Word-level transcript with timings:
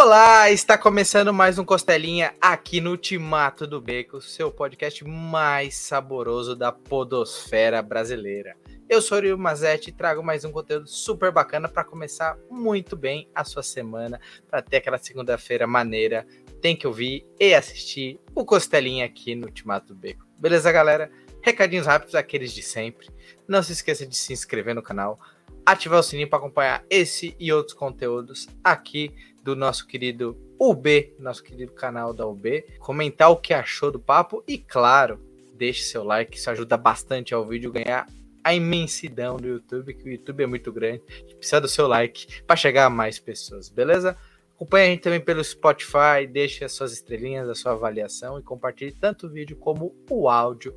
Olá, 0.00 0.48
está 0.48 0.78
começando 0.78 1.34
mais 1.34 1.58
um 1.58 1.64
Costelinha 1.64 2.32
aqui 2.40 2.80
no 2.80 2.90
Ultimato 2.90 3.66
do 3.66 3.80
Beco, 3.80 4.22
seu 4.22 4.48
podcast 4.48 5.04
mais 5.04 5.74
saboroso 5.74 6.54
da 6.54 6.70
podosfera 6.70 7.82
brasileira. 7.82 8.56
Eu 8.88 9.02
sou 9.02 9.18
o 9.18 9.20
Rio 9.20 9.36
Mazetti 9.36 9.90
e 9.90 9.92
trago 9.92 10.22
mais 10.22 10.44
um 10.44 10.52
conteúdo 10.52 10.86
super 10.86 11.32
bacana 11.32 11.68
para 11.68 11.82
começar 11.82 12.38
muito 12.48 12.94
bem 12.96 13.28
a 13.34 13.42
sua 13.42 13.64
semana, 13.64 14.20
para 14.48 14.62
ter 14.62 14.76
aquela 14.76 14.98
segunda-feira 14.98 15.66
maneira. 15.66 16.24
Tem 16.62 16.76
que 16.76 16.86
ouvir 16.86 17.26
e 17.40 17.52
assistir 17.52 18.20
o 18.36 18.44
Costelinha 18.44 19.04
aqui 19.04 19.34
no 19.34 19.46
Ultimato 19.46 19.88
do 19.88 19.96
Beco. 19.96 20.24
Beleza, 20.38 20.70
galera? 20.70 21.10
Recadinhos 21.42 21.88
rápidos, 21.88 22.14
aqueles 22.14 22.52
de 22.52 22.62
sempre. 22.62 23.08
Não 23.48 23.64
se 23.64 23.72
esqueça 23.72 24.06
de 24.06 24.16
se 24.16 24.32
inscrever 24.32 24.76
no 24.76 24.82
canal, 24.82 25.18
ativar 25.66 25.98
o 25.98 26.02
sininho 26.04 26.30
para 26.30 26.38
acompanhar 26.38 26.84
esse 26.88 27.34
e 27.36 27.52
outros 27.52 27.76
conteúdos 27.76 28.46
aqui 28.62 29.12
do 29.48 29.56
nosso 29.56 29.86
querido 29.86 30.36
UB, 30.60 31.14
nosso 31.18 31.42
querido 31.42 31.72
canal 31.72 32.12
da 32.12 32.26
UB, 32.26 32.66
comentar 32.80 33.30
o 33.30 33.36
que 33.36 33.54
achou 33.54 33.90
do 33.90 33.98
papo 33.98 34.44
e, 34.46 34.58
claro, 34.58 35.18
deixe 35.54 35.84
seu 35.84 36.04
like, 36.04 36.36
isso 36.36 36.50
ajuda 36.50 36.76
bastante 36.76 37.32
ao 37.32 37.46
vídeo 37.46 37.72
ganhar 37.72 38.06
a 38.44 38.54
imensidão 38.54 39.38
do 39.38 39.48
YouTube, 39.48 39.94
que 39.94 40.04
o 40.04 40.12
YouTube 40.12 40.44
é 40.44 40.46
muito 40.46 40.70
grande, 40.70 41.02
precisa 41.38 41.62
do 41.62 41.68
seu 41.68 41.88
like 41.88 42.42
para 42.42 42.56
chegar 42.56 42.84
a 42.84 42.90
mais 42.90 43.18
pessoas, 43.18 43.70
beleza? 43.70 44.18
Acompanhe 44.54 44.86
a 44.86 44.90
gente 44.90 45.00
também 45.00 45.20
pelo 45.20 45.42
Spotify, 45.42 46.26
deixe 46.30 46.62
as 46.62 46.72
suas 46.72 46.92
estrelinhas, 46.92 47.48
a 47.48 47.54
sua 47.54 47.72
avaliação 47.72 48.38
e 48.38 48.42
compartilhe 48.42 48.92
tanto 48.92 49.28
o 49.28 49.30
vídeo 49.30 49.56
como 49.56 49.96
o 50.10 50.28
áudio 50.28 50.74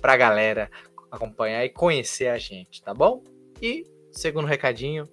para 0.00 0.14
a 0.14 0.16
galera 0.16 0.70
acompanhar 1.10 1.66
e 1.66 1.68
conhecer 1.68 2.28
a 2.28 2.38
gente, 2.38 2.82
tá 2.82 2.94
bom? 2.94 3.22
E 3.60 3.86
segundo 4.10 4.46
recadinho, 4.46 5.06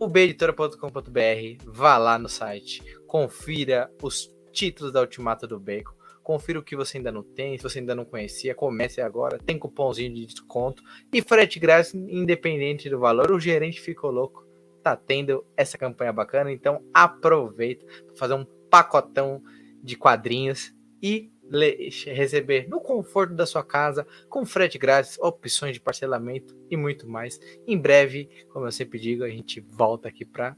ubeditora.com.br, 0.00 1.62
vá 1.66 1.98
lá 1.98 2.18
no 2.18 2.28
site, 2.28 2.82
confira 3.06 3.92
os 4.02 4.34
títulos 4.50 4.90
da 4.90 5.02
Ultimata 5.02 5.46
do 5.46 5.60
Bacon, 5.60 5.92
confira 6.22 6.58
o 6.58 6.62
que 6.62 6.74
você 6.74 6.96
ainda 6.96 7.12
não 7.12 7.22
tem, 7.22 7.58
se 7.58 7.62
você 7.62 7.80
ainda 7.80 7.94
não 7.94 8.06
conhecia, 8.06 8.54
comece 8.54 9.02
agora, 9.02 9.38
tem 9.38 9.58
cupomzinho 9.58 10.14
de 10.14 10.24
desconto 10.24 10.82
e 11.12 11.20
frete 11.20 11.60
grátis 11.60 11.94
independente 11.94 12.88
do 12.88 12.98
valor, 12.98 13.30
o 13.30 13.38
gerente 13.38 13.78
ficou 13.78 14.10
louco, 14.10 14.46
tá 14.82 14.96
tendo 14.96 15.44
essa 15.54 15.76
campanha 15.76 16.14
bacana, 16.14 16.50
então 16.50 16.82
aproveita 16.94 17.84
para 18.06 18.16
fazer 18.16 18.34
um 18.34 18.46
pacotão 18.70 19.42
de 19.82 19.96
quadrinhos 19.96 20.74
e 21.02 21.30
receber 21.50 22.68
no 22.68 22.80
conforto 22.80 23.34
da 23.34 23.46
sua 23.46 23.64
casa, 23.64 24.06
com 24.28 24.46
frete 24.46 24.78
grátis, 24.78 25.18
opções 25.18 25.74
de 25.74 25.80
parcelamento 25.80 26.56
e 26.70 26.76
muito 26.76 27.08
mais. 27.08 27.40
Em 27.66 27.76
breve, 27.76 28.28
como 28.50 28.66
eu 28.66 28.72
sempre 28.72 28.98
digo, 28.98 29.24
a 29.24 29.28
gente 29.28 29.60
volta 29.60 30.08
aqui 30.08 30.24
para 30.24 30.56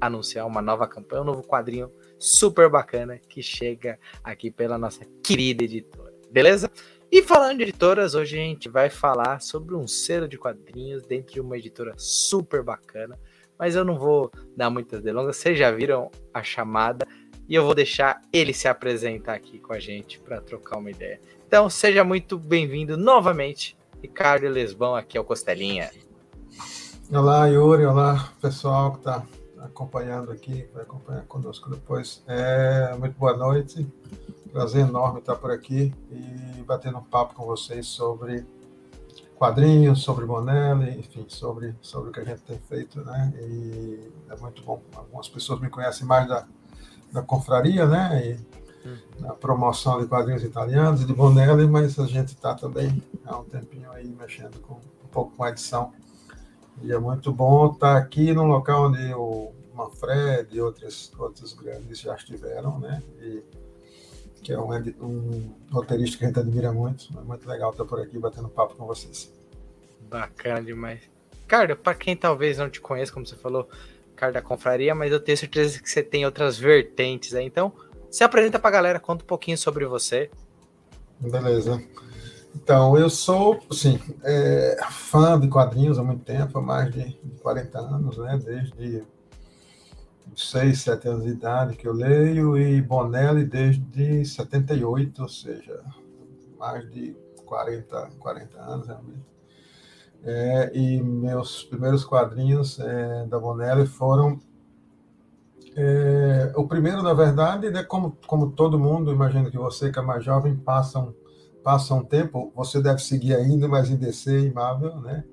anunciar 0.00 0.46
uma 0.46 0.60
nova 0.60 0.86
campanha, 0.86 1.22
um 1.22 1.26
novo 1.26 1.42
quadrinho 1.42 1.90
super 2.18 2.68
bacana 2.68 3.18
que 3.18 3.42
chega 3.42 3.98
aqui 4.22 4.50
pela 4.50 4.76
nossa 4.76 5.04
querida 5.22 5.64
editora. 5.64 6.12
Beleza? 6.30 6.70
E 7.10 7.22
falando 7.22 7.58
de 7.58 7.62
editoras, 7.64 8.14
hoje 8.14 8.36
a 8.36 8.42
gente 8.42 8.68
vai 8.68 8.90
falar 8.90 9.40
sobre 9.40 9.74
um 9.74 9.86
selo 9.86 10.26
de 10.26 10.36
quadrinhos 10.36 11.04
dentro 11.04 11.32
de 11.32 11.40
uma 11.40 11.56
editora 11.56 11.94
super 11.96 12.62
bacana, 12.62 13.18
mas 13.56 13.76
eu 13.76 13.84
não 13.84 13.96
vou 13.96 14.32
dar 14.56 14.68
muitas 14.68 15.00
delongas, 15.00 15.36
vocês 15.36 15.56
já 15.56 15.70
viram 15.70 16.10
a 16.32 16.42
chamada 16.42 17.06
e 17.48 17.54
eu 17.54 17.64
vou 17.64 17.74
deixar 17.74 18.22
ele 18.32 18.52
se 18.52 18.66
apresentar 18.68 19.34
aqui 19.34 19.58
com 19.58 19.72
a 19.72 19.78
gente 19.78 20.18
para 20.18 20.40
trocar 20.40 20.78
uma 20.78 20.90
ideia. 20.90 21.20
Então, 21.46 21.68
seja 21.68 22.02
muito 22.02 22.38
bem-vindo 22.38 22.96
novamente, 22.96 23.76
Ricardo 24.02 24.48
Lesbão, 24.48 24.94
aqui 24.94 25.18
ao 25.18 25.24
Costelinha. 25.24 25.90
Olá, 27.12 27.46
Yuri, 27.46 27.84
olá, 27.84 28.32
pessoal 28.40 28.92
que 28.92 28.98
está 28.98 29.22
acompanhando 29.58 30.32
aqui, 30.32 30.66
vai 30.72 30.82
acompanhar 30.82 31.24
conosco 31.26 31.70
depois. 31.70 32.22
É, 32.26 32.94
muito 32.98 33.18
boa 33.18 33.36
noite, 33.36 33.86
prazer 34.52 34.86
enorme 34.86 35.20
estar 35.20 35.36
por 35.36 35.50
aqui 35.50 35.92
e 36.10 36.62
batendo 36.62 36.98
um 36.98 37.04
papo 37.04 37.34
com 37.34 37.44
vocês 37.44 37.86
sobre 37.86 38.46
quadrinhos, 39.36 40.02
sobre 40.02 40.24
Bonelli, 40.24 40.98
enfim, 40.98 41.26
sobre, 41.28 41.74
sobre 41.82 42.08
o 42.08 42.12
que 42.12 42.20
a 42.20 42.24
gente 42.24 42.42
tem 42.42 42.58
feito, 42.68 43.00
né? 43.04 43.32
E 43.36 44.10
é 44.30 44.36
muito 44.36 44.62
bom. 44.62 44.80
Algumas 44.96 45.28
pessoas 45.28 45.60
me 45.60 45.68
conhecem 45.68 46.06
mais 46.06 46.26
da 46.26 46.46
da 47.14 47.22
confraria, 47.22 47.86
né? 47.86 48.36
E 48.84 48.88
hum. 48.88 48.96
na 49.20 49.32
promoção 49.32 50.00
de 50.00 50.08
quadrinhos 50.08 50.42
italianos 50.42 51.06
de 51.06 51.14
Bonelli, 51.14 51.66
mas 51.66 51.98
a 51.98 52.06
gente 52.06 52.28
está 52.28 52.54
também 52.54 53.00
há 53.24 53.38
um 53.38 53.44
tempinho 53.44 53.90
aí 53.92 54.06
mexendo 54.06 54.60
com 54.60 54.74
um 54.74 55.08
pouco 55.12 55.34
com 55.36 55.44
a 55.44 55.50
edição. 55.50 55.92
E 56.82 56.92
é 56.92 56.98
muito 56.98 57.32
bom 57.32 57.66
estar 57.72 57.94
tá 57.94 57.98
aqui 57.98 58.32
num 58.32 58.46
local 58.46 58.88
onde 58.88 59.14
o 59.14 59.52
Manfred 59.72 60.48
e 60.50 60.60
outros, 60.60 61.12
outros 61.16 61.52
grandes 61.52 62.00
já 62.00 62.16
estiveram, 62.16 62.80
né? 62.80 63.00
E, 63.22 63.42
que 64.42 64.52
é 64.52 64.58
um, 64.58 64.74
um 65.00 65.54
roteirista 65.70 66.18
que 66.18 66.24
a 66.24 66.28
gente 66.28 66.40
admira 66.40 66.70
muito. 66.70 67.08
É 67.16 67.22
muito 67.22 67.48
legal 67.48 67.70
estar 67.70 67.84
por 67.84 68.00
aqui 68.00 68.18
batendo 68.18 68.48
papo 68.48 68.74
com 68.74 68.84
vocês. 68.86 69.32
Bacana 70.10 70.60
demais. 70.62 71.00
Cara, 71.46 71.74
para 71.76 71.94
quem 71.94 72.14
talvez 72.14 72.58
não 72.58 72.68
te 72.68 72.80
conheça, 72.80 73.12
como 73.12 73.24
você 73.24 73.36
falou, 73.36 73.68
cara 74.14 74.32
da 74.32 74.42
confraria, 74.42 74.94
mas 74.94 75.12
eu 75.12 75.20
tenho 75.20 75.36
certeza 75.36 75.80
que 75.80 75.88
você 75.88 76.02
tem 76.02 76.24
outras 76.24 76.58
vertentes 76.58 77.34
aí. 77.34 77.44
Então, 77.44 77.72
se 78.10 78.22
apresenta 78.22 78.58
pra 78.58 78.70
galera, 78.70 79.00
conta 79.00 79.24
um 79.24 79.26
pouquinho 79.26 79.58
sobre 79.58 79.86
você. 79.86 80.30
Beleza. 81.18 81.82
Então, 82.54 82.96
eu 82.96 83.10
sou, 83.10 83.60
assim, 83.68 83.98
é, 84.22 84.78
fã 84.90 85.38
de 85.38 85.48
quadrinhos 85.48 85.98
há 85.98 86.02
muito 86.04 86.24
tempo, 86.24 86.58
há 86.58 86.62
mais 86.62 86.92
de 86.92 87.18
40 87.42 87.78
anos, 87.78 88.16
né? 88.18 88.38
Desde 88.44 89.04
6, 90.36 90.80
7 90.80 91.08
anos 91.08 91.24
de 91.24 91.30
idade 91.30 91.76
que 91.76 91.86
eu 91.86 91.92
leio, 91.92 92.56
e 92.56 92.80
Bonelli 92.80 93.44
desde 93.44 94.24
78, 94.24 95.22
ou 95.22 95.28
seja, 95.28 95.82
mais 96.56 96.88
de 96.90 97.16
40, 97.44 98.10
40 98.18 98.60
anos 98.60 98.86
realmente. 98.86 99.33
É, 100.26 100.70
e 100.74 101.02
meus 101.02 101.64
primeiros 101.64 102.02
quadrinhos 102.02 102.80
é, 102.80 103.26
da 103.26 103.38
Bonelli 103.38 103.86
foram. 103.86 104.40
É, 105.76 106.52
o 106.56 106.66
primeiro, 106.66 107.02
na 107.02 107.12
verdade, 107.12 107.68
né, 107.70 107.82
como, 107.82 108.16
como 108.26 108.52
todo 108.52 108.78
mundo, 108.78 109.12
imagino 109.12 109.50
que 109.50 109.58
você 109.58 109.90
que 109.90 109.98
é 109.98 110.02
mais 110.02 110.24
jovem, 110.24 110.56
passa 110.56 110.98
um, 110.98 111.12
passa 111.62 111.94
um 111.94 112.04
tempo, 112.04 112.52
você 112.54 112.80
deve 112.80 113.00
seguir 113.00 113.34
ainda, 113.34 113.68
mas 113.68 113.90
em 113.90 113.96
DC 113.96 114.46
e 114.46 114.52
Marvel, 114.52 115.00
né? 115.00 115.24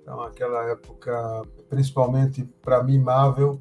Então, 0.00 0.22
aquela 0.22 0.64
época, 0.70 1.42
principalmente 1.68 2.44
para 2.62 2.82
mim, 2.82 2.98
Marvel, 2.98 3.60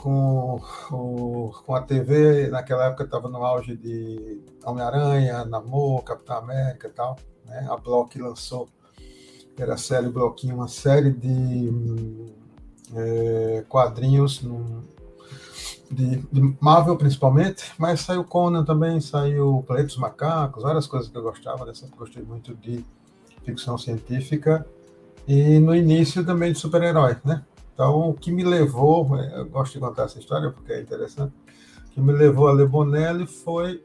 com, 0.00 0.58
o, 0.90 1.50
com 1.64 1.74
a 1.74 1.82
TV, 1.82 2.48
naquela 2.48 2.86
época 2.86 3.04
estava 3.04 3.28
no 3.28 3.44
auge 3.44 3.76
de 3.76 4.42
Homem-Aranha, 4.64 5.44
Namor, 5.44 6.02
Capitão 6.02 6.38
América 6.38 6.88
e 6.88 6.90
tal, 6.90 7.16
né? 7.44 7.66
A 7.68 7.76
Block 7.76 8.18
lançou 8.18 8.68
era 9.60 9.74
a 9.74 9.78
série 9.78 10.08
Bloquinho, 10.08 10.54
uma 10.54 10.68
série 10.68 11.10
de 11.10 11.70
é, 12.94 13.64
quadrinhos 13.68 14.42
no, 14.42 14.82
de, 15.90 16.16
de, 16.32 16.56
Marvel 16.60 16.96
principalmente, 16.96 17.72
mas 17.78 18.00
saiu 18.00 18.24
Conan 18.24 18.64
também, 18.64 19.00
saiu 19.00 19.62
Planeta 19.66 19.88
dos 19.88 19.98
Macacos, 19.98 20.62
várias 20.62 20.86
coisas 20.86 21.10
que 21.10 21.16
eu 21.16 21.22
gostava 21.22 21.66
dessa, 21.66 21.86
gostei 21.96 22.22
muito 22.22 22.54
de 22.54 22.84
ficção 23.44 23.76
científica 23.76 24.66
e 25.28 25.58
no 25.58 25.74
início 25.74 26.24
também 26.24 26.52
de 26.52 26.58
super-herói, 26.58 27.16
né? 27.24 27.44
Então, 27.74 28.10
o 28.10 28.14
que 28.14 28.32
me 28.32 28.44
levou, 28.44 29.16
é, 29.18 29.40
eu 29.40 29.46
gosto 29.46 29.74
de 29.74 29.80
contar 29.80 30.04
essa 30.04 30.18
história 30.18 30.50
porque 30.50 30.72
é 30.72 30.80
interessante, 30.80 31.34
o 31.86 31.90
que 31.90 32.00
me 32.00 32.12
levou 32.12 32.48
a 32.48 32.52
ler 32.52 32.66
Bonelli 32.66 33.26
foi 33.26 33.82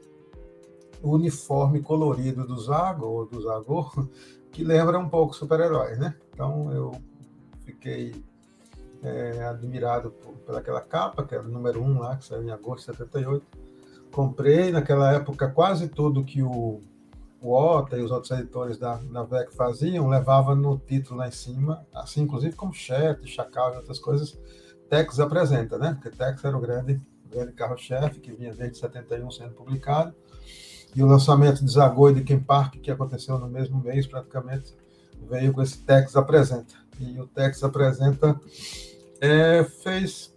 o 1.02 1.14
uniforme 1.14 1.80
colorido 1.82 2.46
do 2.46 2.58
Zago, 2.58 3.06
ou 3.06 3.26
do 3.26 3.42
Zagor, 3.42 4.06
que 4.56 4.64
lembra 4.64 4.98
um 4.98 5.06
pouco 5.06 5.34
super-heróis, 5.34 5.98
né? 5.98 6.14
Então 6.32 6.72
eu 6.72 6.92
fiquei 7.66 8.24
é, 9.02 9.44
admirado 9.44 10.10
por, 10.10 10.32
pelaquela 10.46 10.80
capa, 10.80 11.26
que 11.26 11.34
era 11.34 11.44
o 11.44 11.48
número 11.48 11.82
1 11.82 11.84
um 11.84 11.98
lá, 11.98 12.16
que 12.16 12.24
saiu 12.24 12.42
em 12.42 12.50
agosto 12.50 12.90
de 12.90 12.96
78. 12.96 13.44
Comprei, 14.10 14.72
naquela 14.72 15.12
época, 15.12 15.50
quase 15.50 15.88
tudo 15.88 16.24
que 16.24 16.42
o, 16.42 16.80
o 17.38 17.52
Ota 17.52 17.98
e 17.98 18.02
os 18.02 18.10
outros 18.10 18.30
editores 18.30 18.78
da, 18.78 18.94
da 18.94 19.24
VEC 19.24 19.54
faziam, 19.54 20.08
levava 20.08 20.54
no 20.54 20.78
título 20.78 21.18
lá 21.18 21.28
em 21.28 21.32
cima, 21.32 21.86
assim, 21.94 22.22
inclusive 22.22 22.56
como 22.56 22.72
Chet, 22.72 23.26
Chacal 23.26 23.74
e 23.74 23.76
outras 23.76 23.98
coisas, 23.98 24.38
Tex 24.88 25.20
apresenta, 25.20 25.76
né? 25.76 25.98
Porque 26.00 26.16
Tex 26.16 26.42
era 26.42 26.56
o 26.56 26.60
grande, 26.62 26.98
grande 27.30 27.52
carro-chefe, 27.52 28.20
que 28.20 28.32
vinha 28.32 28.54
desde 28.54 28.78
71 28.78 29.30
sendo 29.30 29.52
publicado 29.52 30.14
e 30.96 31.02
o 31.02 31.06
lançamento 31.06 31.62
de 31.62 31.70
Zagoi 31.70 32.14
de 32.14 32.24
Ken 32.24 32.40
Park, 32.40 32.76
que 32.76 32.90
aconteceu 32.90 33.38
no 33.38 33.46
mesmo 33.46 33.78
mês 33.78 34.06
praticamente, 34.06 34.74
veio 35.28 35.52
com 35.52 35.60
esse 35.60 35.78
Tex 35.78 36.16
Apresenta. 36.16 36.74
E 36.98 37.20
o 37.20 37.26
Tex 37.26 37.62
Apresenta 37.62 38.40
é, 39.20 39.62
fez 39.62 40.34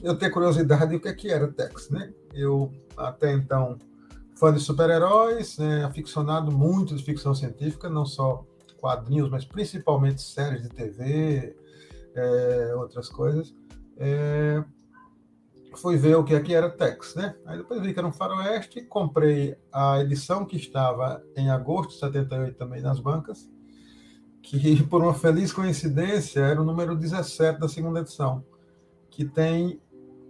eu 0.00 0.16
ter 0.16 0.30
curiosidade 0.30 0.92
do 0.92 1.00
que, 1.00 1.08
é 1.08 1.12
que 1.12 1.28
era 1.28 1.48
Tex. 1.48 1.90
Né? 1.90 2.12
Eu, 2.32 2.72
até 2.96 3.32
então, 3.32 3.76
fã 4.36 4.54
de 4.54 4.60
super-heróis, 4.60 5.58
né, 5.58 5.84
aficionado 5.84 6.52
muito 6.52 6.94
de 6.94 7.02
ficção 7.02 7.34
científica, 7.34 7.90
não 7.90 8.06
só 8.06 8.46
quadrinhos, 8.80 9.28
mas 9.28 9.44
principalmente 9.44 10.22
séries 10.22 10.62
de 10.62 10.68
TV, 10.68 11.56
é, 12.14 12.74
outras 12.76 13.08
coisas. 13.08 13.52
É, 13.96 14.62
fui 15.76 15.96
ver 15.96 16.16
o 16.16 16.24
que 16.24 16.34
aqui 16.34 16.54
era 16.54 16.70
Tex, 16.70 17.14
né? 17.14 17.34
Aí 17.46 17.58
depois 17.58 17.80
vi 17.80 17.92
que 17.92 17.98
era 17.98 18.08
um 18.08 18.12
faroeste, 18.12 18.82
comprei 18.82 19.56
a 19.72 20.00
edição 20.00 20.44
que 20.44 20.56
estava 20.56 21.22
em 21.36 21.50
agosto 21.50 21.90
de 21.90 22.00
78 22.00 22.56
também 22.56 22.80
nas 22.80 23.00
bancas, 23.00 23.48
que 24.42 24.82
por 24.88 25.02
uma 25.02 25.14
feliz 25.14 25.52
coincidência 25.52 26.40
era 26.40 26.60
o 26.60 26.64
número 26.64 26.96
17 26.96 27.60
da 27.60 27.68
segunda 27.68 28.00
edição, 28.00 28.44
que 29.10 29.24
tem 29.24 29.80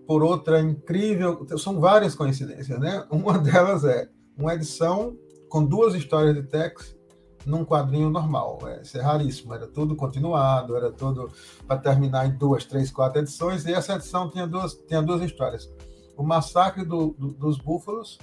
por 0.07 0.23
outra 0.23 0.61
incrível, 0.61 1.47
são 1.59 1.81
várias 1.81 2.15
coincidências, 2.15 2.79
né? 2.79 3.07
Uma 3.11 3.39
delas 3.41 3.85
é 3.85 4.09
uma 4.37 4.55
edição 4.55 5.17
com 5.49 5.65
duas 5.65 5.95
histórias 5.95 6.35
de 6.35 6.43
Tex 6.43 6.97
num 7.47 7.65
quadrinho 7.65 8.11
normal. 8.11 8.59
É, 8.67 8.83
isso 8.83 8.99
é 8.99 9.01
raríssimo, 9.01 9.55
era 9.55 9.67
tudo 9.67 9.95
continuado, 9.97 10.77
era 10.77 10.91
tudo 10.91 11.31
para 11.67 11.79
terminar 11.79 12.27
em 12.27 12.33
duas, 12.33 12.65
três, 12.65 12.91
quatro 12.91 13.21
edições, 13.21 13.65
e 13.67 13.73
essa 13.73 13.95
edição 13.95 14.31
tinha 14.31 14.47
duas, 14.47 14.75
tinha 14.75 15.03
duas 15.03 15.23
histórias. 15.23 15.71
O 16.17 16.23
Massacre 16.23 16.85
do, 16.85 17.15
do, 17.19 17.33
dos 17.33 17.59
Búfalos 17.59 18.19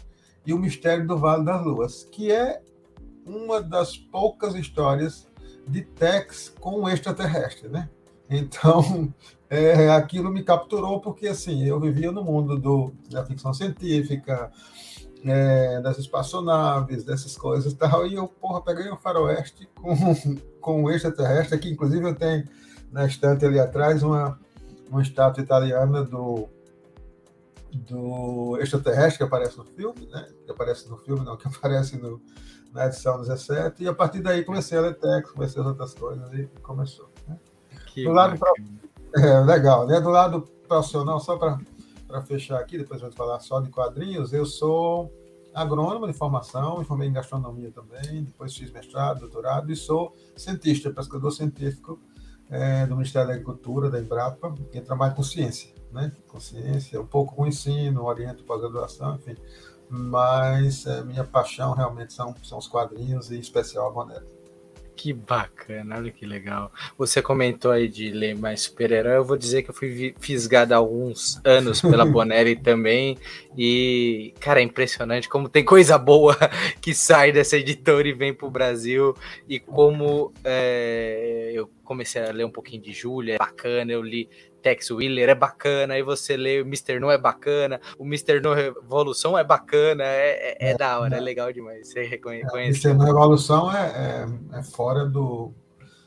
e 0.46 0.54
o 0.54 0.58
Mistério 0.58 1.06
do 1.06 1.18
Vale 1.18 1.46
das 1.46 1.64
Luas, 1.64 2.04
que 2.12 2.32
é 2.32 2.62
uma 3.26 3.62
das 3.62 3.98
poucas 3.98 4.56
histórias 4.56 5.30
de 5.68 5.82
Tex 5.82 6.54
com 6.60 6.90
extraterrestre, 6.90 7.70
né? 7.70 7.90
Então, 8.30 9.14
é, 9.50 9.90
aquilo 9.90 10.32
me 10.32 10.44
capturou 10.44 11.00
porque, 11.00 11.28
assim, 11.28 11.64
eu 11.64 11.80
vivia 11.80 12.12
no 12.12 12.24
mundo 12.24 12.58
do, 12.58 12.94
da 13.10 13.26
ficção 13.26 13.54
científica, 13.54 14.52
é, 15.26 15.80
das 15.82 15.98
espaçonaves, 15.98 17.04
dessas 17.04 17.38
coisas 17.38 17.74
e 17.74 17.76
tal, 17.76 18.08
e 18.08 18.16
eu, 18.16 18.28
porra, 18.28 18.62
peguei 18.62 18.92
um 18.92 18.98
faroeste 18.98 19.70
com, 19.76 19.96
com 20.60 20.84
um 20.84 20.90
extraterrestre, 20.90 21.60
que 21.60 21.70
inclusive 21.70 22.04
eu 22.06 22.16
tenho 22.16 22.48
na 22.92 23.06
estante 23.06 23.46
ali 23.46 23.60
atrás 23.60 24.04
uma, 24.04 24.40
uma 24.90 25.02
estátua 25.02 25.44
italiana 25.44 26.04
do 26.04 26.50
do 27.74 28.58
extraterrestre 28.60 29.20
que 29.20 29.24
aparece 29.24 29.58
no 29.58 29.64
filme, 29.64 30.06
né? 30.08 30.28
Que 30.46 30.52
aparece 30.52 30.90
no 30.90 30.98
filme, 30.98 31.24
não, 31.24 31.38
que 31.38 31.48
aparece 31.58 31.98
no, 31.98 32.22
na 32.74 32.86
edição 32.86 33.22
17, 33.22 33.84
e 33.84 33.88
a 33.88 33.94
partir 33.94 34.22
daí 34.22 34.44
comecei 34.44 34.78
a 34.78 34.82
ler 34.82 34.96
texto, 34.96 35.34
comecei 35.34 35.62
as 35.62 35.68
outras 35.68 35.94
coisas 35.94 36.32
e 36.34 36.48
começou. 36.62 37.10
Né? 37.28 37.40
Do 37.96 38.12
lado 38.12 38.38
pro... 38.38 38.54
é, 39.16 39.40
legal, 39.42 39.88
né? 39.88 40.00
Do 40.00 40.10
lado 40.10 40.42
profissional, 40.68 41.20
só 41.20 41.38
para 41.38 41.60
fechar 42.20 42.60
aqui, 42.60 42.78
depois 42.78 43.00
gente 43.00 43.16
falar 43.16 43.40
só 43.40 43.62
de 43.62 43.70
quadrinhos, 43.70 44.34
eu 44.34 44.46
sou 44.46 45.14
agrônomo 45.54 46.08
de 46.08 46.14
formação, 46.14 46.80
me 46.80 46.86
formei 46.86 47.08
em 47.08 47.14
gastronomia 47.14 47.72
também, 47.72 48.24
depois 48.24 48.56
fiz 48.56 48.72
mestrado, 48.72 49.20
doutorado 49.20 49.72
e 49.72 49.76
sou 49.76 50.16
cientista, 50.36 50.90
pescador 50.92 51.32
científico 51.32 52.00
é, 52.50 52.86
do 52.86 52.96
Ministério 52.96 53.28
da 53.28 53.34
Agricultura, 53.34 53.90
da 53.90 54.00
Embrapa, 54.00 54.54
e 54.74 54.82
trabalho 54.82 55.16
com 55.16 55.24
ciência, 55.24 55.74
né? 55.92 56.12
Com 56.28 56.40
ciência, 56.40 57.00
um 57.00 57.06
pouco 57.06 57.36
com 57.36 57.48
ensino, 57.48 58.04
oriento 58.04 58.44
pós-graduação, 58.44 59.16
enfim. 59.16 59.36
Mas 59.90 60.86
é, 60.86 61.04
minha 61.04 61.24
paixão 61.24 61.74
realmente 61.74 62.14
são, 62.14 62.36
são 62.44 62.58
os 62.58 62.68
quadrinhos 62.68 63.32
e 63.32 63.38
em 63.38 63.40
especial 63.40 63.88
a 63.88 63.92
Bonelli. 63.92 64.41
Que 64.96 65.14
bacana, 65.14 65.98
olha 65.98 66.12
que 66.12 66.26
legal. 66.26 66.72
Você 66.98 67.22
comentou 67.22 67.72
aí 67.72 67.88
de 67.88 68.12
ler 68.12 68.36
mais 68.36 68.62
super-herói. 68.62 69.18
Eu 69.18 69.24
vou 69.24 69.38
dizer 69.38 69.64
que 69.64 69.70
eu 69.70 69.74
fui 69.74 70.14
fisgado 70.20 70.74
há 70.74 70.78
alguns 70.78 71.42
anos 71.44 71.82
pela 71.82 72.06
Bonelli 72.06 72.56
também. 72.56 73.18
E, 73.58 74.34
cara, 74.40 74.60
é 74.60 74.64
impressionante 74.64 75.28
como 75.28 75.50
tem 75.50 75.64
coisa 75.64 75.98
boa 75.98 76.38
que 76.82 76.94
sai 76.94 77.32
dessa 77.32 77.58
editora 77.58 78.08
e 78.08 78.14
vem 78.14 78.34
para 78.34 78.48
o 78.48 78.52
Brasil. 78.52 79.16
E 79.50 79.60
como 79.60 80.32
é, 80.44 81.52
eu 81.54 81.70
comecei 81.84 82.22
a 82.22 82.32
ler 82.32 82.46
um 82.46 82.52
pouquinho 82.52 82.82
de 82.82 82.92
Júlia, 82.92 83.36
é 83.36 83.38
bacana. 83.38 83.92
Eu 83.92 84.04
li 84.04 84.30
Tex 84.62 84.92
Wheeler 84.92 85.30
é 85.30 85.36
bacana, 85.36 85.96
aí 85.96 86.04
você 86.04 86.38
lê 86.38 86.62
o 86.62 86.66
Mr. 86.66 87.00
No 87.00 87.10
é 87.10 87.18
bacana, 87.18 87.80
o 87.98 88.06
Mr. 88.06 88.40
No 88.40 88.54
Revolução 88.54 89.38
é 89.38 89.44
bacana, 89.44 90.04
é, 90.04 90.58
é, 90.60 90.72
é 90.72 90.78
da 90.78 91.00
hora, 91.00 91.16
é, 91.16 91.18
é 91.18 91.22
legal 91.22 91.52
demais. 91.52 91.88
Você 91.88 92.04
reconhece. 92.04 92.56
É, 92.56 92.64
Mr. 92.66 92.94
No 92.94 93.04
Revolução 93.04 93.72
é, 93.72 94.26
é, 94.54 94.60
é, 94.60 94.64
fora 94.64 95.06
do. 95.06 95.54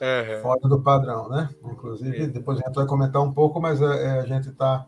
Uhum. 0.01 0.43
Fora 0.43 0.61
do 0.69 0.83
padrão, 0.83 1.29
né? 1.29 1.49
Inclusive, 1.65 2.27
depois 2.27 2.59
a 2.59 2.67
gente 2.67 2.75
vai 2.75 2.87
comentar 2.87 3.23
um 3.23 3.33
pouco, 3.33 3.61
mas 3.61 3.83
a, 3.83 4.21
a 4.21 4.27
gente 4.27 4.51
está 4.51 4.87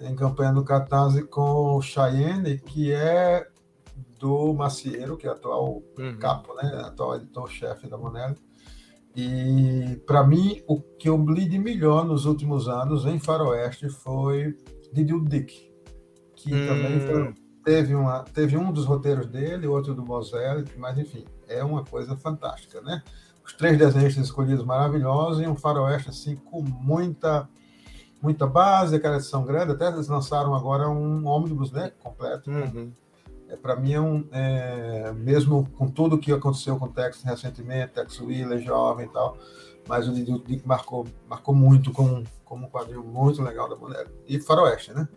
em 0.00 0.16
campanha 0.16 0.52
do 0.52 0.64
Catarse 0.64 1.22
com 1.22 1.76
o 1.76 1.82
Cheyenne, 1.82 2.58
que 2.58 2.92
é 2.92 3.46
do 4.18 4.52
Macieiro, 4.54 5.16
que 5.16 5.26
é 5.26 5.30
atual 5.30 5.82
uhum. 5.98 6.16
capo, 6.18 6.54
né? 6.54 6.82
Atual 6.84 7.16
editor-chefe 7.16 7.88
da 7.88 7.98
Monelli. 7.98 8.36
E, 9.14 10.00
para 10.06 10.26
mim, 10.26 10.62
o 10.66 10.80
que 10.80 11.08
eu 11.08 11.22
li 11.26 11.46
de 11.46 11.58
melhor 11.58 12.04
nos 12.04 12.24
últimos 12.24 12.68
anos 12.68 13.04
em 13.04 13.18
Faroeste 13.18 13.88
foi 13.88 14.56
Didi 14.92 15.18
Dick, 15.20 15.70
que 16.34 16.54
hum. 16.54 16.66
também 16.66 17.00
foi, 17.00 17.34
teve, 17.64 17.94
uma, 17.94 18.22
teve 18.22 18.56
um 18.56 18.72
dos 18.72 18.86
roteiros 18.86 19.26
dele, 19.26 19.66
outro 19.66 19.94
do 19.94 20.02
Bozelli, 20.02 20.64
mas, 20.78 20.98
enfim, 20.98 21.24
é 21.46 21.62
uma 21.62 21.84
coisa 21.84 22.16
fantástica, 22.16 22.80
né? 22.80 23.02
Os 23.44 23.52
três 23.52 23.76
desenhos 23.76 24.16
escolhidos 24.16 24.64
maravilhosos 24.64 25.42
e 25.42 25.46
um 25.46 25.56
faroeste, 25.56 26.08
assim, 26.08 26.36
com 26.36 26.62
muita 26.62 27.48
muita 28.20 28.46
base, 28.46 28.94
aquela 28.94 29.16
edição 29.16 29.44
grande, 29.44 29.72
até 29.72 29.88
eles 29.88 30.06
lançaram 30.06 30.54
agora 30.54 30.88
um 30.88 31.26
ônibus, 31.26 31.72
né, 31.72 31.90
completo, 32.00 32.48
uhum 32.48 32.92
é, 32.92 33.01
para 33.56 33.76
mim 33.76 33.92
é 33.92 34.00
um, 34.00 34.26
é, 34.32 35.12
mesmo 35.12 35.68
com 35.76 35.88
tudo 35.88 36.18
que 36.18 36.32
aconteceu 36.32 36.78
com 36.78 36.86
o 36.86 36.92
Tex 36.92 37.22
recentemente, 37.22 37.92
Tex 37.92 38.20
Wheeler, 38.20 38.60
jovem 38.60 39.06
e 39.06 39.08
tal, 39.08 39.36
mas 39.88 40.08
o 40.08 40.12
Dick 40.12 40.66
marcou, 40.66 41.06
marcou 41.28 41.54
muito 41.54 41.92
como, 41.92 42.24
como 42.44 42.66
um 42.66 42.70
quadrinho 42.70 43.02
muito 43.02 43.42
legal 43.42 43.68
da 43.68 43.76
mulher. 43.76 44.06
E 44.28 44.40
Faroeste, 44.40 44.92
né? 44.92 45.08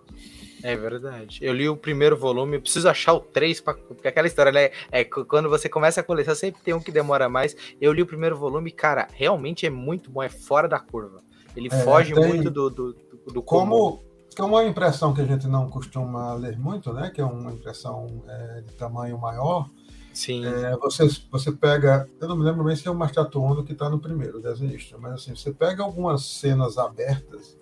É 0.64 0.76
verdade. 0.76 1.40
Eu 1.42 1.54
li 1.54 1.70
o 1.70 1.78
primeiro 1.78 2.18
volume, 2.18 2.56
eu 2.56 2.62
preciso 2.62 2.90
achar 2.90 3.14
o 3.14 3.20
3, 3.20 3.62
pra, 3.62 3.76
porque 3.76 4.08
aquela 4.08 4.26
história, 4.26 4.52
né? 4.52 4.72
É 4.92 5.04
quando 5.04 5.48
você 5.48 5.70
começa 5.70 6.02
a 6.02 6.04
coleção, 6.04 6.34
sempre 6.34 6.62
tem 6.64 6.74
um 6.74 6.80
que 6.80 6.92
demora 6.92 7.30
mais. 7.30 7.56
Eu 7.80 7.94
li 7.94 8.02
o 8.02 8.06
primeiro 8.08 8.36
volume, 8.36 8.72
cara, 8.72 9.08
realmente 9.14 9.66
é 9.66 9.70
muito 9.70 10.10
bom, 10.10 10.24
é 10.24 10.30
fora 10.30 10.68
da 10.68 10.80
curva. 10.80 11.24
Ele 11.56 11.70
é, 11.72 11.84
foge 11.84 12.14
tem, 12.14 12.28
muito 12.28 12.50
do, 12.50 12.70
do, 12.70 12.94
do, 13.32 13.44
como, 13.44 14.04
que 14.36 14.42
é 14.42 14.44
uma 14.44 14.66
impressão 14.66 15.14
que 15.14 15.22
a 15.22 15.26
gente 15.26 15.48
não 15.48 15.70
costuma 15.70 16.34
ler 16.34 16.60
muito, 16.60 16.92
né? 16.92 17.10
Que 17.10 17.22
é 17.22 17.26
uma 17.26 17.54
impressão 17.54 18.22
é, 18.28 18.62
de 18.62 18.74
tamanho 18.74 19.18
maior. 19.18 19.70
Sim. 20.14 20.46
É, 20.46 20.76
você, 20.78 21.08
você 21.32 21.52
pega, 21.54 22.10
eu 22.20 22.28
não 22.28 22.36
me 22.36 22.44
lembro 22.44 22.64
bem 22.64 22.76
se 22.76 22.88
é 22.88 22.92
o 22.92 22.96
Mastato 22.96 23.42
Ono 23.42 23.64
que 23.64 23.72
está 23.72 23.90
no 23.90 24.00
primeiro, 24.00 24.42
desenhista, 24.42 24.98
mas 24.98 25.14
assim, 25.14 25.36
você 25.36 25.52
pega 25.52 25.84
algumas 25.84 26.26
cenas 26.26 26.78
abertas, 26.78 27.58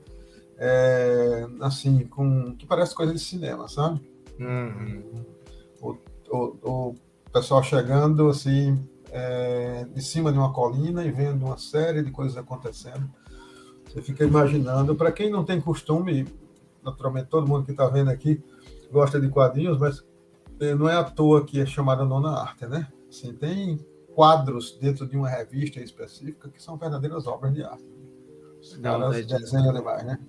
é, 0.58 1.48
assim, 1.62 2.06
com 2.07 2.56
que 2.56 2.66
parece 2.66 2.95
coisa 2.95 3.14
de 3.14 3.19
cinema, 3.19 3.68
sabe? 3.68 4.02
Uhum. 4.40 5.26
O, 5.81 5.97
o, 6.30 6.38
o, 6.64 6.95
pessoal 7.31 7.64
chegando 7.64 8.30
assim 8.30 8.88
é, 9.12 9.88
de 9.92 10.04
cima 10.04 10.31
de 10.31 10.38
uma 10.38 10.54
colina 10.54 11.04
e 11.04 11.12
vendo 11.12 11.45
uma 11.45 11.57
série 11.57 12.04
de 12.04 12.12
coisas 12.12 12.38
acontecendo. 12.38 13.09
Você 13.88 14.02
fica 14.02 14.24
imaginando, 14.24 14.95
para 14.95 15.12
quem 15.12 15.30
não 15.30 15.44
tem 15.44 15.59
costume, 15.59 16.28
naturalmente 16.83 17.28
todo 17.28 17.47
mundo 17.47 17.66
que 17.66 17.71
está 17.71 17.87
vendo 17.87 18.09
aqui 18.09 18.42
gosta 18.92 19.19
de 19.19 19.30
quadrinhos, 19.30 19.78
mas 19.78 20.04
eh, 20.59 20.75
não 20.75 20.87
é 20.87 20.95
à 20.95 21.04
toa 21.04 21.45
que 21.45 21.59
é 21.59 21.66
chamada 21.66 22.06
nona 22.06 22.30
arte, 22.30 22.66
né? 22.66 22.87
Assim, 23.09 23.33
tem 23.33 23.80
quadros 24.13 24.78
dentro 24.80 25.07
de 25.07 25.18
uma 25.18 25.28
revista 25.28 25.80
específica 25.80 26.49
que 26.49 26.61
são 26.61 26.78
verdadeiras 26.78 27.25
obras 27.28 27.54
de 27.54 27.63
arte. 27.63 27.83
Os 28.61 28.78
caras 28.78 29.18
é 29.18 29.23
desenham 29.23 29.73
demais, 29.73 30.06
né? 30.06 30.19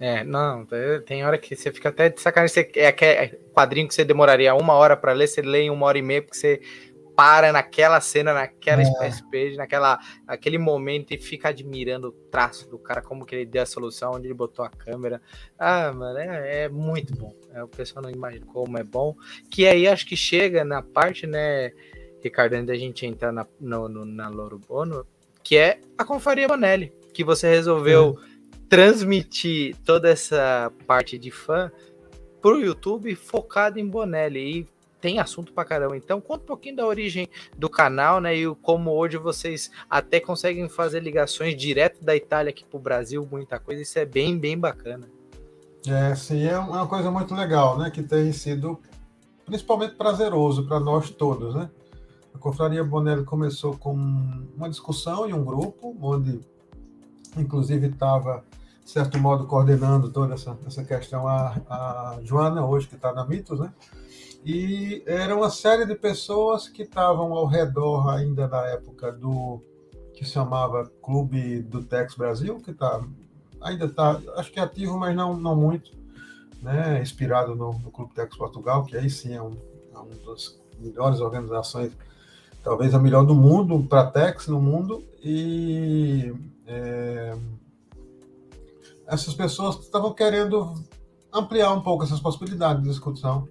É, 0.00 0.24
não, 0.24 0.66
tem 1.04 1.26
hora 1.26 1.36
que 1.36 1.54
você 1.54 1.70
fica 1.70 1.90
até 1.90 2.08
de 2.08 2.18
sacanagem. 2.18 2.54
Você, 2.54 2.72
é, 2.74 2.88
é 2.88 3.28
quadrinho 3.52 3.86
que 3.86 3.94
você 3.94 4.02
demoraria 4.02 4.54
uma 4.54 4.72
hora 4.72 4.96
para 4.96 5.12
ler, 5.12 5.28
você 5.28 5.42
lê 5.42 5.64
em 5.64 5.70
uma 5.70 5.84
hora 5.84 5.98
e 5.98 6.02
meia, 6.02 6.22
porque 6.22 6.38
você 6.38 6.62
para 7.20 7.52
naquela 7.52 8.00
cena, 8.00 8.32
naquela 8.32 8.80
é. 8.80 9.10
page, 9.30 9.54
naquela, 9.54 9.98
naquele 10.26 10.56
momento 10.56 11.12
e 11.12 11.18
fica 11.18 11.50
admirando 11.50 12.08
o 12.08 12.12
traço 12.12 12.66
do 12.66 12.78
cara, 12.78 13.02
como 13.02 13.26
que 13.26 13.34
ele 13.34 13.44
deu 13.44 13.62
a 13.62 13.66
solução, 13.66 14.12
onde 14.14 14.26
ele 14.26 14.32
botou 14.32 14.64
a 14.64 14.70
câmera. 14.70 15.20
Ah, 15.58 15.92
mano, 15.92 16.18
é, 16.18 16.62
é 16.62 16.68
muito 16.70 17.14
bom. 17.14 17.36
É, 17.52 17.62
o 17.62 17.68
pessoal 17.68 18.02
não 18.02 18.10
imagina 18.10 18.46
como 18.46 18.78
é 18.78 18.82
bom. 18.82 19.14
Que 19.50 19.66
aí 19.66 19.86
acho 19.86 20.06
que 20.06 20.16
chega 20.16 20.64
na 20.64 20.80
parte, 20.80 21.26
né, 21.26 21.72
Ricardo, 22.24 22.54
antes 22.54 22.68
da 22.68 22.74
gente 22.74 23.04
entrar 23.04 23.32
na, 23.32 23.46
no, 23.60 23.86
no, 23.86 24.06
na 24.06 24.30
Loro 24.30 24.58
Bono, 24.58 25.06
que 25.44 25.58
é 25.58 25.78
a 25.98 26.06
Confaria 26.06 26.48
Bonelli, 26.48 26.90
que 27.12 27.22
você 27.22 27.50
resolveu 27.50 28.18
é. 28.18 28.50
transmitir 28.66 29.76
toda 29.84 30.08
essa 30.08 30.72
parte 30.86 31.18
de 31.18 31.30
fã 31.30 31.70
pro 32.40 32.62
YouTube 32.62 33.14
focado 33.14 33.78
em 33.78 33.86
Bonelli. 33.86 34.60
E 34.60 34.66
tem 35.00 35.18
assunto 35.18 35.52
pra 35.52 35.64
caramba. 35.64 35.96
Então, 35.96 36.20
conta 36.20 36.44
um 36.44 36.46
pouquinho 36.46 36.76
da 36.76 36.86
origem 36.86 37.28
do 37.56 37.68
canal, 37.68 38.20
né? 38.20 38.36
E 38.36 38.54
como 38.56 38.90
hoje 38.90 39.16
vocês 39.16 39.70
até 39.88 40.20
conseguem 40.20 40.68
fazer 40.68 41.00
ligações 41.00 41.56
direto 41.56 42.04
da 42.04 42.14
Itália 42.14 42.50
aqui 42.50 42.64
pro 42.64 42.78
Brasil, 42.78 43.26
muita 43.30 43.58
coisa. 43.58 43.82
Isso 43.82 43.98
é 43.98 44.04
bem, 44.04 44.38
bem 44.38 44.58
bacana. 44.58 45.08
É, 45.86 46.14
sim, 46.14 46.44
é 46.44 46.58
uma 46.58 46.86
coisa 46.86 47.10
muito 47.10 47.34
legal, 47.34 47.78
né? 47.78 47.90
Que 47.90 48.02
tem 48.02 48.32
sido 48.32 48.78
principalmente 49.46 49.94
prazeroso 49.94 50.66
para 50.66 50.78
nós 50.78 51.10
todos, 51.10 51.54
né? 51.54 51.70
A 52.34 52.38
Confraria 52.38 52.84
Bonelli 52.84 53.24
começou 53.24 53.76
com 53.76 53.94
uma 53.94 54.68
discussão 54.68 55.28
em 55.28 55.32
um 55.32 55.44
grupo, 55.44 55.96
onde 56.00 56.40
inclusive 57.36 57.88
estava 57.88 58.44
de 58.90 58.94
certo 58.94 59.18
modo, 59.20 59.46
coordenando 59.46 60.10
toda 60.10 60.34
essa, 60.34 60.58
essa 60.66 60.82
questão, 60.82 61.28
a, 61.28 61.54
a 61.68 62.18
Joana, 62.24 62.66
hoje 62.66 62.88
que 62.88 62.96
está 62.96 63.12
na 63.12 63.24
Mitos, 63.24 63.60
né? 63.60 63.72
E 64.44 65.02
era 65.06 65.36
uma 65.36 65.50
série 65.50 65.84
de 65.84 65.94
pessoas 65.94 66.66
que 66.68 66.82
estavam 66.82 67.32
ao 67.34 67.46
redor 67.46 68.08
ainda 68.08 68.48
da 68.48 68.66
época 68.68 69.12
do 69.12 69.60
que 70.14 70.24
se 70.24 70.32
chamava 70.32 70.90
Clube 71.02 71.60
do 71.62 71.82
Tex 71.82 72.14
Brasil, 72.14 72.58
que 72.60 72.72
tá, 72.72 73.02
ainda 73.60 73.84
está, 73.86 74.20
acho 74.36 74.50
que 74.50 74.58
é 74.58 74.62
ativo, 74.62 74.98
mas 74.98 75.14
não, 75.14 75.36
não 75.36 75.54
muito, 75.54 75.92
né? 76.62 77.00
inspirado 77.02 77.54
no, 77.54 77.72
no 77.78 77.90
Clube 77.90 78.14
Tex 78.14 78.36
Portugal, 78.36 78.84
que 78.84 78.96
aí 78.96 79.10
sim 79.10 79.34
é, 79.34 79.42
um, 79.42 79.56
é 79.94 79.98
uma 79.98 80.14
das 80.26 80.58
melhores 80.78 81.20
organizações, 81.20 81.92
talvez 82.62 82.94
a 82.94 82.98
melhor 82.98 83.24
do 83.24 83.34
mundo, 83.34 83.82
para 83.88 84.10
Tex 84.10 84.46
no 84.48 84.60
mundo, 84.60 85.04
e 85.22 86.34
é, 86.66 87.36
essas 89.06 89.34
pessoas 89.34 89.76
estavam 89.80 90.14
querendo 90.14 90.74
ampliar 91.32 91.72
um 91.72 91.82
pouco 91.82 92.04
essas 92.04 92.20
possibilidades 92.20 92.82
de 92.82 92.88
discussão 92.88 93.46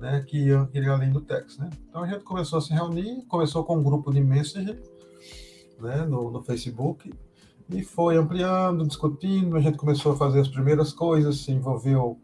né, 0.00 0.24
que 0.26 0.38
iam, 0.38 0.68
além 0.92 1.12
do 1.12 1.20
Tex. 1.20 1.58
Né? 1.58 1.70
Então 1.88 2.02
a 2.02 2.06
gente 2.06 2.24
começou 2.24 2.58
a 2.58 2.62
se 2.62 2.72
reunir, 2.72 3.22
começou 3.28 3.62
com 3.64 3.76
um 3.76 3.82
grupo 3.82 4.10
de 4.10 4.20
Messenger 4.20 4.80
né, 5.78 6.04
no, 6.06 6.30
no 6.30 6.42
Facebook, 6.42 7.12
e 7.68 7.82
foi 7.84 8.16
ampliando, 8.16 8.86
discutindo, 8.86 9.56
a 9.56 9.60
gente 9.60 9.76
começou 9.76 10.12
a 10.12 10.16
fazer 10.16 10.40
as 10.40 10.48
primeiras 10.48 10.92
coisas, 10.92 11.38
se 11.38 11.52
envolveu 11.52 12.18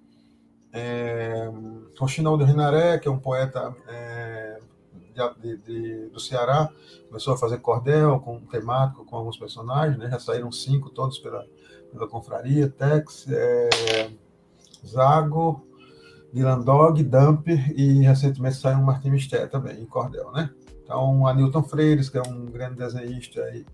é, 0.72 1.50
com 1.96 2.08
Chinaldo 2.08 2.44
Rinaré, 2.44 2.98
que 2.98 3.06
é 3.06 3.10
um 3.10 3.18
poeta 3.18 3.74
é, 3.86 4.58
de, 5.40 5.56
de, 5.58 6.08
do 6.08 6.18
Ceará, 6.18 6.70
começou 7.08 7.34
a 7.34 7.38
fazer 7.38 7.58
cordel 7.58 8.18
com 8.20 8.40
temático, 8.40 9.04
com 9.04 9.16
alguns 9.16 9.38
personagens, 9.38 9.96
né, 9.98 10.10
já 10.10 10.18
saíram 10.18 10.50
cinco, 10.50 10.90
todos 10.90 11.18
pela, 11.18 11.46
pela 11.92 12.08
confraria, 12.08 12.68
Tex, 12.68 13.26
é, 13.28 14.10
Zago, 14.84 15.65
Dylan 16.36 16.60
Dog, 16.60 17.02
Dumper 17.02 17.72
e 17.74 18.02
recentemente 18.02 18.56
saiu 18.56 18.76
um 18.76 18.82
Martin 18.82 19.08
Misté 19.08 19.46
também, 19.46 19.80
em 19.80 19.86
cordel, 19.86 20.30
né? 20.32 20.50
Então, 20.84 21.26
a 21.26 21.32
Newton 21.32 21.62
Freires, 21.62 22.10
que 22.10 22.18
é 22.18 22.22
um 22.22 22.44
grande 22.44 22.76
desenhista 22.76 23.40
e 23.54 23.64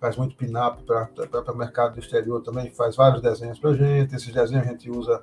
faz 0.00 0.16
muito 0.16 0.36
pin-up 0.36 0.84
para 0.84 1.52
o 1.52 1.56
mercado 1.56 1.94
do 1.94 1.98
exterior 1.98 2.40
também, 2.40 2.70
faz 2.70 2.94
vários 2.94 3.20
desenhos 3.20 3.58
para 3.58 3.70
a 3.70 3.76
gente. 3.76 4.14
Esses 4.14 4.32
desenhos 4.32 4.64
a 4.64 4.70
gente 4.70 4.88
usa, 4.88 5.20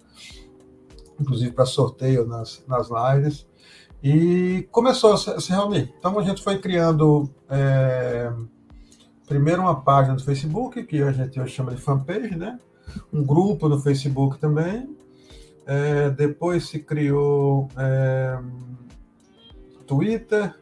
inclusive, 1.18 1.51
para 1.53 1.65
sorteio 1.65 2.27
nas, 2.27 2.62
nas 2.68 2.89
lives. 2.89 3.48
E 4.03 4.68
começou 4.70 5.13
a 5.13 5.18
se, 5.18 5.39
se 5.39 5.51
reunir. 5.53 5.94
Então, 5.98 6.20
a 6.20 6.24
gente 6.24 6.44
foi 6.44 6.60
criando, 6.60 7.29
é, 7.50 8.29
primeiro, 9.25 9.62
uma 9.62 9.79
página 9.79 10.18
do 10.18 10.24
Facebook, 10.24 10.84
que 10.84 11.01
a 11.01 11.13
gente 11.13 11.39
hoje 11.39 11.53
chama 11.53 11.74
de 11.74 11.82
fanpage, 11.82 12.36
né? 12.36 12.60
Um 13.13 13.24
grupo 13.24 13.70
no 13.70 13.79
Facebook 13.79 14.38
também. 14.38 14.99
É, 15.71 16.09
depois 16.09 16.67
se 16.67 16.79
criou 16.79 17.67
é, 17.77 18.39
Twitter, 19.85 20.55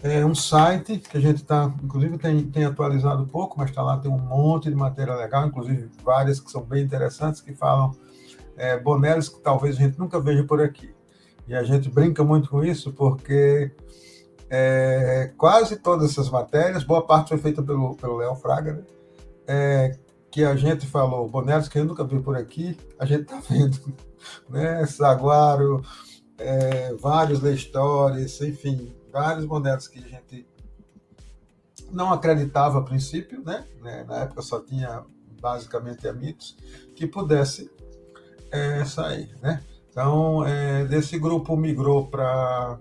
é 0.00 0.24
um 0.24 0.32
site 0.32 0.98
que 0.98 1.16
a 1.16 1.20
gente 1.20 1.38
está, 1.38 1.74
inclusive 1.82 2.16
tem, 2.18 2.44
tem 2.48 2.64
atualizado 2.64 3.26
pouco, 3.26 3.58
mas 3.58 3.70
está 3.70 3.82
lá, 3.82 3.98
tem 3.98 4.08
um 4.08 4.16
monte 4.16 4.70
de 4.70 4.76
matéria 4.76 5.16
legal, 5.16 5.44
inclusive 5.44 5.90
várias 6.04 6.38
que 6.38 6.52
são 6.52 6.62
bem 6.62 6.84
interessantes, 6.84 7.40
que 7.40 7.52
falam 7.52 7.90
é, 8.56 8.78
que 8.78 9.40
talvez 9.42 9.74
a 9.74 9.80
gente 9.80 9.98
nunca 9.98 10.20
veja 10.20 10.44
por 10.44 10.62
aqui. 10.62 10.94
E 11.48 11.56
a 11.56 11.64
gente 11.64 11.90
brinca 11.90 12.22
muito 12.22 12.48
com 12.48 12.62
isso 12.62 12.92
porque 12.92 13.72
é, 14.48 15.32
quase 15.36 15.78
todas 15.78 16.12
essas 16.12 16.30
matérias, 16.30 16.84
boa 16.84 17.04
parte 17.04 17.30
foi 17.30 17.38
feita 17.38 17.60
pelo 17.60 18.18
Léo 18.18 18.36
Fraga, 18.36 18.74
né? 18.74 18.82
é, 19.48 19.98
que 20.30 20.44
a 20.44 20.54
gente 20.56 20.86
falou, 20.86 21.28
bonelos 21.28 21.68
que 21.68 21.78
eu 21.78 21.84
nunca 21.84 22.04
vi 22.04 22.20
por 22.20 22.36
aqui, 22.36 22.76
a 22.98 23.06
gente 23.06 23.22
está 23.22 23.40
vendo, 23.40 23.78
né? 24.48 24.84
Saguaro, 24.86 25.82
é, 26.38 26.94
vários 26.94 27.40
leitores, 27.40 28.40
enfim, 28.40 28.94
vários 29.12 29.46
modelos 29.46 29.88
que 29.88 29.98
a 29.98 30.08
gente 30.08 30.46
não 31.90 32.12
acreditava 32.12 32.78
a 32.78 32.82
princípio, 32.82 33.42
né? 33.42 33.64
né? 33.82 34.04
Na 34.06 34.18
época 34.18 34.42
só 34.42 34.60
tinha 34.60 35.04
basicamente 35.40 36.06
a 36.06 36.12
mitos 36.12 36.56
que 36.94 37.06
pudesse 37.06 37.70
é, 38.50 38.84
sair, 38.84 39.34
né? 39.42 39.62
Então, 39.90 40.44
é, 40.46 40.84
desse 40.84 41.18
grupo 41.18 41.56
migrou 41.56 42.06
para 42.06 42.78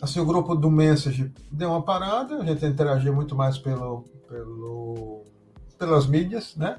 assim, 0.00 0.20
o 0.20 0.26
grupo 0.26 0.54
do 0.54 0.70
Message 0.70 1.32
deu 1.50 1.70
uma 1.70 1.82
parada, 1.82 2.38
a 2.38 2.44
gente 2.44 2.64
interagia 2.64 3.12
muito 3.12 3.34
mais 3.34 3.58
pelo, 3.58 4.04
pelo, 4.28 5.24
pelas 5.78 6.06
mídias, 6.06 6.56
né? 6.56 6.78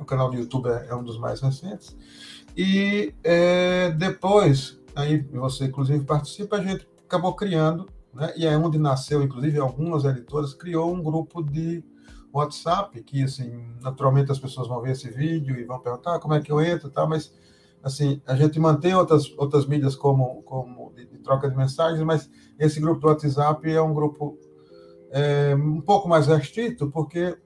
O 0.00 0.04
canal 0.04 0.30
do 0.30 0.36
YouTube 0.36 0.68
é, 0.68 0.88
é 0.88 0.94
um 0.94 1.02
dos 1.02 1.18
mais 1.18 1.40
recentes. 1.40 1.96
E 2.56 3.14
é, 3.22 3.90
depois, 3.92 4.80
aí 4.94 5.18
você 5.32 5.66
inclusive 5.66 6.04
participa, 6.04 6.56
a 6.56 6.62
gente 6.62 6.86
acabou 7.04 7.34
criando, 7.34 7.88
né, 8.12 8.32
e 8.36 8.46
é 8.46 8.56
onde 8.56 8.78
nasceu, 8.78 9.22
inclusive, 9.22 9.58
algumas 9.58 10.04
editoras, 10.04 10.52
criou 10.52 10.92
um 10.92 11.02
grupo 11.02 11.42
de 11.42 11.82
WhatsApp, 12.32 13.02
que, 13.02 13.22
assim, 13.22 13.64
naturalmente 13.80 14.30
as 14.30 14.38
pessoas 14.38 14.68
vão 14.68 14.82
ver 14.82 14.92
esse 14.92 15.08
vídeo 15.08 15.56
e 15.56 15.64
vão 15.64 15.78
perguntar 15.78 16.16
ah, 16.16 16.18
como 16.18 16.34
é 16.34 16.40
que 16.40 16.52
eu 16.52 16.60
entro 16.60 16.90
tal, 16.90 17.08
mas, 17.08 17.32
assim, 17.82 18.20
a 18.26 18.34
gente 18.34 18.58
mantém 18.60 18.94
outras, 18.94 19.32
outras 19.38 19.66
mídias 19.66 19.94
como, 19.94 20.42
como 20.42 20.92
de, 20.94 21.06
de 21.06 21.18
troca 21.18 21.48
de 21.48 21.56
mensagens, 21.56 22.02
mas 22.02 22.28
esse 22.58 22.80
grupo 22.80 23.00
do 23.00 23.06
WhatsApp 23.06 23.70
é 23.70 23.80
um 23.80 23.94
grupo 23.94 24.36
é, 25.10 25.54
um 25.54 25.80
pouco 25.80 26.08
mais 26.08 26.26
restrito, 26.26 26.90
porque 26.90 27.38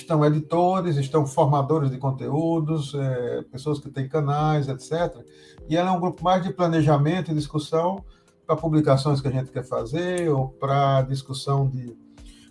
estão 0.00 0.24
editores, 0.24 0.96
estão 0.96 1.26
formadores 1.26 1.90
de 1.90 1.98
conteúdos, 1.98 2.94
é, 2.94 3.42
pessoas 3.50 3.78
que 3.78 3.90
têm 3.90 4.08
canais, 4.08 4.68
etc. 4.68 5.24
E 5.68 5.76
ela 5.76 5.90
é 5.90 5.92
um 5.92 6.00
grupo 6.00 6.22
mais 6.22 6.42
de 6.42 6.52
planejamento 6.52 7.30
e 7.30 7.34
discussão 7.34 8.04
para 8.46 8.56
publicações 8.56 9.20
que 9.20 9.28
a 9.28 9.30
gente 9.30 9.50
quer 9.50 9.64
fazer 9.64 10.30
ou 10.30 10.48
para 10.48 11.02
discussão 11.02 11.68
de, 11.68 11.94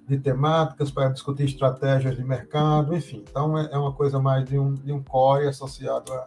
de 0.08 0.18
temáticas, 0.20 0.92
para 0.92 1.10
discutir 1.10 1.46
estratégias 1.46 2.16
de 2.16 2.24
mercado, 2.24 2.96
enfim. 2.96 3.24
Então, 3.30 3.58
é, 3.58 3.70
é 3.72 3.77
uma 3.77 3.92
coisa 3.92 4.20
mais 4.20 4.48
de 4.48 4.60
um, 4.60 4.74
de 4.74 4.92
um 4.92 5.01
core 5.01 5.48
associado 5.48 6.13
a, 6.13 6.25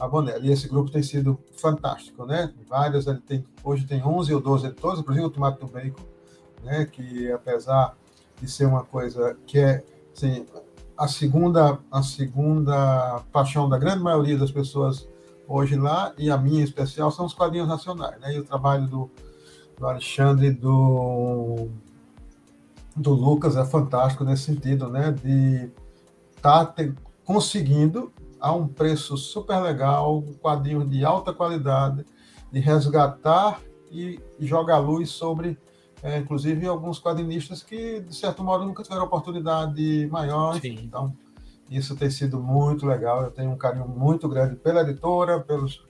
a 0.00 0.08
Bonelli. 0.08 0.48
E 0.48 0.52
esse 0.52 0.68
grupo 0.68 0.90
tem 0.90 1.02
sido 1.02 1.38
fantástico, 1.56 2.26
né? 2.26 2.52
Vários, 2.68 3.06
ele 3.06 3.20
tem, 3.20 3.44
hoje 3.64 3.86
tem 3.86 4.04
11 4.04 4.34
ou 4.34 4.40
12 4.40 4.66
editores, 4.66 5.00
inclusive 5.00 5.26
o 5.26 5.30
Tomate 5.30 5.60
do 5.60 5.66
Bacon, 5.66 6.04
né? 6.62 6.84
que 6.84 7.32
apesar 7.32 7.96
de 8.40 8.50
ser 8.50 8.66
uma 8.66 8.84
coisa 8.84 9.36
que 9.46 9.58
é 9.58 9.82
assim, 10.18 10.46
a 10.96 11.06
segunda 11.06 11.78
a 11.90 12.02
segunda 12.02 13.22
paixão 13.32 13.68
da 13.68 13.78
grande 13.78 14.02
maioria 14.02 14.36
das 14.36 14.50
pessoas 14.50 15.08
hoje 15.48 15.76
lá, 15.76 16.12
e 16.18 16.30
a 16.30 16.36
minha 16.36 16.60
em 16.60 16.64
especial, 16.64 17.10
são 17.10 17.24
os 17.24 17.32
quadrinhos 17.32 17.66
nacionais. 17.66 18.20
Né? 18.20 18.34
E 18.34 18.38
o 18.38 18.44
trabalho 18.44 18.86
do, 18.86 19.10
do 19.78 19.86
Alexandre 19.86 20.50
do, 20.50 21.68
do 22.94 23.12
Lucas 23.14 23.56
é 23.56 23.64
fantástico 23.64 24.24
nesse 24.24 24.42
sentido, 24.42 24.90
né? 24.90 25.10
de 25.10 25.70
estar 26.36 26.66
tá 26.66 26.84
conseguindo, 27.24 28.12
a 28.38 28.52
um 28.52 28.68
preço 28.68 29.16
super 29.16 29.58
legal, 29.60 30.18
um 30.18 30.34
quadrinho 30.34 30.86
de 30.86 31.04
alta 31.04 31.32
qualidade, 31.32 32.04
de 32.52 32.60
resgatar 32.60 33.60
e, 33.90 34.20
e 34.38 34.46
jogar 34.46 34.78
luz 34.78 35.10
sobre, 35.10 35.58
é, 36.02 36.18
inclusive, 36.18 36.66
alguns 36.66 36.98
quadrinistas 36.98 37.62
que, 37.62 38.00
de 38.00 38.14
certo 38.14 38.42
modo, 38.42 38.64
nunca 38.64 38.82
tiveram 38.82 39.04
oportunidade 39.04 40.08
maior. 40.10 40.60
Sim. 40.60 40.78
Então, 40.82 41.12
isso 41.70 41.96
tem 41.96 42.10
sido 42.10 42.38
muito 42.40 42.86
legal. 42.86 43.22
Eu 43.22 43.30
tenho 43.30 43.50
um 43.50 43.56
carinho 43.56 43.88
muito 43.88 44.28
grande 44.28 44.56
pela 44.56 44.82
editora, 44.82 45.40
pelos, 45.40 45.82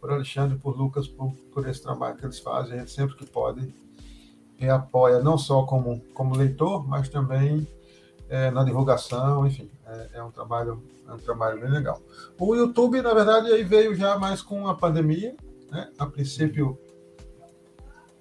por 0.00 0.10
Alexandre, 0.10 0.58
por 0.58 0.76
Lucas, 0.76 1.06
por, 1.06 1.32
por 1.52 1.68
esse 1.68 1.82
trabalho 1.82 2.16
que 2.16 2.24
eles 2.24 2.38
fazem. 2.38 2.74
A 2.74 2.78
gente 2.78 2.90
sempre 2.90 3.16
que 3.16 3.26
pode 3.26 3.72
e 4.60 4.68
apoia, 4.68 5.20
não 5.20 5.38
só 5.38 5.62
como, 5.62 6.00
como 6.12 6.36
leitor, 6.36 6.86
mas 6.86 7.08
também 7.08 7.66
é, 8.28 8.50
na 8.50 8.62
divulgação, 8.62 9.46
enfim, 9.46 9.70
é, 9.86 10.08
é, 10.14 10.22
um 10.22 10.30
trabalho 10.30 10.82
é 11.08 11.12
um 11.12 11.18
trabalho 11.18 11.60
bem 11.60 11.70
legal. 11.70 12.00
O 12.38 12.54
YouTube, 12.54 13.02
na 13.02 13.12
verdade, 13.12 13.50
aí 13.50 13.64
veio 13.64 13.94
já 13.96 14.16
mais 14.16 14.42
com 14.42 14.68
a 14.68 14.74
pandemia, 14.74 15.34
né? 15.70 15.88
A 15.98 16.06
princípio, 16.06 16.78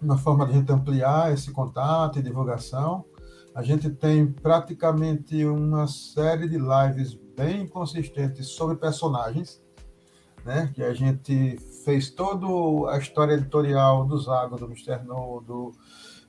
uma 0.01 0.17
forma 0.17 0.45
de 0.45 0.53
a 0.53 0.55
gente 0.55 0.71
ampliar 0.71 1.33
esse 1.33 1.51
contato 1.51 2.19
e 2.19 2.21
divulgação. 2.21 3.05
A 3.53 3.61
gente 3.61 3.89
tem 3.89 4.27
praticamente 4.27 5.45
uma 5.45 5.87
série 5.87 6.47
de 6.47 6.57
lives 6.57 7.13
bem 7.35 7.67
consistentes 7.67 8.47
sobre 8.49 8.75
personagens, 8.75 9.61
né? 10.45 10.71
Que 10.73 10.83
a 10.83 10.93
gente 10.93 11.57
fez 11.83 12.09
toda 12.09 12.91
a 12.91 12.97
história 12.97 13.33
editorial 13.33 14.05
do 14.05 14.17
Zago, 14.17 14.57
do 14.57 14.65
Mr. 14.65 15.03
No, 15.05 15.41
do 15.41 15.71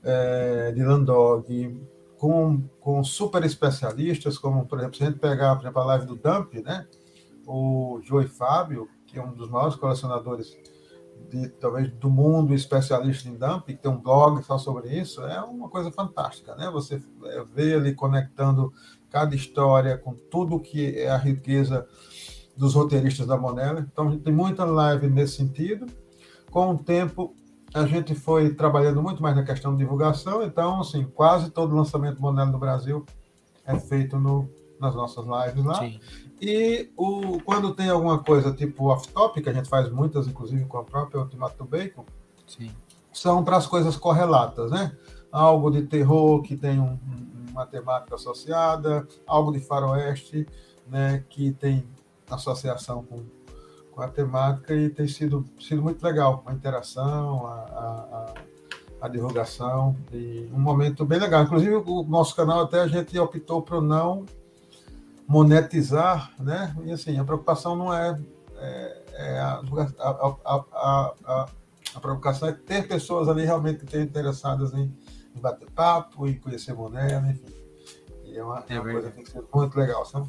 é, 0.03 0.73
de 0.73 0.83
Landog, 0.83 1.81
com, 2.19 2.62
com 2.81 3.05
super 3.05 3.45
especialistas, 3.45 4.39
como, 4.39 4.67
por 4.67 4.79
exemplo, 4.79 4.97
se 4.97 5.05
a 5.05 5.07
gente 5.07 5.19
pegar, 5.19 5.55
por 5.57 5.62
exemplo, 5.62 5.83
a 5.83 5.85
live 5.87 6.07
do 6.07 6.17
Dump, 6.17 6.55
né? 6.62 6.87
O 7.47 8.00
Joey 8.03 8.27
Fábio, 8.27 8.89
que 9.07 9.19
é 9.19 9.23
um 9.23 9.33
dos 9.33 9.49
maiores 9.49 9.77
colecionadores 9.77 10.57
de 11.29 11.49
talvez 11.49 11.91
do 11.93 12.11
mundo 12.11 12.55
especialista 12.55 13.29
em 13.29 13.37
dumping, 13.37 13.77
que 13.77 13.83
tem 13.83 13.91
um 13.91 14.00
blog 14.00 14.43
só 14.43 14.59
sobre 14.59 14.89
isso, 14.99 15.25
é 15.25 15.41
uma 15.43 15.69
coisa 15.69 15.91
fantástica, 15.91 16.55
né? 16.55 16.71
Você 16.71 17.03
é, 17.25 17.45
vê 17.45 17.75
ele 17.75 17.95
conectando 17.95 18.73
cada 19.11 19.35
história, 19.35 19.99
com 19.99 20.15
tudo 20.15 20.61
que 20.61 20.99
é 20.99 21.11
a 21.11 21.17
riqueza 21.17 21.87
dos 22.57 22.75
roteiristas 22.75 23.27
da 23.27 23.37
Monella. 23.37 23.81
Então, 23.81 24.09
a 24.09 24.11
gente 24.11 24.23
tem 24.23 24.33
muita 24.33 24.65
live 24.65 25.09
nesse 25.09 25.37
sentido. 25.37 25.87
Com 26.50 26.71
o 26.75 26.79
tempo, 26.79 27.35
a 27.73 27.87
gente 27.87 28.15
foi 28.15 28.55
trabalhando 28.55 29.03
muito 29.03 29.23
mais 29.23 29.37
na 29.37 29.45
questão 29.45 29.73
de 29.73 29.79
divulgação, 29.79 30.43
então, 30.43 30.81
assim, 30.81 31.05
quase 31.05 31.50
todo 31.50 31.75
lançamento 31.75 32.21
Monella 32.21 32.50
no 32.50 32.59
Brasil 32.59 33.05
é 33.65 33.79
feito 33.79 34.19
no, 34.19 34.49
nas 34.81 34.95
nossas 34.95 35.25
lives 35.25 35.65
lá. 35.65 35.79
Sim. 35.79 36.01
E 36.41 36.91
o, 36.97 37.39
quando 37.45 37.75
tem 37.75 37.91
alguma 37.91 38.19
coisa 38.19 38.53
tipo 38.53 38.87
off-topic, 38.87 39.47
a 39.47 39.53
gente 39.53 39.69
faz 39.69 39.91
muitas, 39.91 40.27
inclusive 40.27 40.65
com 40.65 40.79
a 40.79 40.85
própria 40.85 41.21
Ultimato 41.21 41.65
Bacon, 41.65 42.05
Sim. 42.47 42.71
são 43.13 43.45
para 43.45 43.59
as 43.59 43.67
coisas 43.67 43.97
correlatas, 43.97 44.71
né? 44.71 44.97
Algo 45.31 45.71
de 45.71 45.83
terror 45.83 46.43
que 46.43 46.57
tem 46.57 46.81
um, 46.81 46.99
uma 47.51 47.67
temática 47.67 48.15
associada, 48.15 49.07
algo 49.27 49.53
de 49.53 49.61
faroeste, 49.61 50.47
né, 50.89 51.23
que 51.29 51.53
tem 51.53 51.85
associação 52.29 53.05
com, 53.05 53.23
com 53.93 54.03
a 54.03 54.09
temática 54.09 54.75
e 54.75 54.89
tem 54.89 55.07
sido, 55.07 55.45
sido 55.61 55.83
muito 55.83 56.03
legal 56.03 56.43
a 56.47 56.53
interação, 56.53 57.47
a, 57.47 57.53
a, 57.53 58.35
a, 59.03 59.09
divulgação 59.09 59.97
e 60.13 60.49
um 60.53 60.59
momento 60.59 61.05
bem 61.05 61.19
legal. 61.19 61.43
Inclusive, 61.43 61.75
o 61.75 62.03
nosso 62.03 62.35
canal 62.35 62.63
até 62.63 62.81
a 62.81 62.89
gente 62.89 63.17
optou 63.19 63.63
para 63.63 63.81
não 63.81 64.25
monetizar, 65.31 66.35
né? 66.41 66.75
E 66.85 66.91
assim, 66.91 67.17
a 67.17 67.25
preocupação 67.25 67.77
não 67.77 67.95
é, 67.95 68.21
é, 68.57 69.03
é 69.13 69.39
a, 69.39 69.63
a, 70.01 70.65
a, 70.75 71.49
a, 71.95 72.01
preocupação 72.01 72.49
é 72.49 72.53
ter 72.53 72.89
pessoas 72.89 73.29
ali 73.29 73.45
realmente 73.45 73.79
que 73.79 73.85
estejam 73.85 74.09
interessadas 74.09 74.75
em, 74.75 74.93
em 75.37 75.41
bater 75.41 75.71
papo, 75.71 76.27
em 76.27 76.35
conhecer 76.35 76.75
Monero, 76.75 77.27
enfim. 77.29 77.47
E 78.25 78.37
é 78.37 78.43
uma, 78.43 78.65
é 78.69 78.81
uma 78.81 78.91
coisa 78.91 79.09
que 79.09 79.15
tem 79.15 79.25
que 79.25 79.31
ser 79.31 79.45
muito 79.55 79.79
legal, 79.79 80.05
sabe? 80.05 80.29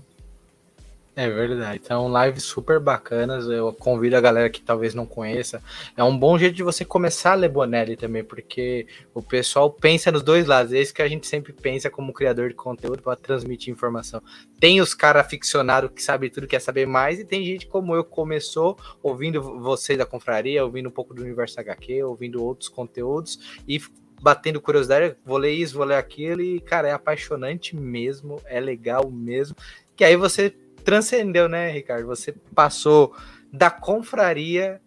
É 1.14 1.30
verdade. 1.30 1.82
Então, 1.84 2.10
lives 2.24 2.44
super 2.44 2.80
bacanas. 2.80 3.46
Eu 3.46 3.74
convido 3.74 4.16
a 4.16 4.22
galera 4.22 4.50
que 4.50 4.62
talvez 4.62 4.96
não 4.96 5.06
conheça. 5.06 5.62
É 5.98 6.04
um 6.04 6.18
bom 6.18 6.38
jeito 6.38 6.56
de 6.56 6.64
você 6.64 6.86
começar 6.86 7.34
a 7.34 7.36
ler 7.36 7.50
Bonelli 7.50 7.98
também, 7.98 8.24
porque 8.24 8.88
o 9.14 9.22
pessoal 9.22 9.70
pensa 9.70 10.10
nos 10.10 10.24
dois 10.24 10.48
lados. 10.48 10.72
É 10.72 10.80
isso 10.80 10.94
que 10.94 11.02
a 11.02 11.08
gente 11.10 11.28
sempre 11.28 11.52
pensa 11.52 11.90
como 11.90 12.14
criador 12.14 12.48
de 12.48 12.56
conteúdo 12.56 13.04
para 13.04 13.18
transmitir 13.18 13.74
informação. 13.74 14.22
Tem 14.58 14.80
os 14.80 14.94
caras 14.94 15.28
ficcionados 15.28 15.92
que 15.94 16.02
sabem 16.02 16.30
tudo, 16.30 16.48
quer 16.48 16.62
saber 16.62 16.88
mais, 16.88 17.20
e 17.20 17.26
tem 17.26 17.44
gente 17.44 17.68
como 17.68 17.94
eu 17.94 18.06
que 18.06 18.12
começou 18.12 18.78
ouvindo 19.04 19.42
vocês 19.42 19.98
da 19.98 20.06
confraria, 20.06 20.64
ouvindo 20.64 20.88
um 20.88 20.94
pouco 20.94 21.14
do 21.14 21.22
Universo 21.22 21.60
HQ, 21.60 22.04
ouvindo 22.04 22.42
outros 22.42 22.70
conteúdos 22.70 23.62
e 23.68 23.82
batendo 24.22 24.62
curiosidade, 24.62 25.16
vou 25.26 25.38
ler 25.38 25.52
isso, 25.52 25.76
vou 25.76 25.84
ler 25.84 25.96
aquilo, 25.96 26.42
e, 26.42 26.60
cara, 26.62 26.88
é 26.88 26.92
apaixonante 26.92 27.76
mesmo, 27.76 28.40
é 28.46 28.60
legal 28.60 29.10
mesmo. 29.10 29.56
Que 29.96 30.04
aí 30.04 30.16
você 30.16 30.54
transcendeu, 30.82 31.48
né, 31.48 31.72
Ricardo? 31.72 32.08
Você 32.08 32.34
passou 32.54 33.16
da 33.52 33.70
confraria 33.70 34.82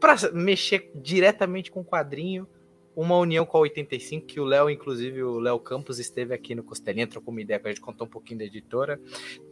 para 0.00 0.16
mexer 0.32 0.90
diretamente 0.94 1.70
com 1.70 1.80
o 1.80 1.84
quadrinho, 1.84 2.46
uma 2.94 3.16
união 3.16 3.44
com 3.46 3.56
a 3.56 3.60
85, 3.60 4.26
que 4.26 4.40
o 4.40 4.44
Léo, 4.44 4.68
inclusive 4.68 5.22
o 5.22 5.38
Léo 5.38 5.58
Campos, 5.60 5.98
esteve 5.98 6.34
aqui 6.34 6.54
no 6.54 6.64
Costelinha, 6.64 7.06
trocou 7.06 7.30
uma 7.32 7.40
ideia 7.40 7.60
com 7.60 7.68
a 7.68 7.70
gente, 7.70 7.80
contou 7.80 8.06
um 8.06 8.10
pouquinho 8.10 8.38
da 8.38 8.44
editora. 8.44 9.00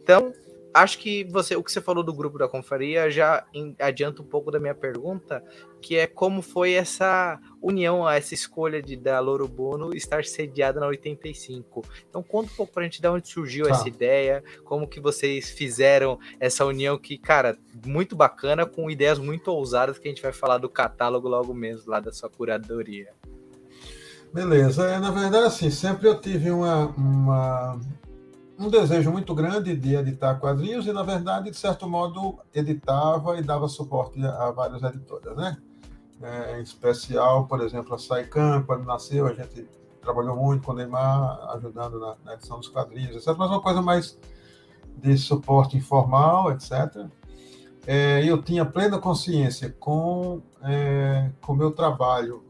Então, 0.03 0.33
acho 0.73 0.99
que 0.99 1.23
você, 1.25 1.55
o 1.55 1.63
que 1.63 1.71
você 1.71 1.81
falou 1.81 2.03
do 2.03 2.13
grupo 2.13 2.37
da 2.37 2.47
confraria 2.47 3.09
já 3.09 3.45
adianta 3.79 4.21
um 4.21 4.25
pouco 4.25 4.51
da 4.51 4.59
minha 4.59 4.75
pergunta, 4.75 5.43
que 5.81 5.95
é 5.97 6.07
como 6.07 6.41
foi 6.41 6.73
essa 6.73 7.39
união, 7.61 8.07
essa 8.07 8.33
escolha 8.33 8.81
de 8.81 8.95
da 8.95 9.19
Loro 9.19 9.47
Bono 9.47 9.95
estar 9.95 10.23
sediada 10.23 10.79
na 10.79 10.87
85. 10.87 11.83
Então 12.09 12.21
conta 12.21 12.51
um 12.51 12.55
pouco 12.55 12.73
pra 12.73 12.83
gente 12.83 13.01
de 13.01 13.07
onde 13.07 13.27
surgiu 13.27 13.65
tá. 13.65 13.71
essa 13.71 13.87
ideia, 13.87 14.43
como 14.63 14.87
que 14.87 14.99
vocês 14.99 15.49
fizeram 15.49 16.19
essa 16.39 16.65
união 16.65 16.97
que, 16.97 17.17
cara, 17.17 17.57
muito 17.85 18.15
bacana, 18.15 18.65
com 18.65 18.89
ideias 18.89 19.19
muito 19.19 19.49
ousadas 19.49 19.97
que 19.97 20.07
a 20.07 20.11
gente 20.11 20.21
vai 20.21 20.33
falar 20.33 20.57
do 20.57 20.69
catálogo 20.69 21.27
logo 21.27 21.53
mesmo, 21.53 21.89
lá 21.89 21.99
da 21.99 22.11
sua 22.11 22.29
curadoria. 22.29 23.13
Beleza, 24.33 24.85
é, 24.87 24.99
na 24.99 25.09
verdade, 25.09 25.45
assim, 25.45 25.69
sempre 25.69 26.07
eu 26.07 26.19
tive 26.19 26.51
uma, 26.51 26.87
uma 26.87 27.79
um 28.59 28.69
desejo 28.69 29.11
muito 29.11 29.35
grande 29.35 29.75
de 29.75 29.95
editar 29.95 30.35
quadrinhos 30.35 30.87
e, 30.87 30.93
na 30.93 31.03
verdade, 31.03 31.51
de 31.51 31.57
certo 31.57 31.87
modo, 31.87 32.39
editava 32.53 33.37
e 33.37 33.43
dava 33.43 33.67
suporte 33.67 34.23
a 34.25 34.51
várias 34.51 34.81
editoras, 34.81 35.37
né? 35.37 35.57
É, 36.21 36.59
em 36.59 36.63
especial, 36.63 37.45
por 37.45 37.61
exemplo, 37.61 37.93
a 37.93 37.99
Saikan, 37.99 38.63
quando 38.63 38.83
nasceu, 38.85 39.27
a 39.27 39.33
gente 39.33 39.67
trabalhou 40.01 40.35
muito 40.35 40.63
com 40.63 40.71
o 40.71 40.75
Neymar, 40.75 41.39
ajudando 41.55 41.99
na, 41.99 42.15
na 42.25 42.33
edição 42.33 42.57
dos 42.57 42.69
quadrinhos, 42.69 43.15
etc. 43.15 43.35
Mas 43.37 43.49
uma 43.49 43.61
coisa 43.61 43.81
mais 43.81 44.17
de 44.97 45.15
suporte 45.17 45.77
informal, 45.77 46.51
etc. 46.51 47.05
É, 47.85 48.23
eu 48.25 48.41
tinha 48.41 48.65
plena 48.65 48.97
consciência 48.97 49.75
com 49.79 50.41
é, 50.63 51.29
o 51.47 51.53
meu 51.53 51.71
trabalho, 51.71 52.43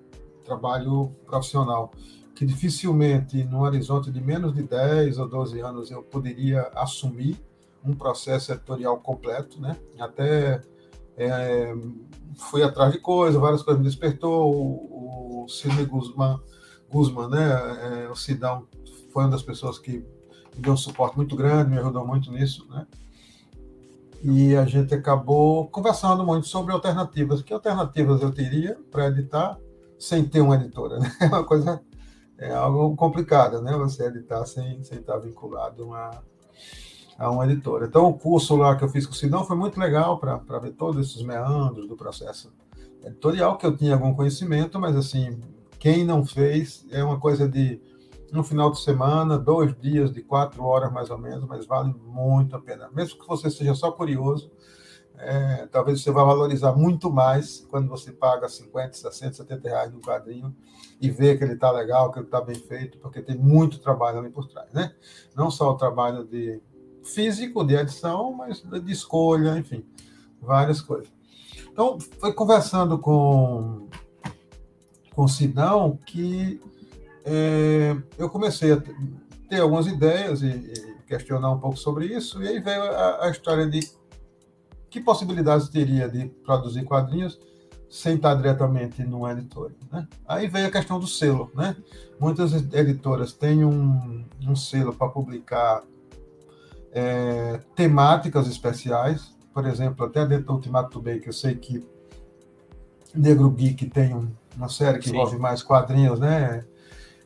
trabalho 0.46 1.12
profissional, 1.26 1.92
que 2.38 2.46
dificilmente, 2.46 3.44
num 3.46 3.62
horizonte 3.62 4.12
de 4.12 4.22
menos 4.22 4.54
de 4.54 4.62
10 4.62 5.18
ou 5.18 5.28
12 5.28 5.60
anos, 5.60 5.90
eu 5.90 6.04
poderia 6.04 6.72
assumir 6.76 7.36
um 7.84 7.96
processo 7.96 8.52
editorial 8.52 9.00
completo, 9.00 9.60
né? 9.60 9.76
Até 9.98 10.62
é, 11.18 11.74
fui 12.38 12.62
atrás 12.62 12.94
de 12.94 13.00
coisas, 13.00 13.42
várias 13.42 13.64
coisas 13.64 13.82
me 13.82 13.90
despertou. 13.90 14.54
O, 14.54 15.46
o 15.46 15.86
Guzman, 15.90 16.40
Guzman 16.92 17.28
né? 17.28 18.06
É, 18.06 18.10
o 18.10 18.16
Sidão 18.16 18.68
foi 19.12 19.24
uma 19.24 19.32
das 19.32 19.42
pessoas 19.42 19.80
que 19.80 20.06
me 20.56 20.62
deu 20.62 20.74
um 20.74 20.78
suporte 20.78 21.18
muito 21.18 21.36
grande, 21.36 21.72
me 21.72 21.80
ajudou 21.80 22.06
muito 22.06 22.32
nisso, 22.32 22.68
né? 22.70 22.86
E 24.22 24.56
a 24.56 24.66
gente 24.66 24.94
acabou 24.94 25.68
conversando 25.70 26.24
muito 26.24 26.46
sobre 26.46 26.72
alternativas. 26.72 27.42
Que 27.42 27.52
alternativas 27.52 28.22
eu 28.22 28.32
teria 28.32 28.78
para 28.92 29.08
editar 29.08 29.58
sem 29.98 30.24
ter 30.24 30.42
uma 30.42 30.54
editora? 30.54 31.00
Né? 31.00 31.12
É 31.20 31.26
uma 31.26 31.44
coisa 31.44 31.82
é 32.38 32.54
algo 32.54 32.96
complicado, 32.96 33.62
né? 33.62 33.76
Você 33.78 34.06
editar 34.06 34.46
sem, 34.46 34.84
sem 34.84 35.00
estar 35.00 35.18
vinculado 35.18 35.94
a, 35.94 36.22
a 37.18 37.32
uma 37.32 37.46
editora. 37.46 37.86
Então, 37.86 38.08
o 38.08 38.14
curso 38.14 38.56
lá 38.56 38.76
que 38.76 38.84
eu 38.84 38.90
fiz 38.90 39.06
com 39.06 39.14
o 39.14 39.16
Sidão 39.16 39.44
foi 39.44 39.56
muito 39.56 39.80
legal 39.80 40.20
para 40.20 40.60
ver 40.60 40.72
todos 40.74 41.08
esses 41.08 41.22
meandros 41.24 41.88
do 41.88 41.96
processo 41.96 42.54
editorial, 43.04 43.58
que 43.58 43.66
eu 43.66 43.76
tinha 43.76 43.94
algum 43.94 44.14
conhecimento, 44.14 44.80
mas, 44.80 44.96
assim, 44.96 45.40
quem 45.80 46.04
não 46.04 46.26
fez 46.26 46.86
é 46.92 47.04
uma 47.04 47.20
coisa 47.20 47.48
de 47.48 47.82
um 48.34 48.44
final 48.44 48.72
de 48.72 48.82
semana, 48.82 49.38
dois 49.38 49.74
dias 49.80 50.12
de 50.12 50.22
quatro 50.22 50.64
horas 50.64 50.92
mais 50.92 51.10
ou 51.10 51.18
menos, 51.18 51.46
mas 51.46 51.66
vale 51.66 51.96
muito 52.06 52.56
a 52.56 52.60
pena. 52.60 52.90
Mesmo 52.94 53.20
que 53.20 53.28
você 53.28 53.50
seja 53.50 53.74
só 53.74 53.92
curioso, 53.92 54.52
é, 55.20 55.68
talvez 55.72 56.02
você 56.02 56.12
vá 56.12 56.24
valorizar 56.24 56.74
muito 56.74 57.12
mais 57.12 57.66
quando 57.70 57.88
você 57.88 58.12
paga 58.12 58.48
50, 58.48 58.94
60, 58.94 59.34
70 59.34 59.70
reais 59.70 59.92
no 59.92 60.00
quadrinho 60.00 60.56
e 61.02 61.10
vê 61.10 61.36
que 61.36 61.44
ele 61.44 61.54
está 61.54 61.72
legal, 61.72 62.12
que 62.12 62.20
ele 62.20 62.26
está 62.28 62.40
bem 62.40 62.56
feito, 62.56 63.00
porque 63.00 63.22
tem 63.22 63.36
muito 63.36 63.80
trabalho 63.80 64.20
ali 64.20 64.30
por 64.30 64.48
trás, 64.48 64.72
né? 64.74 64.94
Não 65.36 65.50
só 65.50 65.72
o 65.72 65.78
trabalho 65.78 66.24
de 66.24 66.62
físico, 67.04 67.64
de 67.64 67.76
edição, 67.76 68.34
mas 68.34 68.62
de 68.62 68.92
escolha, 68.92 69.58
enfim, 69.58 69.84
várias 70.42 70.82
coisas. 70.82 71.12
Então, 71.72 72.00
foi 72.20 72.34
conversando 72.34 73.00
com, 73.00 73.88
com 75.16 75.24
o 75.24 75.28
Sidão 75.28 75.98
que 76.06 76.62
é, 77.26 77.96
eu 78.18 78.30
comecei 78.30 78.72
a 78.72 78.82
ter 79.50 79.62
algumas 79.62 79.88
ideias 79.88 80.42
e, 80.42 80.48
e, 80.48 80.98
questionar 81.08 81.52
um 81.52 81.60
pouco 81.60 81.78
sobre 81.78 82.06
isso, 82.06 82.44
e 82.44 82.48
aí 82.48 82.60
veio 82.60 82.84
a, 82.84 83.26
a 83.26 83.30
história 83.30 83.66
de 83.66 83.80
que 84.90 85.02
possibilidades 85.02 85.70
teria 85.70 86.08
de 86.08 86.26
produzir 86.46 86.84
quadrinhos 86.84 87.40
sem 87.90 88.16
estar 88.16 88.36
diretamente 88.36 89.04
no 89.04 89.30
editor. 89.30 89.72
Né? 89.92 90.08
Aí 90.28 90.48
veio 90.48 90.68
a 90.68 90.72
questão 90.72 91.00
do 91.00 91.08
selo. 91.08 91.52
Né? 91.56 91.76
Muitas 92.20 92.54
editoras 92.54 93.34
têm 93.34 93.64
um, 93.64 94.26
um 94.46 94.56
selo 94.56 94.94
para 94.94 95.08
publicar 95.08 95.84
é, 96.92 97.60
temáticas 97.76 98.48
especiais. 98.48 99.36
Por 99.54 99.66
exemplo, 99.66 100.06
até 100.06 100.26
dentro 100.26 100.48
do 100.48 100.54
Ultimato 100.54 101.02
Bay, 101.02 101.20
que 101.20 101.30
eu 101.30 101.34
sei 101.34 101.56
que 101.56 101.86
Negro 103.16 103.50
Geek 103.50 103.90
tem 103.90 104.14
um, 104.14 104.30
uma 104.56 104.70
série 104.70 105.00
que 105.00 105.10
Sim. 105.10 105.16
envolve 105.16 105.38
mais 105.38 105.64
quadrinhos, 105.64 106.20
né? 106.20 106.66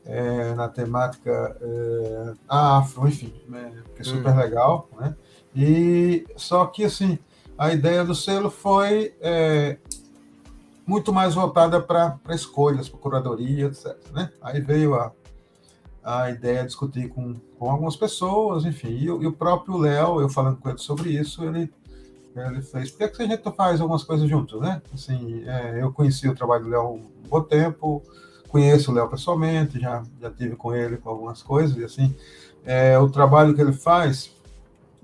É, 0.03 0.55
na 0.55 0.67
temática 0.67 1.55
é, 1.61 2.33
afro, 2.47 3.07
enfim, 3.07 3.31
né? 3.47 3.71
que 3.95 4.01
é 4.01 4.03
super 4.03 4.33
hum. 4.33 4.37
legal, 4.37 4.89
né? 4.99 5.15
E 5.55 6.25
só 6.35 6.65
que 6.65 6.83
assim, 6.83 7.19
a 7.61 7.71
ideia 7.71 8.03
do 8.03 8.15
selo 8.15 8.49
foi 8.49 9.13
é, 9.21 9.77
muito 10.83 11.13
mais 11.13 11.35
voltada 11.35 11.79
para 11.79 12.19
escolhas, 12.31 12.89
para 12.89 12.99
curadoria, 12.99 13.67
etc. 13.67 13.95
Né? 14.11 14.31
Aí 14.41 14.59
veio 14.59 14.95
a, 14.95 15.11
a 16.03 16.31
ideia 16.31 16.61
de 16.61 16.69
discutir 16.69 17.09
com, 17.09 17.35
com 17.59 17.69
algumas 17.69 17.95
pessoas, 17.95 18.65
enfim, 18.65 18.87
e, 18.87 19.03
e 19.03 19.27
o 19.27 19.31
próprio 19.31 19.77
Léo, 19.77 20.21
eu 20.21 20.27
falando 20.27 20.57
com 20.57 20.69
ele 20.69 20.79
sobre 20.79 21.11
isso, 21.11 21.43
ele, 21.43 21.71
ele 22.35 22.63
fez, 22.63 22.89
por 22.89 23.07
que, 23.07 23.21
a 23.21 23.27
gente 23.27 23.45
não 23.45 23.53
faz 23.53 23.79
algumas 23.79 24.03
coisas 24.03 24.27
juntos, 24.27 24.59
né? 24.59 24.81
Assim, 24.91 25.43
é, 25.45 25.83
eu 25.83 25.93
conheci 25.93 26.27
o 26.27 26.33
trabalho 26.33 26.63
do 26.63 26.69
Léo 26.71 26.81
há 26.81 26.89
um 26.89 27.05
bom 27.29 27.43
tempo, 27.43 28.01
conheço 28.47 28.89
o 28.89 28.95
Léo 28.95 29.07
pessoalmente, 29.07 29.79
já, 29.79 30.01
já 30.19 30.31
tive 30.31 30.55
com 30.55 30.73
ele 30.73 30.97
com 30.97 31.11
algumas 31.11 31.43
coisas, 31.43 31.77
e 31.77 31.83
assim, 31.83 32.15
é, 32.65 32.97
o 32.97 33.07
trabalho 33.07 33.53
que 33.53 33.61
ele 33.61 33.71
faz 33.71 34.31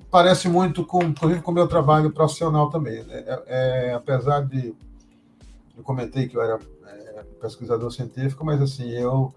parece 0.10 0.48
muito 0.48 0.86
com, 0.86 1.04
inclusive, 1.04 1.42
com 1.42 1.52
o 1.52 1.54
meu 1.54 1.68
trabalho 1.68 2.12
profissional 2.12 2.70
também. 2.70 3.04
Né? 3.04 3.24
É, 3.26 3.44
é, 3.48 3.94
apesar 3.94 4.42
de 4.42 4.74
eu 5.76 5.84
comentei 5.84 6.28
que 6.28 6.36
eu 6.36 6.42
era 6.42 6.60
é, 6.88 7.24
pesquisador 7.42 7.92
científico, 7.92 8.46
mas 8.46 8.62
assim 8.62 8.90
eu 8.90 9.34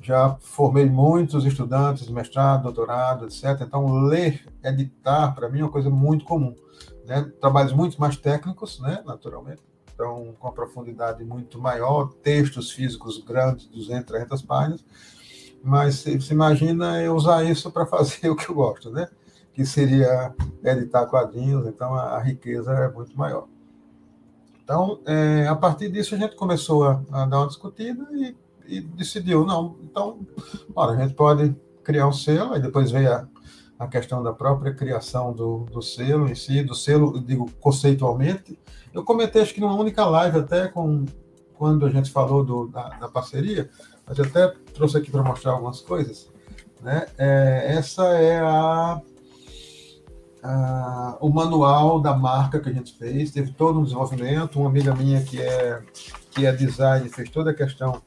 já 0.00 0.36
formei 0.40 0.86
muitos 0.86 1.44
estudantes, 1.44 2.08
mestrado, 2.08 2.64
doutorado, 2.64 3.26
etc. 3.26 3.62
Então 3.62 4.02
ler, 4.02 4.46
editar, 4.62 5.34
para 5.34 5.48
mim 5.48 5.60
é 5.60 5.64
uma 5.64 5.70
coisa 5.70 5.90
muito 5.90 6.24
comum. 6.24 6.54
Né? 7.06 7.30
Trabalhos 7.40 7.72
muito 7.72 8.00
mais 8.00 8.16
técnicos, 8.16 8.80
né? 8.80 9.02
naturalmente, 9.06 9.62
então 9.94 10.34
com 10.38 10.50
profundidade 10.52 11.24
muito 11.24 11.58
maior, 11.58 12.12
textos 12.22 12.70
físicos 12.70 13.18
grandes, 13.18 13.66
200, 13.66 14.04
300 14.04 14.42
páginas, 14.42 14.84
mas 15.62 15.96
se, 15.96 16.20
se 16.20 16.32
imagina 16.32 17.00
eu 17.00 17.14
usar 17.14 17.42
isso 17.44 17.70
para 17.70 17.86
fazer 17.86 18.28
o 18.30 18.36
que 18.36 18.48
eu 18.48 18.54
gosto, 18.54 18.90
né? 18.90 19.08
Que 19.54 19.64
seria 19.64 20.34
editar 20.62 21.06
quadrinhos, 21.06 21.66
então 21.66 21.94
a, 21.94 22.16
a 22.16 22.20
riqueza 22.20 22.72
é 22.72 22.90
muito 22.90 23.16
maior. 23.16 23.46
Então, 24.62 24.98
é, 25.06 25.46
a 25.46 25.54
partir 25.54 25.90
disso, 25.90 26.14
a 26.14 26.18
gente 26.18 26.34
começou 26.34 26.84
a, 26.84 27.00
a 27.12 27.24
dar 27.24 27.38
uma 27.38 27.46
discutida 27.46 28.04
e, 28.12 28.36
e, 28.66 28.80
decidiu, 28.80 29.46
não, 29.46 29.76
então, 29.82 30.18
olha, 30.74 30.98
a 30.98 31.02
gente 31.02 31.14
pode 31.14 31.54
criar 31.84 32.08
um 32.08 32.12
selo, 32.12 32.54
aí 32.54 32.60
depois 32.60 32.90
veio 32.90 33.12
a, 33.12 33.28
a 33.78 33.86
questão 33.86 34.22
da 34.22 34.32
própria 34.32 34.74
criação 34.74 35.32
do, 35.32 35.66
do 35.70 35.80
selo 35.80 36.28
em 36.28 36.34
si, 36.34 36.62
do 36.62 36.74
selo, 36.74 37.20
digo, 37.20 37.48
conceitualmente. 37.60 38.58
Eu 38.92 39.04
comentei, 39.04 39.42
acho 39.42 39.54
que 39.54 39.60
numa 39.60 39.74
única 39.74 40.04
live 40.04 40.38
até, 40.38 40.66
com, 40.66 41.04
quando 41.56 41.86
a 41.86 41.90
gente 41.90 42.10
falou 42.10 42.42
do, 42.42 42.66
da, 42.66 42.88
da 42.88 43.08
parceria, 43.08 43.70
mas 44.06 44.18
eu 44.18 44.24
até 44.24 44.48
trouxe 44.72 44.96
aqui 44.96 45.10
para 45.10 45.22
mostrar 45.22 45.52
algumas 45.52 45.80
coisas. 45.80 46.32
Né? 46.82 47.06
É, 47.18 47.74
essa 47.76 48.04
é 48.18 48.40
a 48.40 49.00
uh, 50.44 51.16
o 51.20 51.30
manual 51.30 52.00
da 52.00 52.14
marca 52.14 52.60
que 52.60 52.68
a 52.68 52.72
gente 52.72 52.96
fez, 52.96 53.30
teve 53.30 53.52
todo 53.52 53.80
um 53.80 53.84
desenvolvimento. 53.84 54.60
Uma 54.60 54.68
amiga 54.68 54.94
minha 54.94 55.22
que 55.22 55.40
é, 55.40 55.82
que 56.30 56.46
é 56.46 56.52
design 56.52 57.08
fez 57.08 57.30
toda 57.30 57.50
a 57.50 57.54
questão 57.54 58.02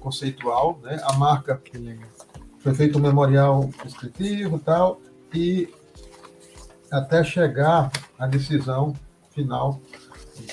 conceitual, 0.00 0.80
né? 0.82 1.00
A 1.04 1.12
marca 1.12 1.60
foi 2.58 2.74
feito 2.74 2.98
um 2.98 3.02
memorial 3.02 3.68
descritivo 3.84 4.58
tal, 4.58 5.00
e 5.32 5.68
até 6.90 7.22
chegar 7.22 7.90
à 8.18 8.26
decisão 8.26 8.94
final 9.30 9.80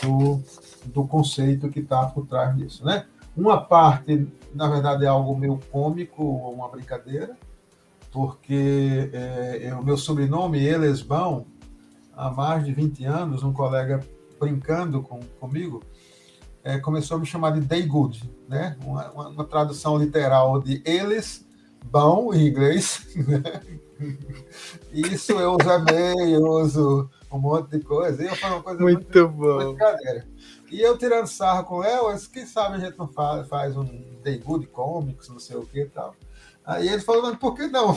do, 0.02 0.42
do 0.86 1.08
conceito 1.08 1.70
que 1.70 1.80
está 1.80 2.06
por 2.06 2.28
trás 2.28 2.56
disso, 2.56 2.86
né? 2.86 3.06
Uma 3.36 3.62
parte, 3.62 4.28
na 4.54 4.68
verdade, 4.68 5.06
é 5.06 5.08
algo 5.08 5.36
meio 5.38 5.60
cômico, 5.72 6.24
uma 6.24 6.68
brincadeira, 6.68 7.36
porque 8.12 9.10
é, 9.14 9.74
o 9.76 9.84
meu 9.84 9.98
sobrenome, 9.98 10.64
Elesbão, 10.64 11.46
há 12.16 12.30
mais 12.30 12.66
de 12.66 12.74
20 12.74 13.06
anos, 13.06 13.44
um 13.44 13.54
colega 13.54 14.00
brincando 14.40 15.02
com, 15.02 15.20
comigo, 15.40 15.84
é, 16.64 16.80
começou 16.80 17.18
a 17.18 17.20
me 17.20 17.26
chamar 17.26 17.52
de 17.52 17.62
Day 17.62 17.84
Good, 17.84 18.30
né? 18.48 18.78
Uma, 18.84 19.12
uma, 19.12 19.28
uma 19.30 19.46
tradução 19.46 19.98
literal 19.98 20.62
de 20.62 20.82
eles, 20.86 21.46
bom 21.86 22.34
em 22.34 22.48
inglês. 22.48 23.08
Né? 23.16 23.44
Isso 24.94 25.34
eu 25.34 25.58
uso 25.60 25.70
e-mail, 25.70 26.42
uso 26.42 27.10
um 27.32 27.38
monte 27.38 27.78
de 27.78 27.84
coisa. 27.84 28.24
E 28.24 28.28
eu 28.28 28.36
falo 28.36 28.56
uma 28.56 28.64
coisa 28.64 28.82
muito, 28.82 29.02
muito 29.02 29.28
bom. 29.30 29.76
E 30.72 30.82
eu 30.82 30.98
tirando 30.98 31.28
sarro 31.28 31.66
com 31.66 31.84
ela, 31.84 32.18
quem 32.32 32.46
sabe 32.46 32.76
a 32.76 32.80
gente 32.80 32.98
não 32.98 33.08
faz, 33.08 33.48
faz 33.48 33.76
um 33.76 33.86
Day 34.24 34.38
Good 34.38 34.68
Comics, 34.68 35.28
não 35.28 35.40
sei 35.40 35.58
o 35.58 35.66
que 35.66 35.82
e 35.82 35.90
tal. 35.90 36.16
Aí 36.70 36.88
ele 36.88 37.02
falou, 37.02 37.36
por 37.36 37.56
que 37.56 37.66
não 37.66 37.96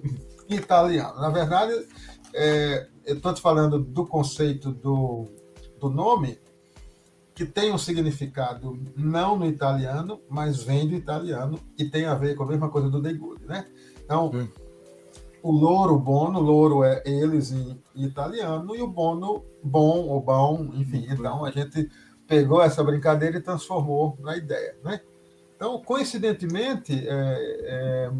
em 0.48 0.54
italiano? 0.54 1.20
Na 1.20 1.28
verdade, 1.28 1.86
é, 2.32 2.88
eu 3.04 3.16
estou 3.16 3.34
te 3.34 3.42
falando 3.42 3.78
do 3.78 4.06
conceito 4.06 4.72
do, 4.72 5.28
do 5.78 5.90
nome, 5.90 6.38
que 7.34 7.44
tem 7.44 7.70
um 7.70 7.76
significado 7.76 8.80
não 8.96 9.38
no 9.38 9.44
italiano, 9.44 10.22
mas 10.26 10.62
vem 10.62 10.88
do 10.88 10.94
italiano 10.94 11.60
e 11.78 11.84
tem 11.84 12.06
a 12.06 12.14
ver 12.14 12.34
com 12.34 12.44
a 12.44 12.46
mesma 12.46 12.70
coisa 12.70 12.88
do 12.88 13.02
De 13.02 13.12
Good, 13.12 13.44
né? 13.44 13.66
Então, 14.02 14.30
hum. 14.32 14.48
o 15.42 15.52
louro 15.52 15.98
bono, 15.98 16.40
louro 16.40 16.82
é 16.82 17.02
eles 17.04 17.52
em, 17.52 17.78
em, 17.94 18.04
italiano 18.04 18.74
e 18.74 18.80
o 18.80 18.88
bono 18.88 19.44
bom 19.62 20.06
ou 20.08 20.22
bom, 20.22 20.70
enfim. 20.72 21.06
Então, 21.10 21.44
a 21.44 21.50
gente 21.50 21.90
pegou 22.26 22.62
essa 22.62 22.82
brincadeira 22.82 23.36
e 23.36 23.42
transformou 23.42 24.16
na 24.22 24.34
ideia, 24.34 24.78
né? 24.82 24.98
Então, 25.64 25.80
coincidentemente, 25.80 26.92
é, 27.08 27.08
é, 27.08 28.12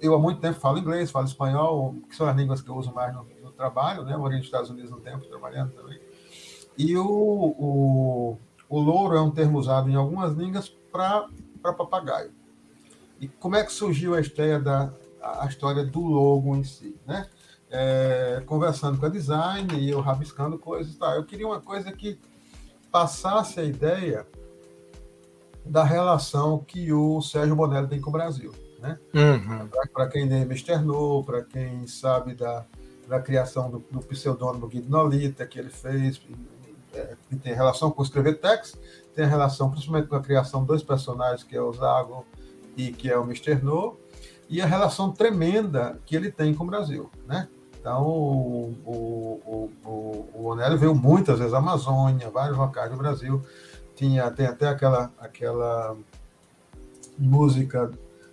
eu 0.00 0.14
há 0.14 0.20
muito 0.20 0.40
tempo 0.40 0.60
falo 0.60 0.78
inglês, 0.78 1.10
falo 1.10 1.26
espanhol, 1.26 1.96
que 2.08 2.14
são 2.14 2.28
as 2.28 2.36
línguas 2.36 2.62
que 2.62 2.70
eu 2.70 2.76
uso 2.76 2.94
mais 2.94 3.12
no, 3.12 3.26
no 3.42 3.50
trabalho, 3.50 4.04
né? 4.04 4.16
Morei 4.16 4.38
nos 4.38 4.46
Estados 4.46 4.70
Unidos 4.70 4.92
um 4.92 5.00
tempo 5.00 5.26
trabalhando 5.26 5.72
também. 5.72 6.00
E 6.78 6.96
o, 6.96 7.04
o, 7.04 8.38
o 8.68 8.78
louro 8.78 9.16
é 9.16 9.20
um 9.20 9.32
termo 9.32 9.58
usado 9.58 9.90
em 9.90 9.96
algumas 9.96 10.32
línguas 10.34 10.68
para 10.92 11.26
papagaio. 11.60 12.30
E 13.20 13.26
como 13.26 13.56
é 13.56 13.64
que 13.64 13.72
surgiu 13.72 14.14
a 14.14 14.20
ideia 14.20 14.60
da 14.60 14.92
a 15.20 15.46
história 15.46 15.84
do 15.84 16.02
logo 16.02 16.54
em 16.54 16.62
si, 16.62 16.96
né? 17.04 17.28
É, 17.68 18.44
conversando 18.46 18.96
com 19.00 19.06
a 19.06 19.08
design 19.08 19.76
e 19.76 19.90
eu 19.90 20.00
rabiscando 20.00 20.56
coisas, 20.56 20.94
tá? 20.94 21.16
Eu 21.16 21.24
queria 21.24 21.48
uma 21.48 21.60
coisa 21.60 21.90
que 21.90 22.16
passasse 22.92 23.58
a 23.58 23.64
ideia 23.64 24.24
da 25.64 25.84
relação 25.84 26.58
que 26.58 26.92
o 26.92 27.20
Sérgio 27.20 27.54
Bonelli 27.54 27.88
tem 27.88 28.00
com 28.00 28.10
o 28.10 28.12
Brasil. 28.12 28.52
Né? 28.80 28.98
Uhum. 29.14 29.68
Para 29.92 30.08
quem 30.08 30.26
me 30.26 30.54
externou, 30.54 31.22
para 31.22 31.42
quem 31.42 31.86
sabe 31.86 32.34
da, 32.34 32.66
da 33.08 33.20
criação 33.20 33.70
do, 33.70 33.84
do 33.90 34.00
pseudônimo 34.00 34.66
Guido 34.66 34.90
Nolita, 34.90 35.46
que 35.46 35.58
ele 35.58 35.70
fez, 35.70 36.20
é, 36.92 37.14
que 37.28 37.36
tem 37.36 37.54
relação 37.54 37.90
com 37.90 38.02
escrever 38.02 38.40
texto, 38.40 38.78
tem 39.14 39.26
relação 39.26 39.70
principalmente 39.70 40.08
com 40.08 40.16
a 40.16 40.20
criação 40.20 40.62
de 40.62 40.66
dois 40.66 40.82
personagens, 40.82 41.44
que 41.44 41.56
é 41.56 41.62
o 41.62 41.72
Zago 41.72 42.26
e 42.76 42.90
que 42.90 43.10
é 43.10 43.16
o 43.16 43.22
Mr. 43.22 43.62
No, 43.62 43.96
e 44.48 44.60
a 44.60 44.66
relação 44.66 45.12
tremenda 45.12 45.98
que 46.04 46.16
ele 46.16 46.30
tem 46.30 46.52
com 46.52 46.64
o 46.64 46.66
Brasil. 46.66 47.08
Né? 47.26 47.48
Então, 47.78 48.06
o, 48.06 48.74
o, 48.84 49.70
o, 49.84 50.28
o 50.34 50.42
Bonelli 50.42 50.76
veio 50.76 50.94
muitas 50.94 51.38
vezes 51.38 51.54
à 51.54 51.58
Amazônia, 51.58 52.30
vários 52.30 52.56
locais 52.56 52.90
do 52.90 52.96
Brasil, 52.96 53.42
tinha 53.94 54.30
tem 54.30 54.46
até 54.46 54.68
aquela 54.68 55.12
aquela 55.18 55.96
música 57.18 57.90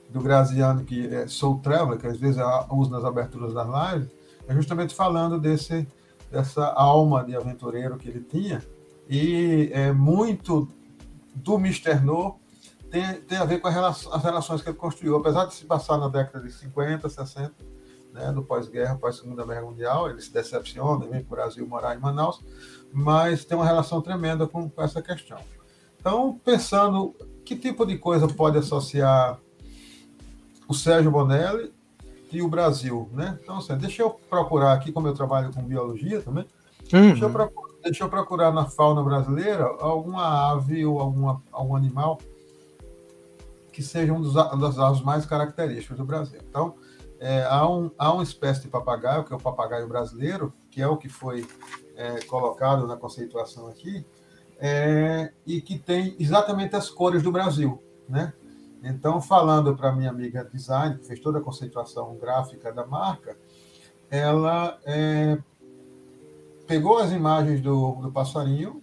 do 0.09 0.19
Graziano 0.21 0.83
que 0.83 1.07
é 1.07 1.27
Soul 1.27 1.59
Traveler, 1.59 1.99
que 1.99 2.07
às 2.07 2.17
vezes 2.17 2.41
uso 2.71 2.89
nas 2.89 3.03
aberturas 3.03 3.53
das 3.53 3.67
lives, 3.67 4.09
é 4.47 4.53
justamente 4.53 4.95
falando 4.95 5.39
desse 5.39 5.87
dessa 6.31 6.65
alma 6.65 7.23
de 7.23 7.35
aventureiro 7.35 7.97
que 7.97 8.07
ele 8.07 8.21
tinha 8.21 8.61
e 9.09 9.69
é 9.73 9.91
muito 9.91 10.69
do 11.33 11.55
Mr. 11.55 11.99
No 12.01 12.39
tem, 12.89 13.21
tem 13.21 13.37
a 13.37 13.45
ver 13.45 13.59
com 13.59 13.67
relação, 13.67 14.13
as 14.13 14.23
relações 14.23 14.61
que 14.61 14.69
ele 14.69 14.77
construiu, 14.77 15.15
apesar 15.15 15.45
de 15.45 15.53
se 15.53 15.65
passar 15.65 15.97
na 15.97 16.07
década 16.07 16.43
de 16.43 16.51
50, 16.51 17.07
60, 17.07 17.53
né, 18.11 18.31
do 18.31 18.43
pós-guerra, 18.43 18.95
pós-segunda 18.95 19.45
guerra 19.45 19.61
mundial, 19.61 20.09
ele 20.09 20.21
se 20.21 20.33
decepciona, 20.33 21.05
vem 21.05 21.23
para 21.23 21.33
o 21.33 21.37
Brasil 21.37 21.67
morar 21.67 21.95
em 21.95 21.99
Manaus, 21.99 22.43
mas 22.91 23.45
tem 23.45 23.57
uma 23.57 23.65
relação 23.65 24.01
tremenda 24.01 24.47
com, 24.47 24.69
com 24.69 24.81
essa 24.81 25.01
questão. 25.01 25.39
Então, 25.99 26.39
pensando 26.43 27.15
que 27.43 27.55
tipo 27.55 27.85
de 27.85 27.97
coisa 27.97 28.27
pode 28.27 28.57
associar 28.57 29.39
o 30.67 30.73
Sérgio 30.73 31.11
Bonelli 31.11 31.73
e 32.31 32.41
o 32.41 32.47
Brasil, 32.47 33.09
né? 33.11 33.37
Então, 33.41 33.57
assim, 33.57 33.75
deixa 33.75 34.03
eu 34.03 34.11
procurar 34.11 34.73
aqui, 34.73 34.91
como 34.91 35.07
eu 35.07 35.13
trabalho 35.13 35.51
com 35.51 35.63
biologia 35.63 36.21
também, 36.21 36.45
uhum. 36.93 37.09
deixa, 37.09 37.25
eu 37.25 37.29
procurar, 37.31 37.73
deixa, 37.83 38.03
eu 38.03 38.09
procurar, 38.09 38.53
na 38.53 38.65
fauna 38.65 39.03
brasileira 39.03 39.65
alguma 39.79 40.51
ave 40.51 40.85
ou 40.85 40.99
alguma, 40.99 41.41
algum 41.51 41.75
animal 41.75 42.19
que 43.73 43.81
seja 43.81 44.13
um 44.13 44.21
dos, 44.21 44.33
das 44.33 44.77
aves 44.77 45.01
mais 45.01 45.25
características 45.25 45.97
do 45.97 46.05
Brasil. 46.05 46.39
Então, 46.47 46.75
é, 47.19 47.43
há, 47.45 47.67
um, 47.67 47.91
há 47.97 48.13
uma 48.13 48.23
espécie 48.23 48.61
de 48.61 48.67
papagaio, 48.67 49.23
que 49.23 49.33
é 49.33 49.35
o 49.35 49.39
papagaio 49.39 49.87
brasileiro, 49.87 50.53
que 50.69 50.81
é 50.81 50.87
o 50.87 50.97
que 50.97 51.09
foi 51.09 51.45
é, 51.99 52.21
colocado 52.21 52.87
na 52.87 52.95
conceituação 52.95 53.67
aqui, 53.67 54.05
é, 54.57 55.33
e 55.45 55.59
que 55.59 55.77
tem 55.77 56.15
exatamente 56.17 56.73
as 56.73 56.89
cores 56.89 57.21
do 57.21 57.29
Brasil, 57.29 57.83
né? 58.07 58.31
Então, 58.81 59.21
falando 59.21 59.75
para 59.75 59.93
minha 59.93 60.09
amiga 60.09 60.45
design, 60.45 60.97
que 60.97 61.05
fez 61.05 61.19
toda 61.19 61.39
a 61.39 61.41
conceituação 61.41 62.15
gráfica 62.15 62.71
da 62.71 62.87
marca, 62.87 63.37
ela 64.09 64.79
é, 64.85 65.37
pegou 66.65 66.97
as 66.99 67.11
imagens 67.11 67.59
do, 67.59 67.95
do 67.95 68.09
passarinho 68.09 68.81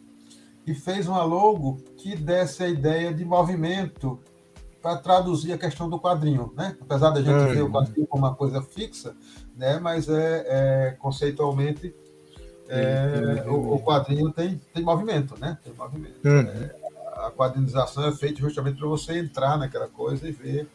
e 0.67 0.75
fez 0.75 1.09
uma 1.09 1.25
logo 1.25 1.79
que 1.97 2.15
desse 2.15 2.63
a 2.63 2.69
ideia 2.69 3.15
de 3.15 3.25
movimento 3.25 4.21
para 4.83 4.99
traduzir 4.99 5.55
a 5.55 5.59
questão 5.59 5.89
do 5.89 5.99
quadrinho, 5.99 6.53
né? 6.55 6.77
Apesar 6.83 7.11
da 7.11 7.23
gente 7.23 7.51
é, 7.51 7.55
ver 7.55 7.63
o 7.63 7.71
quadrinho 7.71 8.07
como 8.07 8.27
uma 8.27 8.35
coisa 8.35 8.61
fixa, 8.61 9.17
né? 9.57 9.79
Mas 9.79 10.07
é, 10.11 10.45
é 10.47 10.91
conceitualmente 10.99 11.95
é, 12.69 13.45
o, 13.49 13.75
o, 13.75 13.83
quadrinho 13.83 14.31
tem, 14.33 14.61
tem 14.73 14.83
movimento, 14.83 15.39
né? 15.39 15.59
Tem 15.63 15.73
movimento. 15.73 16.17
Uhum. 16.25 16.41
É, 16.41 16.75
a 17.17 17.31
quadrinização 17.31 18.07
é 18.07 18.13
feita 18.13 18.41
justamente 18.41 18.79
para 18.79 18.89
você 18.89 19.19
entrar 19.19 19.57
naquela 19.57 19.89
coisa 19.89 20.29
e 20.29 20.33
ver 20.33 20.69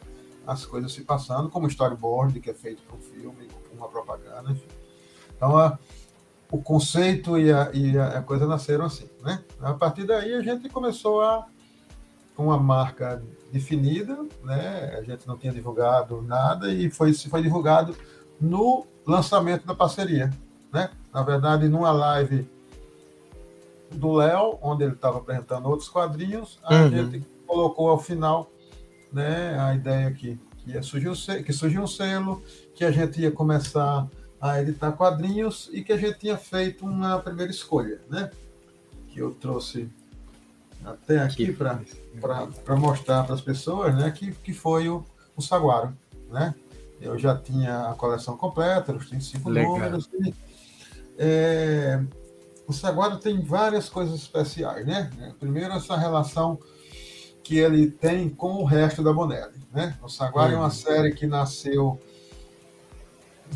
as 0.46 0.66
coisas 0.66 0.92
se 0.92 1.02
passando, 1.02 1.48
como 1.48 1.68
storyboard, 1.68 2.40
que 2.40 2.50
é 2.50 2.54
feito 2.54 2.82
para 2.82 2.96
um 2.96 3.00
filme, 3.00 3.48
uma 3.72 3.88
propaganda, 3.88 4.50
enfim. 4.50 4.66
Então, 5.36 5.56
a, 5.56 5.78
o 6.50 6.58
conceito 6.58 7.38
e 7.38 7.52
a, 7.52 7.70
e 7.72 7.98
a 7.98 8.22
coisa 8.22 8.46
nasceram 8.46 8.84
assim, 8.84 9.08
né? 9.22 9.42
A 9.60 9.74
partir 9.74 10.04
daí, 10.04 10.34
a 10.34 10.42
gente 10.42 10.68
começou 10.68 11.20
a, 11.20 11.46
com 12.34 12.46
uma 12.46 12.58
marca 12.58 13.22
definida, 13.52 14.18
né? 14.42 14.96
A 14.98 15.02
gente 15.02 15.26
não 15.26 15.36
tinha 15.36 15.52
divulgado 15.52 16.22
nada 16.22 16.72
e 16.72 16.90
foi, 16.90 17.12
foi 17.14 17.42
divulgado 17.42 17.94
no 18.40 18.86
lançamento 19.06 19.66
da 19.66 19.74
parceria, 19.74 20.30
né? 20.72 20.90
Na 21.12 21.22
verdade, 21.22 21.68
numa 21.68 21.92
live 21.92 22.48
do 23.90 24.12
Léo, 24.12 24.58
onde 24.62 24.84
ele 24.84 24.94
estava 24.94 25.18
apresentando 25.18 25.68
outros 25.68 25.88
quadrinhos, 25.88 26.58
a 26.62 26.74
uhum. 26.74 26.90
gente 26.90 27.26
colocou 27.46 27.90
ao 27.90 27.98
final 27.98 28.50
né, 29.12 29.58
a 29.60 29.74
ideia 29.74 30.10
que, 30.10 30.40
que, 30.58 30.70
ia 30.70 30.82
surgir 30.82 31.44
que 31.44 31.52
surgiu 31.52 31.82
um 31.82 31.86
selo, 31.86 32.42
que 32.74 32.84
a 32.84 32.90
gente 32.90 33.20
ia 33.20 33.30
começar 33.30 34.08
a 34.40 34.60
editar 34.60 34.92
quadrinhos 34.92 35.68
e 35.72 35.84
que 35.84 35.92
a 35.92 35.96
gente 35.96 36.18
tinha 36.18 36.36
feito 36.36 36.84
uma 36.84 37.18
primeira 37.20 37.52
escolha, 37.52 38.00
né? 38.10 38.30
Que 39.08 39.20
eu 39.20 39.32
trouxe 39.32 39.88
até 40.84 41.18
aqui 41.20 41.52
para 41.52 42.76
mostrar 42.76 43.24
para 43.24 43.34
as 43.34 43.40
pessoas, 43.40 43.94
né? 43.94 44.10
Que, 44.10 44.32
que 44.32 44.52
foi 44.52 44.88
o, 44.88 45.04
o 45.36 45.42
Saguaro, 45.42 45.96
né? 46.30 46.54
Eu 47.00 47.18
já 47.18 47.36
tinha 47.36 47.90
a 47.90 47.94
coleção 47.94 48.36
completa, 48.36 48.92
os 48.92 49.08
35 49.08 49.50
Legal. 49.50 49.72
números. 49.72 50.08
E, 50.12 50.34
é, 51.18 52.02
o 52.66 52.72
Saguaro 52.72 53.18
tem 53.18 53.40
várias 53.40 53.88
coisas 53.88 54.14
especiais, 54.14 54.86
né? 54.86 55.10
Primeiro, 55.38 55.72
essa 55.72 55.96
relação 55.96 56.58
que 57.42 57.58
ele 57.58 57.90
tem 57.90 58.28
com 58.28 58.54
o 58.54 58.64
resto 58.64 59.02
da 59.02 59.12
Bonelli, 59.12 59.60
né? 59.72 59.98
O 60.02 60.08
Saguaro 60.08 60.52
é 60.52 60.56
uma 60.56 60.64
uhum. 60.64 60.70
série 60.70 61.12
que 61.12 61.26
nasceu 61.26 61.98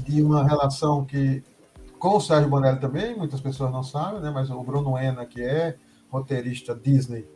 de 0.04 0.22
uma 0.22 0.46
relação 0.46 1.04
que 1.04 1.42
com 1.98 2.16
o 2.16 2.20
Sérgio 2.20 2.50
Bonelli 2.50 2.78
também, 2.78 3.16
muitas 3.16 3.40
pessoas 3.40 3.72
não 3.72 3.82
sabem, 3.82 4.20
né? 4.20 4.30
Mas 4.30 4.50
o 4.50 4.62
Bruno 4.62 4.98
Ena, 4.98 5.24
que 5.24 5.42
é 5.42 5.76
roteirista 6.10 6.74
Disney, 6.74 7.26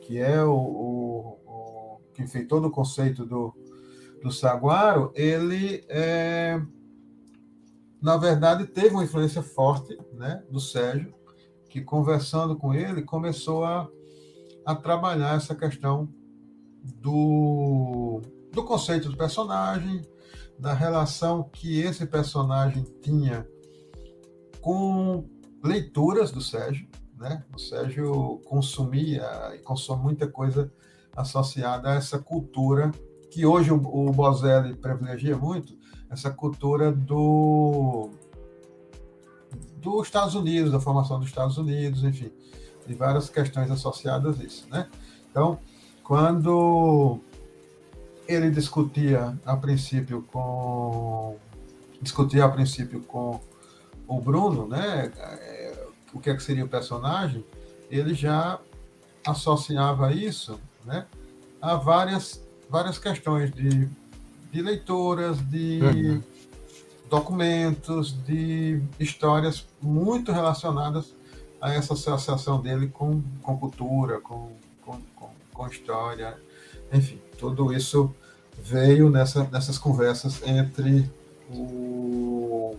que 0.00 0.18
é 0.18 0.42
o, 0.42 0.54
o, 0.54 1.38
o 1.46 2.00
que 2.14 2.26
fez 2.26 2.46
todo 2.46 2.68
o 2.68 2.70
conceito 2.70 3.24
do, 3.24 3.54
do 4.22 4.30
Saguaro, 4.30 5.12
ele 5.14 5.84
é, 5.88 6.60
na 8.04 8.18
verdade 8.18 8.66
teve 8.66 8.90
uma 8.90 9.02
influência 9.02 9.42
forte, 9.42 9.98
né, 10.12 10.44
do 10.50 10.60
Sérgio 10.60 11.14
que 11.70 11.80
conversando 11.80 12.54
com 12.54 12.74
ele 12.74 13.00
começou 13.00 13.64
a, 13.64 13.88
a 14.66 14.74
trabalhar 14.74 15.36
essa 15.36 15.54
questão 15.54 16.06
do, 17.00 18.20
do 18.52 18.62
conceito 18.62 19.08
do 19.08 19.16
personagem, 19.16 20.02
da 20.58 20.74
relação 20.74 21.44
que 21.44 21.80
esse 21.80 22.04
personagem 22.04 22.84
tinha 23.00 23.48
com 24.60 25.26
leituras 25.64 26.30
do 26.30 26.42
Sérgio. 26.42 26.86
Né? 27.16 27.42
O 27.54 27.58
Sérgio 27.58 28.38
consumia 28.44 29.26
e 29.54 29.60
consome 29.60 30.02
muita 30.02 30.28
coisa 30.28 30.70
associada 31.16 31.90
a 31.90 31.94
essa 31.94 32.18
cultura 32.18 32.90
que 33.30 33.46
hoje 33.46 33.72
o, 33.72 33.76
o 33.76 34.12
Bozelli 34.12 34.76
privilegia 34.76 35.36
muito, 35.38 35.74
essa 36.14 36.30
cultura 36.30 36.90
do 36.90 38.08
dos 39.76 40.06
Estados 40.06 40.34
Unidos, 40.34 40.72
da 40.72 40.80
formação 40.80 41.18
dos 41.18 41.28
Estados 41.28 41.58
Unidos, 41.58 42.02
enfim, 42.04 42.32
de 42.86 42.94
várias 42.94 43.28
questões 43.28 43.70
associadas 43.70 44.40
a 44.40 44.44
isso, 44.44 44.66
né? 44.70 44.88
Então, 45.30 45.58
quando 46.02 47.18
ele 48.26 48.50
discutia 48.50 49.38
a 49.44 49.56
princípio 49.56 50.22
com 50.32 51.36
discutia 52.00 52.44
a 52.44 52.48
princípio 52.48 53.00
com 53.02 53.40
o 54.06 54.20
Bruno, 54.20 54.66
né, 54.66 55.10
o 56.12 56.20
que, 56.20 56.30
é 56.30 56.34
que 56.34 56.42
seria 56.42 56.64
o 56.64 56.68
personagem, 56.68 57.44
ele 57.90 58.14
já 58.14 58.58
associava 59.26 60.12
isso, 60.12 60.60
né, 60.84 61.06
a 61.60 61.76
várias 61.76 62.42
várias 62.68 62.98
questões 62.98 63.50
de, 63.52 63.88
de 64.54 64.62
leitoras, 64.62 65.38
de 65.50 65.80
uhum 65.82 66.22
documentos, 67.08 68.12
de 68.24 68.82
histórias 68.98 69.66
muito 69.80 70.32
relacionadas 70.32 71.14
a 71.60 71.72
essa 71.72 71.94
associação 71.94 72.60
dele 72.60 72.88
com, 72.88 73.22
com 73.42 73.56
cultura, 73.56 74.20
com, 74.20 74.50
com, 74.84 74.98
com, 75.52 75.66
história, 75.68 76.36
enfim, 76.92 77.20
tudo 77.38 77.72
isso 77.72 78.12
veio 78.62 79.08
nessa, 79.08 79.44
nessas 79.44 79.78
conversas 79.78 80.42
entre 80.44 81.10
o, 81.50 82.76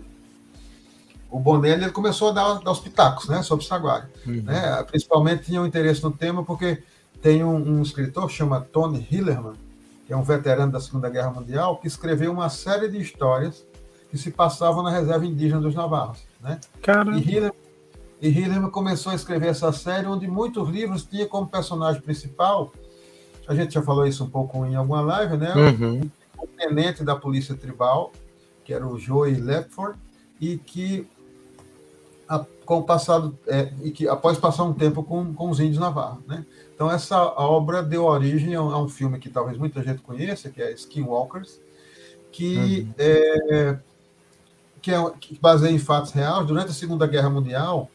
o 1.30 1.38
Bonelli, 1.40 1.84
ele 1.84 1.92
começou 1.92 2.28
a 2.28 2.32
dar, 2.32 2.54
dar 2.60 2.70
os 2.70 2.80
pitacos 2.80 3.28
né, 3.28 3.42
sobre 3.42 3.64
o 3.64 3.68
Saguário. 3.68 4.08
Uhum. 4.26 4.42
Né? 4.42 4.82
Principalmente 4.84 5.44
tinha 5.44 5.60
um 5.60 5.66
interesse 5.66 6.02
no 6.02 6.12
tema 6.12 6.44
porque 6.44 6.82
tem 7.22 7.42
um, 7.42 7.78
um 7.78 7.82
escritor 7.82 8.30
chama 8.30 8.60
Tony 8.60 9.06
Hillerman, 9.10 9.54
que 10.06 10.12
é 10.12 10.16
um 10.16 10.22
veterano 10.22 10.72
da 10.72 10.80
Segunda 10.80 11.10
Guerra 11.10 11.30
Mundial, 11.30 11.78
que 11.78 11.86
escreveu 11.86 12.32
uma 12.32 12.48
série 12.48 12.88
de 12.88 12.98
histórias 12.98 13.66
que 14.10 14.16
se 14.16 14.30
passavam 14.30 14.82
na 14.82 14.90
reserva 14.90 15.26
indígena 15.26 15.60
dos 15.60 15.74
Navarros. 15.74 16.20
Né? 16.40 16.60
Caramba. 16.80 17.18
E 18.20 18.28
Hillerman 18.28 18.70
começou 18.70 19.12
a 19.12 19.14
escrever 19.14 19.48
essa 19.48 19.70
série, 19.72 20.06
onde 20.06 20.26
muitos 20.26 20.68
livros 20.68 21.04
tinham 21.04 21.28
como 21.28 21.46
personagem 21.46 22.00
principal, 22.00 22.72
a 23.46 23.54
gente 23.54 23.74
já 23.74 23.82
falou 23.82 24.06
isso 24.06 24.24
um 24.24 24.28
pouco 24.30 24.64
em 24.64 24.74
alguma 24.74 25.00
live, 25.00 25.36
né? 25.36 25.54
Uhum. 25.54 26.10
O 26.38 26.46
tenente 26.46 27.04
da 27.04 27.14
polícia 27.14 27.54
tribal, 27.54 28.12
que 28.64 28.72
era 28.72 28.86
o 28.86 28.98
Joey 28.98 29.34
Lepford, 29.34 29.98
e 30.40 30.58
que 30.58 31.06
a, 32.28 32.44
com 32.64 32.78
o 32.78 32.82
passado 32.82 33.38
é, 33.46 33.72
e 33.82 33.90
que 33.90 34.08
após 34.08 34.36
passar 34.38 34.64
um 34.64 34.72
tempo 34.72 35.02
com, 35.02 35.32
com 35.32 35.48
os 35.48 35.60
índios 35.60 35.78
navarros, 35.78 36.24
né? 36.26 36.44
Então 36.76 36.90
essa 36.90 37.18
obra 37.40 37.82
deu 37.82 38.04
origem 38.04 38.54
a 38.54 38.60
um, 38.62 38.86
filme 38.86 39.18
que 39.18 39.30
talvez 39.30 39.56
muita 39.56 39.82
gente 39.82 40.02
conheça, 40.02 40.50
que 40.50 40.62
é 40.62 40.70
Skinwalkers, 40.72 41.58
que 42.30 42.80
uhum. 42.80 42.94
é, 42.98 43.78
que, 44.82 44.92
é, 44.92 45.10
que 45.18 45.38
baseia 45.40 45.72
em 45.72 45.78
fatos 45.78 46.12
reais, 46.12 46.46
durante 46.46 46.70
a 46.70 46.74
Segunda 46.74 47.06
Guerra 47.06 47.30
Mundial, 47.30 47.90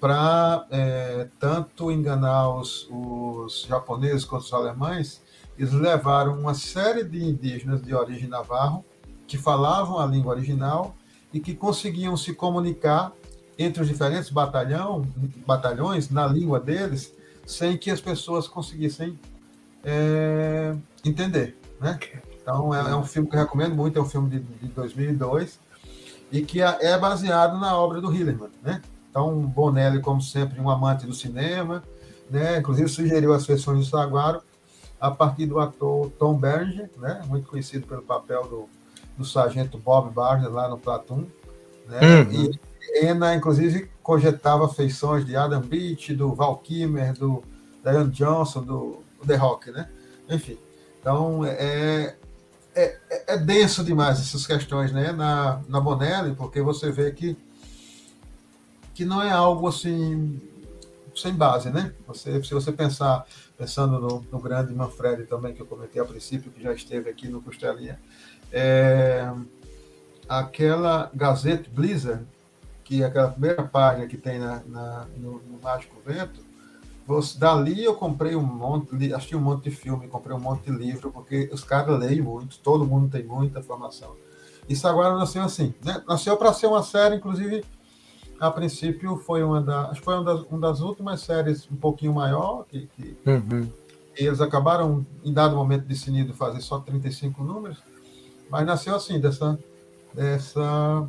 para 0.00 0.66
é, 0.72 1.28
tanto 1.38 1.88
enganar 1.88 2.50
os, 2.50 2.88
os, 2.90 3.64
japoneses 3.68 4.24
quanto 4.24 4.42
os 4.42 4.52
alemães, 4.52 5.22
eles 5.56 5.72
levaram 5.72 6.38
uma 6.38 6.52
série 6.52 7.04
de 7.04 7.24
indígenas 7.24 7.80
de 7.80 7.94
origem 7.94 8.28
navarro 8.28 8.84
que 9.26 9.38
falavam 9.38 10.00
a 10.00 10.04
língua 10.04 10.34
original 10.34 10.96
e 11.32 11.38
que 11.38 11.54
conseguiam 11.54 12.16
se 12.16 12.34
comunicar 12.34 13.12
entre 13.56 13.82
os 13.82 13.88
diferentes 13.88 14.30
batalhão, 14.30 15.06
batalhões 15.46 16.10
na 16.10 16.26
língua 16.26 16.58
deles, 16.58 17.15
sem 17.46 17.78
que 17.78 17.90
as 17.90 18.00
pessoas 18.00 18.48
conseguissem 18.48 19.18
é, 19.84 20.74
entender. 21.04 21.56
Né? 21.80 21.98
Então, 22.42 22.74
é, 22.74 22.90
é, 22.90 22.96
um 22.96 23.04
filme 23.04 23.28
que 23.28 23.36
eu 23.36 23.40
recomendo 23.40 23.74
muito, 23.74 23.98
é 23.98 24.02
um 24.02 24.08
filme 24.08 24.28
de, 24.28 24.40
de 24.40 24.66
2002, 24.68 25.58
e 26.30 26.42
que 26.42 26.60
é, 26.60 26.76
é 26.80 26.98
baseado 26.98 27.58
na 27.58 27.76
obra 27.78 28.00
do 28.00 28.12
Hillerman, 28.12 28.50
né? 28.62 28.82
Então, 29.08 29.40
Bonelli, 29.40 30.00
como 30.00 30.20
sempre, 30.20 30.60
um 30.60 30.68
amante 30.68 31.06
do 31.06 31.14
cinema, 31.14 31.82
né? 32.28 32.58
Inclusive 32.58 32.88
sugeriu 32.88 33.32
as 33.32 33.46
versões 33.46 33.84
de 33.84 33.90
Saguaro 33.90 34.42
a 35.00 35.10
partir 35.10 35.46
do 35.46 35.60
ator 35.60 36.10
Tom 36.18 36.34
Berenger, 36.34 36.90
né? 36.98 37.22
Muito 37.26 37.48
conhecido 37.48 37.86
pelo 37.86 38.02
papel 38.02 38.42
do, 38.42 38.68
do 39.16 39.24
sargento 39.24 39.78
Bob 39.78 40.12
Barnes 40.12 40.50
lá 40.50 40.68
no 40.68 40.76
Platoon, 40.76 41.24
né? 41.88 42.00
Uhum. 42.02 42.32
E 42.32 43.06
Ena, 43.06 43.34
inclusive, 43.34 43.90
cogitava 44.06 44.68
feições 44.68 45.26
de 45.26 45.34
Adam 45.34 45.60
Beach, 45.60 46.14
do 46.14 46.32
Val 46.32 46.58
Kimmer, 46.58 47.12
do 47.12 47.42
Diane 47.82 48.12
Johnson, 48.12 48.62
do, 48.62 49.02
The 49.26 49.34
Rock, 49.34 49.72
né? 49.72 49.90
Enfim, 50.30 50.56
então 51.00 51.44
é, 51.44 52.14
é, 52.72 53.00
é, 53.10 53.34
é, 53.34 53.36
denso 53.36 53.82
demais 53.82 54.20
essas 54.20 54.46
questões 54.46 54.92
né, 54.92 55.10
na, 55.10 55.60
na 55.68 55.80
Bonelli, 55.80 56.36
porque 56.36 56.62
você 56.62 56.92
vê 56.92 57.10
que, 57.10 57.36
que 58.94 59.04
não 59.04 59.20
é 59.20 59.32
algo 59.32 59.66
assim 59.66 60.40
sem 61.12 61.34
base, 61.34 61.70
né? 61.70 61.92
Você, 62.06 62.40
se 62.44 62.54
você 62.54 62.70
pensar, 62.70 63.26
pensando 63.58 63.98
no, 63.98 64.24
no 64.30 64.38
grande 64.38 64.72
Manfred 64.72 65.24
também, 65.24 65.52
que 65.52 65.62
eu 65.62 65.66
comentei 65.66 66.00
a 66.00 66.04
princípio, 66.04 66.52
que 66.52 66.62
já 66.62 66.72
esteve 66.72 67.10
aqui 67.10 67.26
no 67.26 67.42
Costelinha, 67.42 68.00
é, 68.52 69.28
aquela 70.28 71.10
Gazette 71.12 71.68
Blizzard, 71.68 72.24
que 72.86 73.02
é 73.02 73.06
aquela 73.06 73.28
primeira 73.28 73.64
página 73.64 74.06
que 74.06 74.16
tem 74.16 74.38
na, 74.38 74.62
na 74.64 75.06
no, 75.16 75.42
no 75.42 75.60
Mágico 75.60 75.96
Vento, 76.06 76.40
você, 77.04 77.36
dali 77.36 77.82
eu 77.82 77.94
comprei 77.94 78.36
um 78.36 78.42
monte, 78.42 79.12
assisti 79.12 79.34
um 79.34 79.40
monte 79.40 79.64
de 79.64 79.76
filme, 79.76 80.06
comprei 80.06 80.36
um 80.36 80.40
monte 80.40 80.70
de 80.70 80.76
livro, 80.76 81.10
porque 81.10 81.50
os 81.52 81.64
caras 81.64 81.98
leem 81.98 82.22
muito, 82.22 82.60
todo 82.60 82.86
mundo 82.86 83.10
tem 83.10 83.24
muita 83.24 83.58
informação. 83.58 84.14
Isso 84.68 84.86
agora 84.86 85.16
nasceu 85.16 85.42
assim, 85.42 85.74
né? 85.84 86.02
Nasceu 86.06 86.36
para 86.36 86.52
ser 86.52 86.68
uma 86.68 86.82
série, 86.82 87.16
inclusive, 87.16 87.64
a 88.38 88.50
princípio 88.52 89.16
foi 89.16 89.42
uma, 89.42 89.60
da, 89.60 89.90
acho 89.90 89.98
que 90.00 90.04
foi 90.04 90.14
uma 90.14 90.24
das, 90.24 90.40
uma 90.42 90.60
das 90.60 90.80
últimas 90.80 91.20
séries 91.20 91.68
um 91.70 91.76
pouquinho 91.76 92.14
maior, 92.14 92.64
que, 92.68 92.86
que, 92.86 93.16
uhum. 93.26 93.68
eles 94.14 94.40
acabaram, 94.40 95.04
em 95.24 95.32
dado 95.32 95.56
momento, 95.56 95.86
decidindo 95.86 96.32
fazer 96.34 96.60
só 96.60 96.78
35 96.78 97.42
números, 97.42 97.82
mas 98.48 98.64
nasceu 98.64 98.94
assim, 98.94 99.18
dessa, 99.18 99.58
dessa 100.14 101.08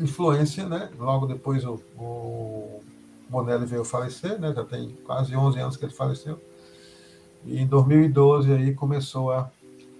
influência, 0.00 0.68
né? 0.68 0.90
Logo 0.98 1.26
depois 1.26 1.64
o, 1.64 1.80
o 1.96 2.82
Bonelli 3.28 3.66
veio 3.66 3.84
falecer, 3.84 4.38
né? 4.38 4.52
Já 4.54 4.64
tem 4.64 4.90
quase 5.04 5.34
11 5.34 5.58
anos 5.58 5.76
que 5.76 5.84
ele 5.84 5.92
faleceu. 5.92 6.40
E 7.44 7.60
em 7.60 7.66
2012 7.66 8.52
aí 8.52 8.74
começou 8.74 9.32
a, 9.32 9.50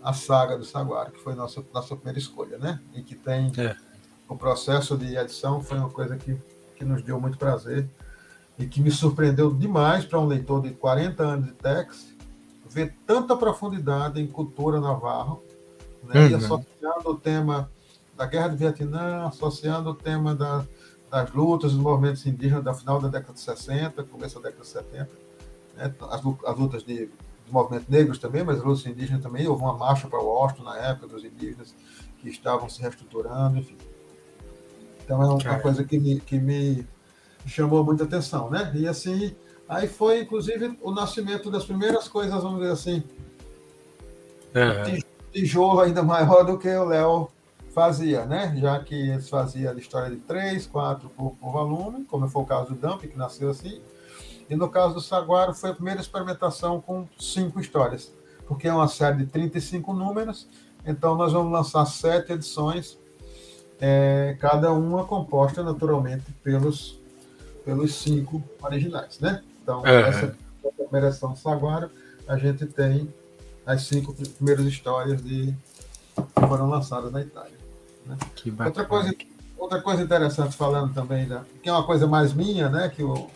a 0.03 0.13
saga 0.13 0.57
do 0.57 0.65
Saguaro, 0.65 1.13
que 1.13 1.21
foi 1.21 1.35
nossa 1.35 1.65
nossa 1.73 1.95
primeira 1.95 2.19
escolha, 2.19 2.59
né? 2.59 2.81
E 2.95 3.03
que 3.03 3.15
tem 3.15 3.53
é. 3.59 3.77
o 4.29 4.37
processo 4.37 4.97
de 4.97 5.17
edição 5.17 5.63
foi 5.63 5.79
uma 5.79 5.91
coisa 5.91 6.17
que, 6.17 6.37
que 6.77 6.85
nos 6.85 7.03
deu 7.03 7.21
muito 7.21 7.39
prazer 7.39 7.89
e 8.59 8.67
que 8.67 8.81
me 8.81 8.91
surpreendeu 8.91 9.53
demais 9.53 10.05
para 10.05 10.19
um 10.19 10.27
leitor 10.27 10.63
de 10.63 10.71
40 10.71 11.23
anos 11.23 11.47
de 11.47 11.53
Tex 11.53 12.15
ver 12.69 12.95
tanta 13.07 13.37
profundidade 13.37 14.21
em 14.21 14.27
cultura 14.27 14.81
navarro, 14.81 15.43
né? 16.03 16.25
Uhum. 16.25 16.31
E 16.31 16.35
associando 16.35 17.11
o 17.11 17.17
tema 17.17 17.71
da 18.17 18.27
Guerra 18.27 18.49
do 18.49 18.57
Vietnã, 18.57 19.27
associando 19.27 19.91
o 19.91 19.95
tema 19.95 20.35
da, 20.35 20.65
das 21.11 21.31
lutas 21.33 21.73
dos 21.73 21.81
movimentos 21.81 22.25
indígenas 22.27 22.65
da 22.65 22.75
final 22.75 23.01
da 23.01 23.09
década 23.09 23.35
de 23.35 23.41
60, 23.41 24.03
começo 24.05 24.37
da 24.37 24.49
década 24.49 24.63
de 24.63 24.69
70, 24.69 25.11
né? 25.77 25.95
as, 26.11 26.23
as 26.47 26.59
lutas 26.59 26.85
de, 26.85 27.07
dos 27.07 27.51
movimentos 27.51 27.89
negros 27.89 28.19
também, 28.19 28.45
mas 28.45 28.59
as 28.59 28.65
lutas 28.65 28.87
indígenas 28.87 29.23
também. 29.23 29.47
Houve 29.47 29.63
uma 29.63 29.77
marcha 29.77 30.09
para 30.09 30.19
Washington 30.19 30.65
na 30.65 30.77
época 30.79 31.09
dos 31.09 31.25
indígenas 31.25 31.75
que 32.21 32.29
estavam 32.29 32.69
se 32.69 32.81
reestruturando, 32.81 33.59
enfim. 33.59 33.77
Então 35.05 35.23
é 35.23 35.27
uma 35.27 35.59
coisa 35.61 35.85
que 35.85 35.99
me, 35.99 36.21
que 36.21 36.39
me 36.39 36.87
chamou 37.47 37.85
muita 37.85 38.05
atenção, 38.05 38.49
né? 38.49 38.73
E 38.75 38.89
assim, 38.89 39.37
aí 39.69 39.87
foi 39.87 40.23
inclusive 40.23 40.79
o 40.81 40.91
nascimento 40.91 41.51
das 41.51 41.65
primeiras 41.65 42.09
coisas, 42.09 42.43
vamos 42.43 42.61
dizer 42.61 42.73
assim, 42.73 43.03
uhum. 44.55 45.01
tijolo 45.31 45.81
ainda 45.81 46.03
maior 46.03 46.45
do 46.45 46.59
que 46.59 46.69
o 46.69 46.85
Léo 46.85 47.29
fazia, 47.75 48.25
né? 48.25 48.57
Já 48.57 48.79
que 48.79 48.95
eles 48.95 49.29
faziam 49.29 49.73
a 49.73 49.77
história 49.77 50.11
de 50.11 50.17
três, 50.23 50.67
quatro 50.67 51.09
por, 51.11 51.33
por, 51.33 51.53
volume, 51.53 52.05
como 52.05 52.29
foi 52.29 52.43
o 52.43 52.47
caso 52.47 52.73
do 52.73 52.75
Dump, 52.77 53.03
que 53.03 53.19
nasceu 53.19 53.51
assim. 53.51 53.81
E 54.49 54.55
no 54.55 54.69
caso 54.69 54.95
do 54.95 55.01
Saguaro, 55.01 55.53
foi 55.53 55.71
a 55.71 55.75
primeira 55.75 56.01
experimentação 56.01 56.81
com 56.81 57.07
cinco 57.19 57.61
histórias, 57.61 58.13
porque 58.47 58.69
é 58.69 58.73
uma 58.73 58.87
série 58.87 59.19
de 59.19 59.27
35 59.27 59.93
números, 59.93 60.47
então 60.87 61.17
nós 61.17 61.33
vamos 61.33 61.51
lançar 61.51 61.85
sete 61.87 62.33
edições, 62.33 62.99
é, 63.81 64.37
cada 64.39 64.71
uma 64.73 65.05
composta 65.05 65.63
naturalmente 65.63 66.31
pelos, 66.43 67.01
pelos 67.65 67.95
cinco 67.95 68.43
originais, 68.63 69.19
né? 69.19 69.43
Então, 69.63 69.85
é. 69.85 70.09
essa, 70.09 70.37
essa 70.63 70.73
primeira 70.77 71.09
edição 71.09 71.33
do 71.33 71.39
Saguaro, 71.39 71.91
a 72.29 72.37
gente 72.37 72.67
tem 72.67 73.13
as 73.67 73.83
cinco 73.83 74.15
primeiras 74.15 74.67
histórias 74.67 75.23
de, 75.25 75.55
que 76.15 76.47
foram 76.47 76.69
lançadas 76.69 77.11
na 77.11 77.23
Itália. 77.23 77.64
Né? 78.07 78.17
outra, 78.67 78.85
coisa, 78.85 79.15
outra 79.57 79.81
coisa 79.81 80.03
interessante 80.03 80.57
falando 80.57 80.93
também, 80.93 81.27
né? 81.27 81.45
que 81.63 81.69
é 81.69 81.73
uma 81.73 81.85
coisa 81.85 82.07
mais 82.07 82.33
minha, 82.33 82.69
né? 82.69 82.89
Que 82.89 83.03
o, 83.03 83.29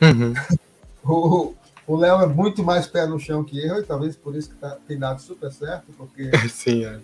uhum. 0.00 0.34
o, 1.04 1.54
o 1.86 1.96
Léo 1.96 2.20
é 2.20 2.26
muito 2.26 2.62
mais 2.62 2.86
pé 2.86 3.06
no 3.06 3.18
chão 3.18 3.44
que 3.44 3.58
eu, 3.58 3.78
e 3.78 3.82
talvez 3.82 4.16
por 4.16 4.34
isso 4.34 4.50
que 4.50 4.56
tá, 4.56 4.76
tem 4.86 4.98
dado 4.98 5.20
super 5.20 5.52
certo, 5.52 5.92
porque 5.96 6.30
Sim, 6.48 6.84
é. 6.84 7.00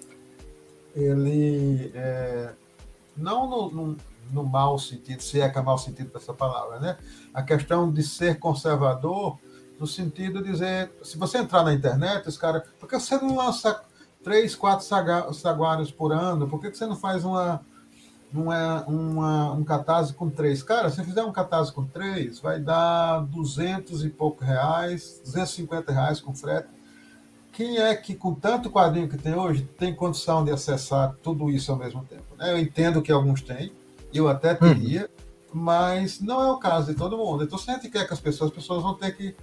ele 0.94 1.90
é, 1.94 2.50
não 3.16 3.48
no, 3.48 3.70
no, 3.70 3.96
no 4.30 4.44
mau 4.44 4.78
sentido, 4.78 5.22
se 5.22 5.40
é 5.40 5.48
que 5.48 5.58
é 5.58 5.62
mau 5.62 5.78
sentido 5.78 6.12
dessa 6.12 6.34
palavra, 6.34 6.78
né? 6.78 6.98
A 7.32 7.42
questão 7.42 7.90
de 7.90 8.02
ser 8.02 8.38
conservador 8.38 9.38
no 9.78 9.86
sentido 9.86 10.42
de 10.42 10.52
dizer, 10.52 10.90
se 11.02 11.18
você 11.18 11.38
entrar 11.38 11.64
na 11.64 11.72
internet, 11.72 12.28
os 12.28 12.38
caras, 12.38 12.62
por 12.78 12.88
que 12.88 12.98
você 12.98 13.16
não 13.16 13.36
lança 13.36 13.82
três, 14.24 14.56
quatro 14.56 14.84
saguários 15.34 15.90
por 15.90 16.12
ano, 16.12 16.48
por 16.48 16.60
que, 16.60 16.70
que 16.70 16.78
você 16.78 16.86
não 16.86 16.96
faz 16.96 17.24
uma, 17.24 17.60
uma, 18.32 18.84
uma, 18.86 19.52
um 19.52 19.62
catarse 19.62 20.14
com 20.14 20.30
três? 20.30 20.62
Cara, 20.62 20.88
se 20.90 21.04
fizer 21.04 21.22
um 21.22 21.30
catarse 21.30 21.70
com 21.70 21.84
três, 21.84 22.40
vai 22.40 22.58
dar 22.58 23.20
duzentos 23.20 24.04
e 24.04 24.08
pouco 24.08 24.42
reais, 24.42 25.20
250 25.24 25.92
reais 25.92 26.20
com 26.20 26.34
frete. 26.34 26.68
Quem 27.52 27.76
é 27.78 27.94
que, 27.94 28.16
com 28.16 28.34
tanto 28.34 28.70
quadrinho 28.70 29.08
que 29.08 29.18
tem 29.18 29.34
hoje, 29.34 29.62
tem 29.78 29.94
condição 29.94 30.44
de 30.44 30.50
acessar 30.50 31.14
tudo 31.22 31.48
isso 31.50 31.70
ao 31.70 31.78
mesmo 31.78 32.04
tempo? 32.04 32.34
Né? 32.36 32.50
Eu 32.50 32.58
entendo 32.58 33.00
que 33.00 33.12
alguns 33.12 33.42
têm, 33.42 33.72
eu 34.12 34.28
até 34.28 34.54
hum. 34.54 34.56
teria, 34.56 35.08
mas 35.52 36.20
não 36.20 36.42
é 36.42 36.50
o 36.50 36.58
caso 36.58 36.92
de 36.92 36.98
todo 36.98 37.16
mundo. 37.16 37.44
Então, 37.44 37.56
se 37.56 37.70
a 37.70 37.74
gente 37.74 37.88
quer 37.88 38.06
que 38.06 38.12
as 38.12 38.18
pessoas, 38.18 38.50
as 38.50 38.56
pessoas 38.56 38.82
vão 38.82 38.94
ter 38.94 39.14
que 39.14 39.36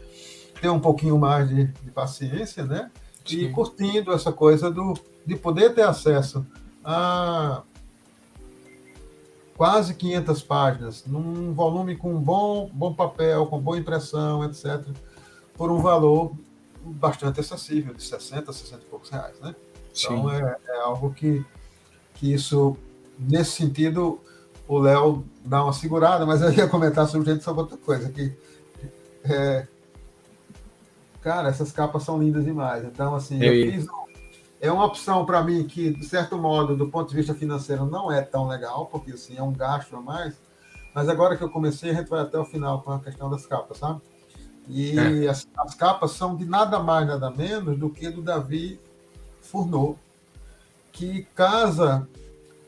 ter 0.60 0.70
um 0.70 0.80
pouquinho 0.80 1.18
mais 1.18 1.48
de, 1.48 1.68
de 1.68 1.92
paciência, 1.92 2.66
né? 2.66 2.92
E 3.30 3.50
curtindo 3.50 4.12
essa 4.12 4.32
coisa 4.32 4.72
do, 4.72 4.94
de 5.26 5.36
poder 5.36 5.74
ter 5.74 5.84
acesso 5.84 6.46
a 6.84 7.64
quase 9.56 9.94
500 9.94 10.42
páginas, 10.42 11.06
num 11.06 11.54
volume 11.54 11.96
com 11.96 12.16
bom, 12.20 12.70
bom 12.74 12.94
papel, 12.94 13.46
com 13.46 13.60
boa 13.60 13.78
impressão, 13.78 14.44
etc., 14.44 14.84
por 15.56 15.70
um 15.70 15.80
valor 15.80 16.34
bastante 16.84 17.40
acessível, 17.40 17.94
de 17.94 18.04
60, 18.04 18.52
60 18.52 18.82
e 18.82 18.86
poucos 18.88 19.10
reais. 19.10 19.40
Né? 19.40 19.56
Então, 19.96 20.32
é, 20.32 20.58
é, 20.68 20.80
algo 20.82 21.14
que, 21.14 21.46
que 22.16 22.34
isso, 22.34 22.76
nesse 23.20 23.52
sentido, 23.52 24.20
o 24.68 24.80
Léo 24.80 25.24
dá 25.46 25.64
uma 25.64 25.74
segurada, 25.74 26.26
mas 26.26 26.42
eu 26.42 26.52
ia 26.52 26.68
comentar 26.68 27.08
sobre, 27.08 27.40
sobre 27.40 27.62
outra 27.62 27.78
coisa, 27.78 28.10
que 28.10 28.34
é, 29.24 29.68
cara, 31.22 31.50
essas 31.50 31.72
capas 31.72 32.04
são 32.04 32.20
lindas 32.20 32.44
demais. 32.44 32.84
Então, 32.84 33.16
assim, 33.16 33.42
eu, 33.42 33.54
eu 33.54 33.72
fiz. 33.72 33.88
É 34.60 34.72
uma 34.72 34.86
opção 34.86 35.26
para 35.26 35.42
mim 35.44 35.66
que, 35.66 35.92
de 35.92 36.06
certo 36.06 36.38
modo, 36.38 36.76
do 36.76 36.88
ponto 36.88 37.10
de 37.10 37.16
vista 37.16 37.34
financeiro, 37.34 37.86
não 37.86 38.12
é 38.12 38.22
tão 38.22 38.48
legal, 38.48 38.86
porque 38.86 39.12
assim, 39.12 39.36
é 39.38 39.42
um 39.42 39.52
gasto 39.52 39.96
a 39.96 40.02
mais. 40.02 40.40
Mas 40.94 41.10
agora 41.10 41.36
que 41.36 41.44
eu 41.44 41.50
comecei, 41.50 41.92
a 41.92 41.94
gente 41.96 42.10
vai 42.10 42.22
até 42.22 42.38
o 42.38 42.46
final 42.46 42.82
com 42.82 42.92
a 42.92 43.00
questão 43.00 43.30
das 43.30 43.46
capas, 43.46 43.78
sabe? 43.78 44.02
E 44.68 45.00
é. 45.00 45.28
as, 45.28 45.48
as, 45.58 45.74
capas 45.74 46.12
são 46.12 46.36
de 46.36 46.46
nada 46.46 46.80
mais, 46.80 47.08
nada 47.08 47.32
menos 47.32 47.80
do 47.80 47.90
que 47.90 48.10
do 48.10 48.22
Davi 48.22 48.80
Furneaux, 49.42 49.98
que 50.92 51.24
casa 51.34 52.08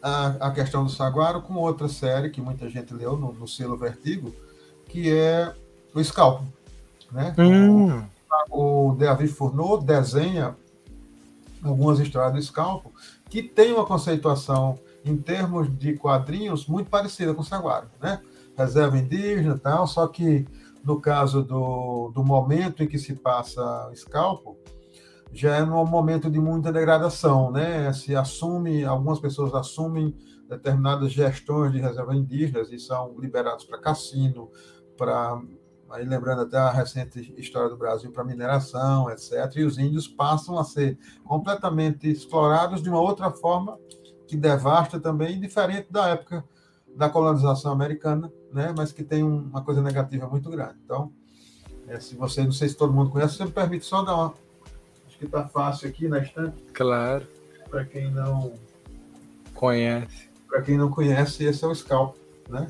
a, 0.02 0.48
a 0.48 0.52
questão 0.52 0.84
do 0.84 0.90
Saguaro 0.90 1.44
com 1.44 1.54
outra 1.56 1.88
série 1.88 2.32
que 2.32 2.42
muita 2.42 2.68
gente 2.70 2.92
leu 2.94 3.16
no, 3.16 3.34
no 3.34 3.48
selo 3.48 3.78
Vertigo, 3.78 4.34
que 4.88 5.14
é 5.14 5.54
o 5.94 6.04
Scalpo. 6.04 6.44
Né? 7.12 7.36
Hum 7.38 8.04
o 8.04 8.13
Davi 8.98 9.28
Fourneau 9.28 9.82
desenha 9.82 10.56
algumas 11.64 12.00
histórias 12.00 12.34
do 12.34 12.42
Scalpo 12.42 12.92
que 13.30 13.42
tem 13.42 13.74
uma 13.74 13.86
conceituação 13.86 14.78
em 15.04 15.18
termos 15.18 15.68
de 15.78 15.94
quadrinhos 15.94 16.68
muito 16.68 16.90
parecida 16.90 17.34
com 17.34 17.42
o 17.42 17.46
Saguaro, 17.46 17.88
né? 18.02 18.22
Reserva 18.56 18.98
indígena 18.98 19.58
tal, 19.58 19.88
só 19.88 20.08
que 20.08 20.46
no 20.84 21.00
caso 21.00 21.42
do, 21.42 22.12
do 22.14 22.24
momento 22.24 22.84
em 22.84 22.88
que 22.88 23.00
se 23.00 23.16
passa 23.16 23.90
o 23.90 23.96
Scalpo, 23.96 24.58
já 25.32 25.56
é 25.56 25.66
num 25.66 25.86
momento 25.86 26.30
de 26.30 26.40
muita 26.40 26.72
degradação, 26.72 27.52
né? 27.52 27.92
Se 27.94 28.16
assume, 28.16 28.86
algumas 28.86 29.20
pessoas 29.20 29.54
assumem 29.56 30.16
determinadas 30.48 31.12
gestões 31.12 31.72
de 31.72 31.80
reserva 31.80 32.16
indígenas 32.16 32.72
e 32.72 32.78
são 32.78 33.16
liberados 33.20 33.66
para 33.66 33.80
cassino, 33.80 34.50
para 34.96 35.42
aí 35.94 36.06
lembrando 36.06 36.42
até 36.42 36.58
a 36.58 36.72
recente 36.72 37.34
história 37.38 37.70
do 37.70 37.78
Brasil 37.78 38.12
para 38.12 38.24
mineração, 38.24 39.10
etc. 39.12 39.32
E 39.58 39.64
os 39.64 39.78
índios 39.78 40.08
passam 40.08 40.58
a 40.58 40.64
ser 40.64 40.98
completamente 41.24 42.10
explorados 42.10 42.82
de 42.82 42.90
uma 42.90 43.00
outra 43.00 43.30
forma 43.30 43.78
que 44.28 44.36
devasta 44.36 45.00
também, 45.00 45.40
diferente 45.40 45.92
da 45.92 46.10
época 46.10 46.44
da 46.96 47.10
colonização 47.10 47.72
americana, 47.72 48.32
né? 48.52 48.74
Mas 48.76 48.92
que 48.92 49.04
tem 49.04 49.22
uma 49.22 49.64
coisa 49.64 49.82
negativa 49.82 50.28
muito 50.28 50.50
grande. 50.50 50.76
Então, 50.84 51.12
é, 51.88 52.00
se 52.00 52.16
você, 52.16 52.44
não 52.44 52.52
sei 52.52 52.70
se 52.70 52.76
todo 52.76 52.92
mundo 52.92 53.12
conhece, 53.12 53.36
você 53.38 53.46
me 53.46 53.52
permite 53.52 53.86
só 53.86 54.02
dar 54.02 54.16
uma. 54.16 54.34
Acho 55.08 55.18
que 55.20 55.26
está 55.26 55.48
fácil 55.48 55.88
aqui 55.88 56.08
na 56.08 56.20
estante. 56.20 56.58
Claro. 56.74 57.28
Para 57.70 57.86
quem 57.86 58.10
não 58.12 58.54
conhece. 59.54 60.30
Para 60.48 60.62
quem 60.64 60.76
não 60.76 60.90
conhece, 60.90 61.44
esse 61.44 61.64
é 61.64 61.68
o 61.68 61.76
Scalp, 61.76 62.16
né? 62.50 62.68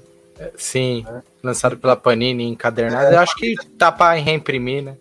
Sim, 0.57 1.05
é. 1.07 1.32
Lançado 1.43 1.77
pela 1.77 1.95
Panini 1.95 2.45
encadernado. 2.45 3.07
É, 3.07 3.15
Eu 3.15 3.19
acho 3.19 3.35
que 3.35 3.55
tá 3.77 3.91
para 3.91 4.19
reimprimir, 4.19 4.81
né? 4.81 4.97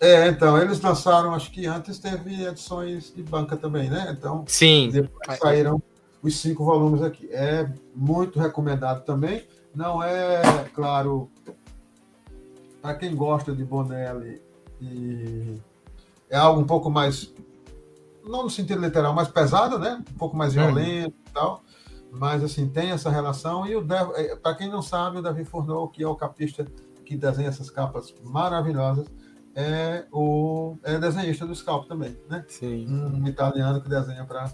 É, 0.00 0.26
então, 0.28 0.60
eles 0.60 0.80
lançaram, 0.80 1.32
acho 1.32 1.50
que 1.50 1.66
antes 1.66 1.98
teve 1.98 2.44
edições 2.44 3.14
de 3.14 3.22
banca 3.22 3.56
também, 3.56 3.88
né? 3.88 4.14
Então, 4.18 4.44
Sim. 4.46 4.90
depois 4.92 5.38
saíram 5.38 5.80
os 6.20 6.36
cinco 6.38 6.64
volumes 6.64 7.00
aqui. 7.00 7.28
É 7.30 7.70
muito 7.94 8.38
recomendado 8.40 9.04
também. 9.04 9.46
Não 9.74 10.02
é, 10.02 10.42
claro, 10.74 11.30
para 12.82 12.94
quem 12.94 13.14
gosta 13.14 13.54
de 13.54 13.64
Bonelli, 13.64 14.42
e 14.80 15.56
é 16.28 16.36
algo 16.36 16.60
um 16.60 16.66
pouco 16.66 16.90
mais, 16.90 17.32
não 18.24 18.42
no 18.42 18.50
sentido 18.50 18.80
literal, 18.80 19.14
mais 19.14 19.28
pesado, 19.28 19.78
né? 19.78 20.02
Um 20.10 20.18
pouco 20.18 20.36
mais 20.36 20.54
uhum. 20.54 20.66
violento 20.66 21.14
hum. 21.16 21.28
e 21.28 21.32
tal 21.32 21.64
mas 22.14 22.42
assim 22.42 22.68
tem 22.68 22.90
essa 22.90 23.10
relação 23.10 23.66
e 23.66 23.76
o 23.76 23.84
para 24.42 24.54
quem 24.54 24.68
não 24.68 24.82
sabe 24.82 25.18
o 25.18 25.22
Davi 25.22 25.44
Fourneau 25.44 25.88
que 25.88 26.02
é 26.02 26.08
o 26.08 26.14
capista 26.14 26.66
que 27.04 27.16
desenha 27.16 27.48
essas 27.48 27.70
capas 27.70 28.14
maravilhosas 28.22 29.06
é 29.54 30.04
o 30.12 30.76
é 30.82 30.98
desenhista 30.98 31.46
do 31.46 31.54
Scalp 31.54 31.86
também, 31.86 32.16
né? 32.28 32.44
Sim. 32.48 32.86
Um 32.88 33.26
italiano 33.28 33.80
que 33.80 33.88
desenha 33.88 34.24
para 34.24 34.52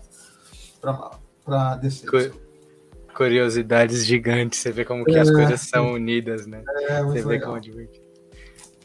para 1.44 1.76
descer. 1.76 2.32
Curiosidades 3.14 4.06
gigantes, 4.06 4.61
você 4.61 4.70
vê 4.70 4.84
como 4.84 5.04
que 5.04 5.16
é, 5.16 5.20
as 5.20 5.30
coisas 5.30 5.61
são 5.62 5.92
unidas, 5.92 6.46
né? 6.46 6.62
É, 6.88 7.02
você 7.02 7.22
vê 7.22 7.28
legal. 7.28 7.48
como 7.48 7.58
é 7.58 7.61
divertido. 7.61 7.99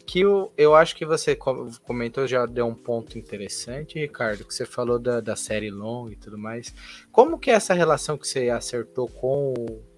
Que 0.06 0.20
eu, 0.20 0.52
eu 0.58 0.76
acho 0.76 0.96
que 0.96 1.06
você 1.06 1.36
comentou, 1.36 2.28
já 2.28 2.46
deu 2.46 2.68
um 2.68 2.76
ponto 2.76 3.18
interessante, 3.18 4.00
Ricardo, 4.00 4.46
que 4.46 4.54
você 4.54 4.66
falou 4.66 5.00
da, 5.00 5.20
da 5.20 5.36
série 5.36 5.72
longa 5.72 6.14
e 6.14 6.16
tudo 6.16 6.38
mais. 6.38 6.74
Como 7.12 7.40
que 7.40 7.50
é 7.50 7.54
essa 7.56 7.74
relação 7.74 8.18
que 8.18 8.28
você 8.28 8.50
acertou 8.50 9.08
com 9.08 9.54
o 9.54 9.96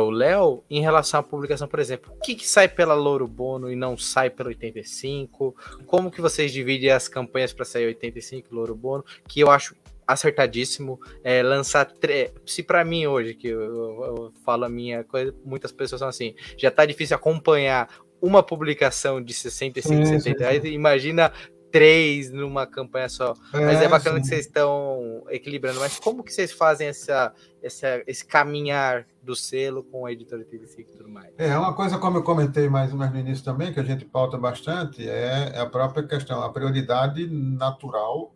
o 0.00 0.10
Léo 0.10 0.64
em 0.70 0.80
relação 0.80 1.20
à 1.20 1.22
publicação, 1.22 1.68
por 1.68 1.78
exemplo. 1.78 2.10
O 2.16 2.20
que, 2.20 2.34
que 2.34 2.48
sai 2.48 2.68
pela 2.68 2.94
Louro 2.94 3.28
Bono 3.28 3.70
e 3.70 3.76
não 3.76 3.98
sai 3.98 4.30
pela 4.30 4.48
85? 4.48 5.54
Como 5.86 6.10
que 6.10 6.22
vocês 6.22 6.50
dividem 6.50 6.90
as 6.90 7.06
campanhas 7.06 7.52
para 7.52 7.66
sair 7.66 7.86
85 7.88 8.48
e 8.50 8.54
Louro 8.54 8.74
Bono? 8.74 9.04
Que 9.28 9.40
eu 9.40 9.50
acho 9.50 9.76
acertadíssimo 10.06 11.00
é, 11.22 11.42
lançar 11.42 11.86
tre... 11.86 12.30
se 12.46 12.62
para 12.62 12.84
mim 12.84 13.06
hoje 13.06 13.34
que 13.34 13.48
eu, 13.48 13.60
eu, 13.60 14.04
eu, 14.04 14.32
falo 14.44 14.64
a 14.64 14.68
minha 14.68 15.02
coisa 15.02 15.34
muitas 15.42 15.72
pessoas 15.72 15.98
são 15.98 16.08
assim 16.08 16.34
já 16.58 16.70
tá 16.70 16.84
difícil 16.84 17.16
acompanhar 17.16 17.88
uma 18.24 18.42
publicação 18.42 19.22
de 19.22 19.34
65 19.34 20.06
sim, 20.06 20.18
70 20.20 20.38
reais 20.40 20.64
imagina 20.64 21.32
três 21.74 22.30
numa 22.30 22.68
campanha 22.68 23.08
só. 23.08 23.34
É, 23.52 23.58
Mas 23.58 23.82
é 23.82 23.88
bacana 23.88 24.16
sim. 24.18 24.22
que 24.22 24.28
vocês 24.28 24.46
estão 24.46 25.24
equilibrando. 25.28 25.80
Mas 25.80 25.98
como 25.98 26.22
que 26.22 26.32
vocês 26.32 26.52
fazem 26.52 26.86
essa, 26.86 27.34
essa, 27.60 28.00
esse 28.06 28.24
caminhar 28.24 29.04
do 29.20 29.34
selo 29.34 29.82
com 29.82 30.06
a 30.06 30.12
editora 30.12 30.44
TVC 30.44 30.82
e 30.82 30.84
tudo 30.84 31.08
mais? 31.08 31.32
É, 31.36 31.58
uma 31.58 31.74
coisa, 31.74 31.98
como 31.98 32.18
eu 32.18 32.22
comentei 32.22 32.68
mais, 32.68 32.92
mais 32.92 33.12
no 33.12 33.18
início 33.18 33.44
também, 33.44 33.72
que 33.72 33.80
a 33.80 33.82
gente 33.82 34.04
pauta 34.04 34.38
bastante, 34.38 35.08
é, 35.08 35.50
é 35.52 35.58
a 35.58 35.66
própria 35.66 36.06
questão, 36.06 36.42
a 36.42 36.48
prioridade 36.48 37.26
natural 37.26 38.33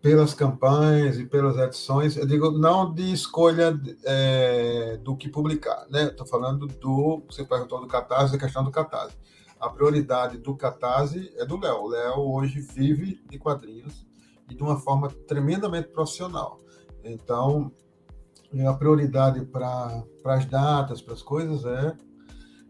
pelas 0.00 0.32
campanhas 0.32 1.18
e 1.18 1.26
pelas 1.26 1.56
edições, 1.56 2.16
eu 2.16 2.26
digo, 2.26 2.50
não 2.50 2.92
de 2.92 3.12
escolha 3.12 3.78
é, 4.04 4.96
do 4.98 5.16
que 5.16 5.28
publicar, 5.28 5.86
né? 5.90 6.04
Estou 6.04 6.26
falando 6.26 6.66
do, 6.66 7.22
você 7.28 7.44
perguntou 7.44 7.80
do 7.80 7.86
Catarse, 7.86 8.36
a 8.36 8.38
questão 8.38 8.62
do 8.62 8.70
Catarse 8.70 9.16
a 9.60 9.68
prioridade 9.68 10.38
do 10.38 10.54
Catarse 10.54 11.32
é 11.36 11.44
do 11.44 11.58
Léo. 11.58 11.82
O 11.82 11.88
Léo 11.88 12.32
hoje 12.32 12.60
vive 12.60 13.20
de 13.28 13.38
quadrinhos 13.38 14.06
e 14.48 14.54
de 14.54 14.62
uma 14.62 14.78
forma 14.78 15.08
tremendamente 15.26 15.88
profissional. 15.88 16.58
Então, 17.02 17.70
a 18.66 18.72
prioridade 18.74 19.44
para 19.46 20.04
as 20.24 20.44
datas, 20.46 21.02
para 21.02 21.14
as 21.14 21.22
coisas, 21.22 21.64
é, 21.64 21.96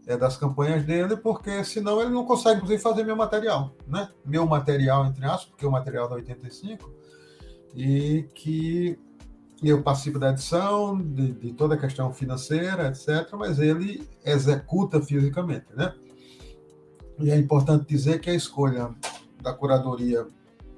é 0.07 0.17
das 0.17 0.35
campanhas 0.35 0.83
dele, 0.83 1.15
porque 1.15 1.63
senão 1.63 2.01
ele 2.01 2.09
não 2.09 2.25
consegue, 2.25 2.57
inclusive, 2.57 2.81
fazer 2.81 3.03
meu 3.03 3.15
material. 3.15 3.75
Né? 3.87 4.09
Meu 4.25 4.45
material, 4.45 5.05
entre 5.05 5.25
aspas, 5.25 5.45
porque 5.45 5.65
o 5.65 5.71
material 5.71 6.09
da 6.09 6.15
85, 6.15 6.91
e 7.75 8.27
que 8.33 8.97
eu 9.61 9.81
participo 9.81 10.17
da 10.17 10.31
edição, 10.31 10.99
de, 10.99 11.33
de 11.33 11.53
toda 11.53 11.75
a 11.75 11.77
questão 11.77 12.13
financeira, 12.13 12.87
etc., 12.87 13.29
mas 13.33 13.59
ele 13.59 14.07
executa 14.23 15.01
fisicamente, 15.01 15.67
né? 15.75 15.93
E 17.19 17.29
é 17.29 17.37
importante 17.37 17.85
dizer 17.85 18.19
que 18.21 18.29
a 18.29 18.33
escolha 18.33 18.95
da 19.41 19.53
curadoria 19.53 20.25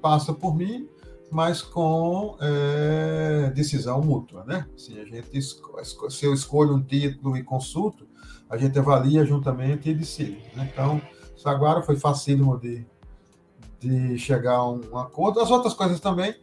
passa 0.00 0.32
por 0.32 0.56
mim, 0.56 0.88
mas 1.30 1.62
com 1.62 2.36
é, 2.40 3.50
decisão 3.54 4.02
mútua, 4.02 4.44
né? 4.44 4.66
Se 4.76 4.98
a 4.98 5.04
gente 5.04 5.40
se 5.40 6.26
eu 6.26 6.34
escolho 6.34 6.74
um 6.74 6.82
título 6.82 7.36
e 7.36 7.44
consulto, 7.44 8.06
a 8.50 8.56
gente 8.58 8.78
avalia 8.78 9.24
juntamente 9.24 9.88
e 9.88 9.94
decide. 9.94 10.42
Né? 10.54 10.68
Então, 10.70 11.00
Saguaro 11.36 11.82
foi 11.82 11.96
facílimo 11.96 12.58
de, 12.58 12.84
de 13.80 14.18
chegar 14.18 14.56
a 14.56 14.70
um 14.70 14.98
acordo. 14.98 15.40
As 15.40 15.50
outras 15.50 15.72
coisas 15.72 15.98
também, 16.00 16.34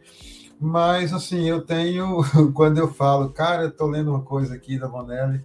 mas 0.60 1.12
assim, 1.14 1.48
eu 1.48 1.62
tenho, 1.62 2.18
quando 2.52 2.76
eu 2.76 2.92
falo, 2.92 3.30
cara, 3.30 3.62
eu 3.62 3.68
estou 3.70 3.88
lendo 3.88 4.10
uma 4.10 4.22
coisa 4.22 4.54
aqui 4.54 4.78
da 4.78 4.86
Bonelli, 4.86 5.42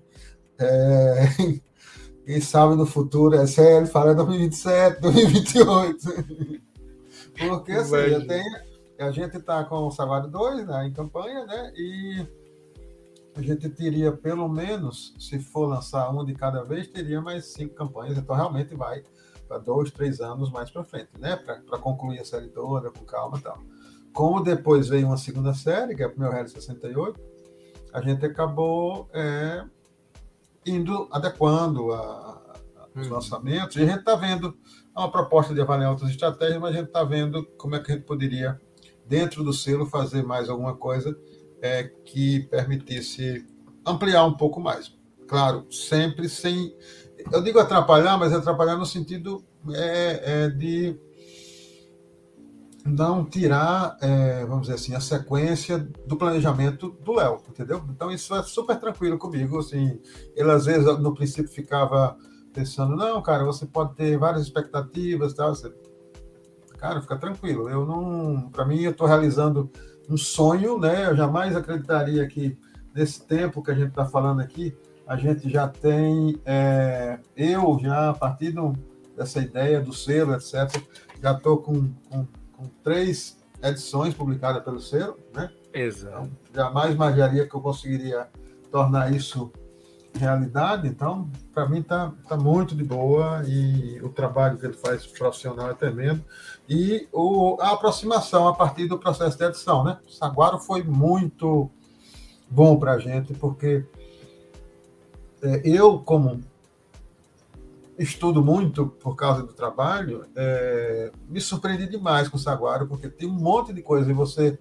é, 0.60 1.28
quem 2.26 2.42
sabe 2.42 2.76
no 2.76 2.86
futuro 2.86 3.36
é 3.36 3.48
sério, 3.48 3.88
fala 3.88 4.14
2027, 4.14 5.00
2028. 5.00 5.98
Porque 7.50 7.72
assim, 7.72 7.96
eu 7.96 8.28
tenho, 8.28 8.60
a 9.00 9.12
gente 9.12 9.38
está 9.38 9.64
com 9.64 9.88
o 9.88 9.92
Salário 9.92 10.30
2 10.30 10.68
né, 10.68 10.88
em 10.88 10.94
campanha, 10.94 11.46
né? 11.46 11.72
E 11.76 12.28
a 13.36 13.42
gente 13.42 13.68
teria 13.70 14.14
pelo 14.14 14.48
menos, 14.48 15.14
se 15.20 15.40
for 15.40 15.66
lançar 15.66 16.10
um 16.12 16.24
de 16.24 16.34
cada 16.34 16.64
vez, 16.64 16.88
teria 16.88 17.22
mais 17.22 17.46
cinco 17.46 17.76
campanhas. 17.76 18.18
Então 18.18 18.36
realmente 18.36 18.74
vai 18.74 19.04
para 19.48 19.58
dois, 19.58 19.92
três 19.92 20.22
anos 20.22 20.50
mais 20.50 20.72
para 20.72 20.84
frente, 20.84 21.10
né? 21.20 21.36
Para 21.36 21.78
concluir 21.78 22.20
a 22.20 22.26
série 22.26 22.48
toda 22.48 22.90
com 22.90 23.04
calma 23.04 23.38
e 23.38 23.42
tal. 23.42 23.60
Como 24.16 24.42
depois 24.42 24.88
veio 24.88 25.08
uma 25.08 25.18
segunda 25.18 25.54
série, 25.54 25.94
que 25.94 26.02
é 26.02 26.08
o 26.08 26.18
meu 26.18 26.32
Real 26.32 26.48
68, 26.48 27.20
a 27.92 28.02
gente 28.02 28.26
acabou 28.26 29.10
é, 29.14 29.62
indo 30.66 31.10
adequando 31.12 31.92
a, 31.92 32.00
a, 32.00 32.88
os 32.96 33.08
hum. 33.08 33.14
lançamentos. 33.14 33.76
E 33.76 33.84
a 33.84 33.86
gente 33.86 34.00
está 34.00 34.16
vendo 34.16 34.58
uma 34.96 35.12
proposta 35.12 35.54
de 35.54 35.60
avaliar 35.60 35.92
outras 35.92 36.10
estratégias, 36.10 36.62
mas 36.62 36.74
a 36.74 36.78
gente 36.78 36.88
está 36.88 37.04
vendo 37.04 37.46
como 37.58 37.76
é 37.76 37.80
que 37.82 37.92
a 37.92 37.96
gente 37.96 38.06
poderia, 38.06 38.58
dentro 39.06 39.44
do 39.44 39.52
selo, 39.52 39.86
fazer 39.86 40.24
mais 40.24 40.48
alguma 40.48 40.78
coisa 40.78 41.14
é, 41.62 41.84
que 41.84 42.40
permitisse 42.48 43.46
ampliar 43.86 44.24
um 44.24 44.38
pouco 44.38 44.62
mais. 44.62 44.96
Claro, 45.28 45.70
sempre 45.70 46.30
sem. 46.30 46.74
Eu 47.34 47.44
digo 47.44 47.60
atrapalhar, 47.60 48.18
mas 48.18 48.32
atrapalhar 48.32 48.78
no 48.78 48.86
sentido 48.86 49.44
é, 49.74 50.46
é 50.46 50.50
de 50.50 50.98
não 52.86 53.26
tirar, 53.26 53.98
é, 54.00 54.46
vamos 54.46 54.68
dizer 54.68 54.76
assim, 54.76 54.94
a 54.94 55.00
sequência 55.00 55.80
do 56.06 56.16
planejamento 56.16 56.92
do 57.04 57.14
Léo, 57.14 57.42
entendeu? 57.50 57.84
Então 57.90 58.12
isso 58.12 58.36
é 58.36 58.44
super 58.44 58.80
tranquilo 58.80 59.18
comigo, 59.18 59.58
assim, 59.58 60.00
ele 60.36 60.52
às 60.52 60.66
vezes 60.66 60.86
no 61.00 61.14
princípio 61.16 61.52
ficava 61.52 62.16
pensando, 62.54 62.96
não, 62.96 63.22
cara, 63.24 63.44
você 63.44 63.66
pode 63.66 63.96
ter 63.96 64.18
várias 64.18 64.44
expectativas, 64.44 65.34
tal, 65.34 65.56
você... 65.56 65.74
cara, 66.78 67.02
fica 67.02 67.18
tranquilo, 67.18 67.68
eu 67.68 67.88
não, 67.88 68.50
para 68.52 68.66
mim 68.66 68.84
eu 68.84 68.92
estou 68.92 69.08
realizando 69.08 69.70
um 70.08 70.16
sonho, 70.16 70.78
né? 70.78 71.08
Eu 71.08 71.16
jamais 71.16 71.56
acreditaria 71.56 72.28
que 72.28 72.56
nesse 72.94 73.26
tempo 73.26 73.64
que 73.64 73.72
a 73.72 73.74
gente 73.74 73.90
está 73.90 74.06
falando 74.06 74.42
aqui, 74.42 74.78
a 75.08 75.18
gente 75.18 75.50
já 75.50 75.68
tem, 75.68 76.40
é, 76.46 77.20
eu 77.36 77.80
já 77.82 78.12
a 78.12 78.14
partir 78.14 78.52
do, 78.52 78.74
dessa 79.18 79.40
ideia 79.40 79.82
do 79.82 79.92
selo, 79.92 80.36
etc, 80.36 80.82
já 81.20 81.32
estou 81.32 81.58
com, 81.58 81.92
com 82.10 82.28
com 82.56 82.68
três 82.84 83.38
edições 83.62 84.14
publicadas 84.14 84.64
pelo 84.64 84.80
selo, 84.80 85.18
né? 85.34 85.52
Exato. 85.74 86.08
Então, 86.16 86.32
jamais 86.54 86.94
imaginaria 86.94 87.48
que 87.48 87.56
eu 87.56 87.62
conseguiria 87.62 88.28
tornar 88.72 89.14
isso 89.14 89.52
realidade. 90.18 90.88
Então, 90.88 91.30
para 91.54 91.68
mim 91.68 91.80
está 91.80 92.12
tá 92.28 92.38
muito 92.38 92.76
de 92.76 92.84
boa 92.84 93.44
e 93.46 94.02
o 94.02 94.10
trabalho 94.10 94.58
que 94.58 94.66
ele 94.66 94.74
faz 94.74 95.06
profissional 95.06 95.70
é 95.70 95.74
tremendo. 95.74 96.24
E 96.68 97.08
o, 97.12 97.58
a 97.60 97.72
aproximação 97.72 98.48
a 98.48 98.54
partir 98.54 98.88
do 98.88 98.98
processo 98.98 99.38
de 99.38 99.44
edição, 99.44 99.84
né? 99.84 100.00
Saguaro 100.08 100.60
foi 100.60 100.84
muito 100.84 101.70
bom 102.50 102.78
para 102.78 102.94
a 102.94 103.00
gente, 103.00 103.34
porque 103.34 103.86
é, 105.42 105.62
eu, 105.64 106.00
como 106.00 106.42
estudo 107.98 108.44
muito 108.44 108.88
por 108.88 109.16
causa 109.16 109.42
do 109.42 109.54
trabalho, 109.54 110.26
é, 110.36 111.12
me 111.30 111.40
surpreendi 111.40 111.88
demais 111.88 112.28
com 112.28 112.38
o 112.38 112.40
Saguaro, 112.40 112.88
porque 112.88 113.08
tem 113.08 113.28
um 113.28 113.34
monte 113.34 113.74
de 113.74 113.82
coisa, 113.82 114.10
e 114.10 114.14
você, 114.14 114.60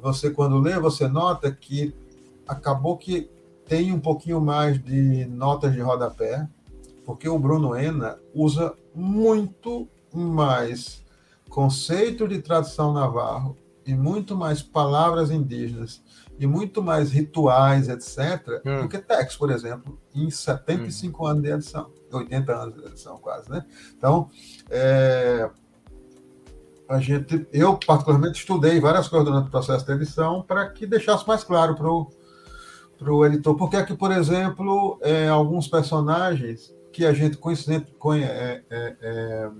você 0.00 0.30
quando 0.30 0.58
lê, 0.58 0.78
você 0.78 1.08
nota 1.08 1.50
que 1.50 1.94
acabou 2.46 2.96
que 2.96 3.30
tem 3.66 3.92
um 3.92 4.00
pouquinho 4.00 4.40
mais 4.40 4.82
de 4.82 5.26
notas 5.26 5.72
de 5.72 5.80
rodapé, 5.80 6.46
porque 7.04 7.28
o 7.28 7.38
Bruno 7.38 7.74
Ena 7.74 8.18
usa 8.34 8.74
muito 8.94 9.88
mais 10.12 11.02
conceito 11.48 12.28
de 12.28 12.40
tradição 12.40 12.92
navarro 12.92 13.56
e 13.86 13.94
muito 13.94 14.36
mais 14.36 14.62
palavras 14.62 15.30
indígenas 15.30 16.02
e 16.38 16.46
muito 16.46 16.82
mais 16.82 17.10
rituais, 17.10 17.88
etc., 17.88 18.62
hum. 18.64 18.82
do 18.82 18.88
que 18.88 18.98
Tex, 18.98 19.36
por 19.36 19.50
exemplo, 19.50 19.98
em 20.14 20.30
75 20.30 21.22
hum. 21.22 21.26
anos 21.26 21.42
de 21.42 21.50
edição. 21.50 21.90
80 22.12 22.52
anos 22.52 22.74
de 22.74 22.86
edição, 22.86 23.18
quase, 23.18 23.50
né? 23.50 23.64
Então, 23.96 24.30
é, 24.70 25.50
a 26.88 26.98
gente, 27.00 27.46
eu 27.52 27.76
particularmente 27.76 28.38
estudei 28.38 28.80
várias 28.80 29.08
coisas 29.08 29.28
durante 29.28 29.48
o 29.48 29.50
processo 29.50 29.84
de 29.84 29.92
edição 29.92 30.42
para 30.42 30.68
que 30.70 30.86
deixasse 30.86 31.26
mais 31.28 31.44
claro 31.44 31.74
para 31.74 33.12
o 33.12 33.26
editor. 33.26 33.56
Porque 33.56 33.76
aqui, 33.76 33.94
por 33.94 34.10
exemplo, 34.10 34.98
é, 35.02 35.28
alguns 35.28 35.68
personagens 35.68 36.74
que 36.90 37.04
a 37.04 37.12
gente 37.12 37.36
conhece, 37.36 37.70
é, 37.70 38.62
é, 38.70 38.96
é, 39.00 39.50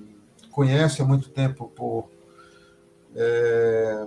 conhece 0.51 1.03
há 1.03 1.05
muito 1.05 1.29
tempo 1.29 1.69
por 1.69 2.09
é, 3.15 4.07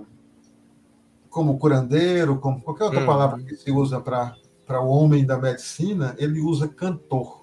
como 1.32 1.58
curandeiro, 1.58 2.38
como 2.38 2.62
qualquer 2.62 2.84
outra 2.84 3.02
hum. 3.02 3.06
palavra 3.08 3.42
que 3.42 3.56
se 3.56 3.72
usa 3.72 4.00
para 4.00 4.36
o 4.80 4.88
homem 4.88 5.26
da 5.26 5.38
medicina, 5.40 6.16
ele 6.20 6.40
usa 6.40 6.68
cantor 6.68 7.42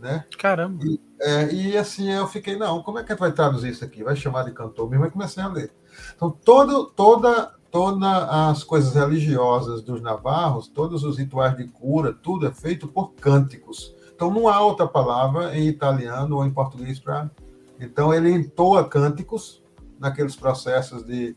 né? 0.00 0.24
Caramba! 0.38 0.82
E, 0.84 1.00
é, 1.20 1.52
e 1.52 1.76
assim 1.76 2.10
eu 2.10 2.26
fiquei, 2.26 2.56
não, 2.56 2.82
como 2.82 2.98
é 2.98 3.04
que 3.04 3.14
vai 3.14 3.30
traduzir 3.30 3.70
isso 3.70 3.84
aqui? 3.84 4.02
Vai 4.02 4.16
chamar 4.16 4.44
de 4.44 4.52
cantor 4.52 4.88
mesmo? 4.88 5.04
Aí 5.04 5.10
comecei 5.10 5.42
a 5.42 5.48
ler. 5.48 5.72
Então, 6.16 6.30
todo, 6.30 6.86
toda, 6.86 7.54
todas 7.70 8.02
as 8.02 8.64
coisas 8.64 8.94
religiosas 8.94 9.82
dos 9.82 10.00
navarros, 10.00 10.68
todos 10.68 11.04
os 11.04 11.18
rituais 11.18 11.56
de 11.56 11.68
cura, 11.68 12.12
tudo 12.12 12.46
é 12.46 12.50
feito 12.50 12.88
por 12.88 13.12
cânticos. 13.12 13.94
Então, 14.14 14.30
não 14.30 14.48
há 14.48 14.60
outra 14.60 14.86
palavra 14.86 15.56
em 15.56 15.68
italiano 15.68 16.36
ou 16.36 16.46
em 16.46 16.50
português 16.50 16.98
para. 16.98 17.30
Então, 17.78 18.12
ele 18.12 18.30
entoa 18.30 18.88
cânticos 18.88 19.62
naqueles 19.98 20.34
processos 20.34 21.04
de. 21.04 21.36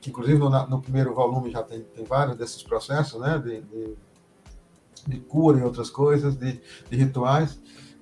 Que, 0.00 0.10
inclusive, 0.10 0.38
no, 0.38 0.50
no 0.66 0.80
primeiro 0.80 1.14
volume 1.14 1.50
já 1.50 1.62
tem, 1.62 1.82
tem 1.82 2.04
vários 2.04 2.36
desses 2.36 2.62
processos, 2.62 3.20
né? 3.20 3.38
De, 3.38 3.60
de, 3.62 3.96
de 5.06 5.20
cura 5.20 5.58
e 5.58 5.62
outras 5.62 5.90
coisas, 5.90 6.36
de, 6.36 6.60
de 6.90 6.96
rituais. 6.96 7.58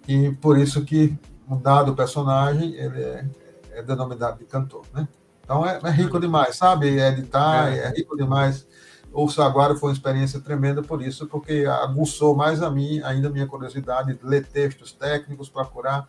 E 0.06 0.30
por 0.32 0.58
isso 0.58 0.84
que, 0.84 1.16
dado 1.62 1.92
o 1.92 1.96
personagem, 1.96 2.74
ele 2.74 3.02
é, 3.02 3.26
é 3.70 3.82
denominado 3.82 4.38
de 4.38 4.44
cantor, 4.44 4.84
né? 4.92 5.08
Então 5.42 5.64
é, 5.64 5.78
é 5.82 5.90
rico 5.90 6.18
demais, 6.18 6.56
sabe? 6.56 7.00
Editar 7.00 7.72
é, 7.72 7.78
é 7.78 7.88
rico 7.90 8.16
demais. 8.16 8.66
O 9.12 9.28
Saguaro 9.28 9.76
foi 9.76 9.90
uma 9.90 9.94
experiência 9.94 10.40
tremenda 10.40 10.82
por 10.82 11.00
isso, 11.00 11.26
porque 11.26 11.64
aguçou 11.64 12.34
mais 12.34 12.62
a 12.62 12.70
mim, 12.70 13.00
ainda 13.02 13.28
a 13.28 13.30
minha 13.30 13.46
curiosidade 13.46 14.14
de 14.14 14.26
ler 14.26 14.44
textos 14.44 14.92
técnicos, 14.92 15.48
procurar 15.48 16.08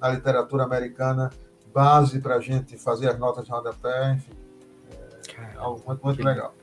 na 0.00 0.08
literatura 0.10 0.64
americana 0.64 1.30
base 1.72 2.20
para 2.20 2.36
a 2.36 2.40
gente 2.40 2.76
fazer 2.76 3.08
as 3.08 3.18
notas 3.18 3.44
de 3.44 3.50
rodapé, 3.50 4.12
enfim. 4.12 4.43
Algo 5.56 5.82
muito, 5.86 6.04
muito 6.04 6.22
legal. 6.22 6.54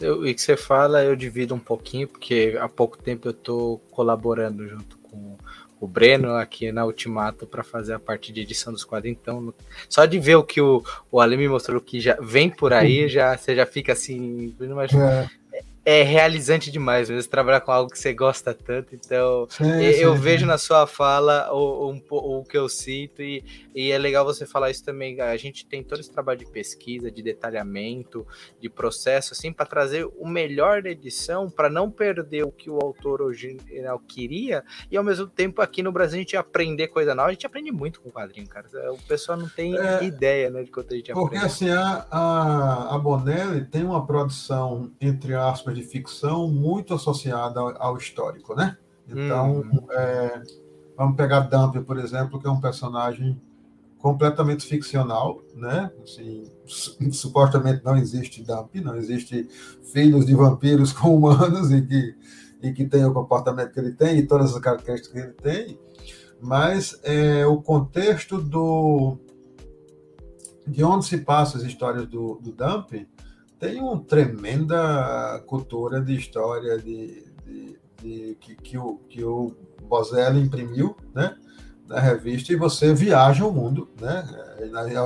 Eu, 0.00 0.26
e 0.26 0.34
que 0.34 0.40
você 0.40 0.56
fala, 0.56 1.04
eu 1.04 1.14
divido 1.14 1.54
um 1.54 1.58
pouquinho, 1.58 2.08
porque 2.08 2.56
há 2.60 2.68
pouco 2.68 2.98
tempo 2.98 3.28
eu 3.28 3.32
estou 3.32 3.78
colaborando 3.90 4.66
junto 4.68 4.98
com 4.98 5.36
o 5.80 5.86
Breno 5.86 6.34
aqui 6.34 6.72
na 6.72 6.84
Ultimato 6.84 7.46
para 7.46 7.62
fazer 7.62 7.92
a 7.92 7.98
parte 7.98 8.32
de 8.32 8.40
edição 8.40 8.72
dos 8.72 8.84
quadros. 8.84 9.12
Então, 9.12 9.52
só 9.88 10.04
de 10.04 10.18
ver 10.18 10.36
o 10.36 10.44
que 10.44 10.60
o, 10.60 10.82
o 11.10 11.20
Ale 11.20 11.36
me 11.36 11.48
mostrou 11.48 11.80
que 11.80 12.00
já 12.00 12.16
vem 12.20 12.48
por 12.48 12.72
aí, 12.72 13.06
já 13.10 13.36
você 13.36 13.54
já 13.54 13.66
fica 13.66 13.92
assim, 13.92 14.54
mas 14.58 14.92
é 14.92 15.28
é 15.84 16.02
realizante 16.02 16.70
demais, 16.70 17.08
vezes 17.08 17.26
trabalhar 17.26 17.60
com 17.60 17.72
algo 17.72 17.90
que 17.90 17.98
você 17.98 18.14
gosta 18.14 18.54
tanto, 18.54 18.94
então 18.94 19.48
sim, 19.50 19.64
eu 19.64 20.14
sim, 20.14 20.20
vejo 20.20 20.42
sim. 20.42 20.46
na 20.46 20.56
sua 20.56 20.86
fala 20.86 21.52
o, 21.52 21.92
o, 22.08 22.38
o, 22.38 22.44
que 22.44 22.56
eu 22.56 22.68
sinto 22.68 23.20
e, 23.20 23.44
e 23.74 23.90
é 23.90 23.98
legal 23.98 24.24
você 24.24 24.46
falar 24.46 24.70
isso 24.70 24.84
também, 24.84 25.20
a 25.20 25.36
gente 25.36 25.66
tem 25.66 25.82
todo 25.82 25.98
esse 26.00 26.10
trabalho 26.10 26.38
de 26.38 26.46
pesquisa, 26.46 27.10
de 27.10 27.20
detalhamento, 27.20 28.24
de 28.60 28.68
processo, 28.68 29.32
assim, 29.32 29.52
para 29.52 29.66
trazer 29.66 30.08
o 30.18 30.26
melhor 30.26 30.82
da 30.82 30.90
edição, 30.90 31.50
para 31.50 31.68
não 31.68 31.90
perder 31.90 32.44
o 32.44 32.52
que 32.52 32.70
o 32.70 32.78
autor 32.80 33.20
original 33.20 33.98
queria, 33.98 34.62
e 34.88 34.96
ao 34.96 35.02
mesmo 35.02 35.26
tempo 35.26 35.60
aqui 35.60 35.82
no 35.82 35.90
Brasil 35.90 36.16
a 36.16 36.22
gente 36.22 36.36
aprender 36.36 36.88
coisa 36.88 37.12
nova, 37.12 37.30
a 37.30 37.32
gente 37.32 37.46
aprende 37.46 37.72
muito 37.72 38.00
com 38.00 38.08
quadrinho, 38.08 38.46
cara, 38.46 38.68
o 38.92 38.98
pessoal 39.08 39.36
não 39.36 39.48
tem 39.48 39.76
é, 39.76 40.04
ideia, 40.04 40.48
né, 40.48 40.62
de 40.62 40.70
quanto 40.70 40.94
a 40.94 40.96
gente 40.96 41.10
aprende. 41.10 41.30
Porque 41.30 41.44
assim, 41.44 41.70
a, 41.70 42.06
a, 42.08 42.94
a 42.94 42.98
Bonelli 42.98 43.64
tem 43.64 43.82
uma 43.82 44.06
produção, 44.06 44.92
entre 45.00 45.34
aspas, 45.34 45.71
de 45.72 45.82
ficção 45.82 46.48
muito 46.48 46.94
associada 46.94 47.60
ao, 47.60 47.82
ao 47.82 47.96
histórico, 47.96 48.54
né? 48.54 48.76
Então, 49.08 49.60
hum. 49.60 49.86
é, 49.90 50.42
vamos 50.96 51.16
pegar 51.16 51.40
Dump, 51.40 51.76
por 51.84 51.98
exemplo, 51.98 52.40
que 52.40 52.46
é 52.46 52.50
um 52.50 52.60
personagem 52.60 53.40
completamente 53.98 54.66
ficcional, 54.66 55.40
né? 55.54 55.90
Assim, 56.02 56.44
supostamente 57.12 57.84
não 57.84 57.96
existe 57.96 58.42
Dump, 58.42 58.74
não 58.80 58.96
existe 58.96 59.48
filhos 59.92 60.26
de 60.26 60.34
vampiros 60.34 60.92
com 60.92 61.16
humanos 61.16 61.70
e 61.70 61.82
que 61.82 62.14
e 62.62 62.72
que 62.72 62.86
tem 62.86 63.04
o 63.04 63.12
comportamento 63.12 63.72
que 63.72 63.80
ele 63.80 63.92
tem 63.92 64.18
e 64.18 64.26
todas 64.26 64.54
as 64.54 64.60
características 64.60 65.12
que 65.12 65.18
ele 65.18 65.32
tem, 65.32 65.78
mas 66.40 66.98
é, 67.02 67.44
o 67.44 67.60
contexto 67.60 68.40
do 68.40 69.18
de 70.64 70.84
onde 70.84 71.04
se 71.04 71.18
passam 71.18 71.60
as 71.60 71.66
histórias 71.66 72.06
do, 72.06 72.38
do 72.40 72.52
Dump 72.52 72.92
tem 73.62 73.80
uma 73.80 74.02
tremenda 74.02 75.40
cultura 75.46 76.00
de 76.00 76.16
história 76.16 76.76
de, 76.78 77.32
de, 77.46 77.78
de 78.02 78.36
que, 78.40 78.56
que, 78.56 78.76
o, 78.76 78.96
que 79.08 79.22
o 79.22 79.54
Bozelli 79.82 80.40
imprimiu, 80.40 80.96
né? 81.14 81.36
Na 81.86 82.00
revista, 82.00 82.52
e 82.52 82.56
você 82.56 82.92
viaja 82.92 83.46
o 83.46 83.52
mundo, 83.52 83.88
né? 84.00 84.24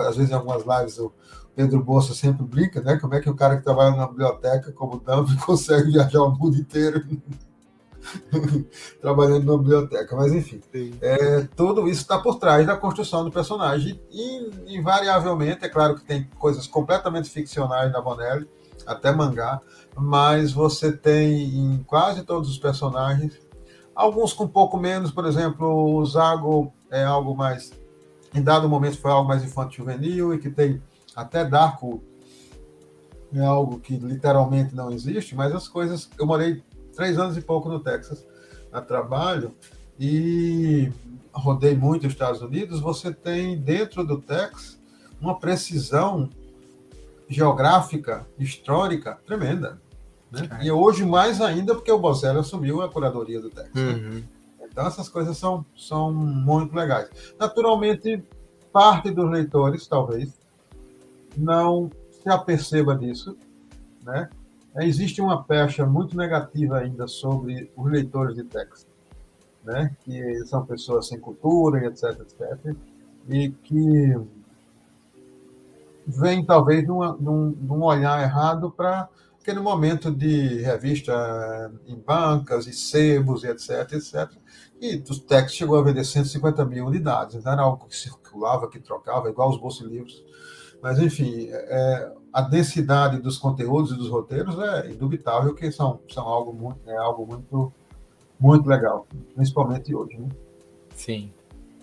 Às 0.09 0.17
vezes, 0.17 0.31
em 0.31 0.35
algumas 0.35 0.63
lives, 0.65 0.99
o 0.99 1.13
Pedro 1.55 1.85
Bolsa 1.85 2.15
sempre 2.15 2.47
brinca, 2.47 2.81
né? 2.81 2.97
Como 2.97 3.15
é 3.15 3.21
que 3.21 3.29
o 3.29 3.37
cara 3.37 3.59
que 3.59 3.63
trabalha 3.63 3.95
na 3.95 4.09
biblioteca, 4.09 4.73
como 4.73 5.01
Dump, 5.01 5.29
consegue 5.45 5.93
viajar 5.93 6.23
o 6.23 6.35
mundo 6.35 6.57
inteiro 6.57 7.05
trabalhando 9.01 9.45
na 9.45 9.59
biblioteca. 9.59 10.17
Mas, 10.17 10.33
enfim, 10.33 10.61
é, 11.01 11.43
tudo 11.55 11.89
isso 11.89 12.03
está 12.03 12.19
por 12.19 12.39
trás 12.39 12.67
da 12.67 12.77
construção 12.77 13.25
do 13.25 13.31
personagem. 13.31 14.01
E, 14.11 14.77
invariavelmente, 14.77 15.65
é 15.65 15.69
claro 15.69 15.97
que 15.97 16.05
tem 16.05 16.29
coisas 16.39 16.67
completamente 16.67 17.31
ficcionais 17.31 17.93
da 17.93 18.01
Bonelli, 18.01 18.49
até 18.87 19.13
mangá, 19.13 19.61
mas 19.97 20.53
você 20.53 20.93
tem 20.93 21.45
em 21.45 21.83
quase 21.85 22.23
todos 22.23 22.49
os 22.49 22.59
personagens, 22.59 23.39
alguns 23.95 24.33
com 24.33 24.45
um 24.45 24.49
pouco 24.49 24.77
menos, 24.77 25.11
por 25.11 25.25
exemplo, 25.27 25.97
o 25.97 26.05
Zago 26.05 26.73
é 26.91 27.03
algo 27.03 27.35
mais, 27.35 27.73
em 28.35 28.43
dado 28.43 28.69
momento 28.69 28.99
foi 28.99 29.11
algo 29.11 29.27
mais 29.27 29.43
infantil 29.43 29.85
juvenil 29.85 30.35
e 30.35 30.39
que 30.39 30.51
tem 30.51 30.81
até 31.17 31.45
Darko 31.45 32.03
é 33.35 33.45
algo 33.45 33.81
que 33.81 33.97
literalmente 33.97 34.75
não 34.75 34.91
existe, 34.91 35.35
mas 35.35 35.53
as 35.53 35.67
coisas, 35.67 36.09
eu 36.19 36.27
morei 36.27 36.63
três 36.97 37.19
anos 37.19 37.37
e 37.37 37.41
pouco 37.41 37.69
no 37.69 37.79
Texas 37.79 38.27
a 38.73 38.81
trabalho 38.81 39.55
e 39.99 40.91
rodei 41.33 41.77
muito 41.77 42.07
os 42.07 42.13
Estados 42.13 42.43
Unidos, 42.43 42.81
você 42.81 43.13
tem 43.13 43.59
dentro 43.59 44.05
do 44.05 44.21
Texas 44.21 44.79
uma 45.21 45.39
precisão 45.39 46.29
geográfica, 47.29 48.27
histórica 48.39 49.19
tremenda. 49.27 49.81
Né? 50.31 50.61
E 50.63 50.71
hoje 50.71 51.05
mais 51.05 51.41
ainda 51.41 51.75
porque 51.75 51.91
o 51.91 51.99
Bocelli 51.99 52.39
assumiu 52.39 52.83
a 52.83 52.89
curadoria 52.89 53.41
do 53.41 53.51
Texas. 53.51 53.75
Né? 53.75 53.93
Uhum. 53.93 54.25
Então 54.63 54.87
essas 54.87 55.09
coisas 55.09 55.37
são, 55.37 55.65
são 55.77 56.13
muito 56.13 56.75
legais. 56.75 57.09
Naturalmente, 57.39 58.23
parte 58.73 59.11
dos 59.11 59.31
leitores, 59.31 59.87
talvez, 59.87 60.35
não 61.37 61.91
se 62.11 62.29
aperceba 62.29 62.95
disso, 62.95 63.37
né? 64.03 64.29
Existe 64.85 65.21
uma 65.21 65.43
pecha 65.43 65.87
muito 65.87 66.17
negativa 66.17 66.79
ainda 66.79 67.09
sobre 67.09 67.71
os 67.75 67.91
leitores 67.91 68.35
de 68.35 68.45
texto, 68.45 68.87
né? 69.65 69.97
Que 70.01 70.45
são 70.45 70.67
pessoas 70.67 71.09
sem 71.09 71.19
cultura 71.19 71.87
etc, 71.87 72.21
etc. 72.21 72.77
E 73.29 73.51
que 73.51 74.15
vem 76.07 76.45
talvez 76.45 76.87
numa, 76.87 77.17
num, 77.19 77.83
olhar 77.83 78.23
errado 78.23 78.71
para 78.71 79.09
aquele 79.41 79.61
momento 79.61 80.11
de 80.11 80.61
revista 80.61 81.73
em 81.87 81.97
bancas 81.97 82.67
e 82.67 82.73
sebos 82.73 83.45
e 83.45 83.49
etc, 83.49 83.93
etc. 83.93 84.31
E 84.81 84.97
o 84.97 85.21
Tex 85.21 85.53
chegou 85.55 85.79
a 85.79 85.83
vender 85.83 86.05
150 86.05 86.65
mil 86.67 86.87
unidades, 86.87 87.43
não 87.43 87.53
era 87.53 87.63
algo 87.63 87.87
que 87.87 87.97
circulava, 87.97 88.69
que 88.69 88.79
trocava, 88.79 89.29
igual 89.31 89.51
os 89.51 89.59
bolsos 89.59 89.89
livros. 89.89 90.23
Mas, 90.83 90.99
enfim, 90.99 91.49
é, 91.51 92.13
a 92.37 92.43
densidade 92.43 93.19
dos 93.19 93.39
conteúdos 93.39 93.93
e 93.93 93.95
dos 93.95 94.11
roteiros 94.11 94.59
é 94.59 94.91
indubitável 94.91 95.55
que 95.55 95.73
são, 95.73 95.99
são 96.07 96.23
algo, 96.23 96.53
muito, 96.53 96.79
é 96.87 96.95
algo 96.95 97.27
muito, 97.27 97.73
muito 98.39 98.69
legal, 98.69 99.07
principalmente 99.35 99.95
hoje. 99.95 100.19
Né? 100.19 100.29
Sim. 100.95 101.33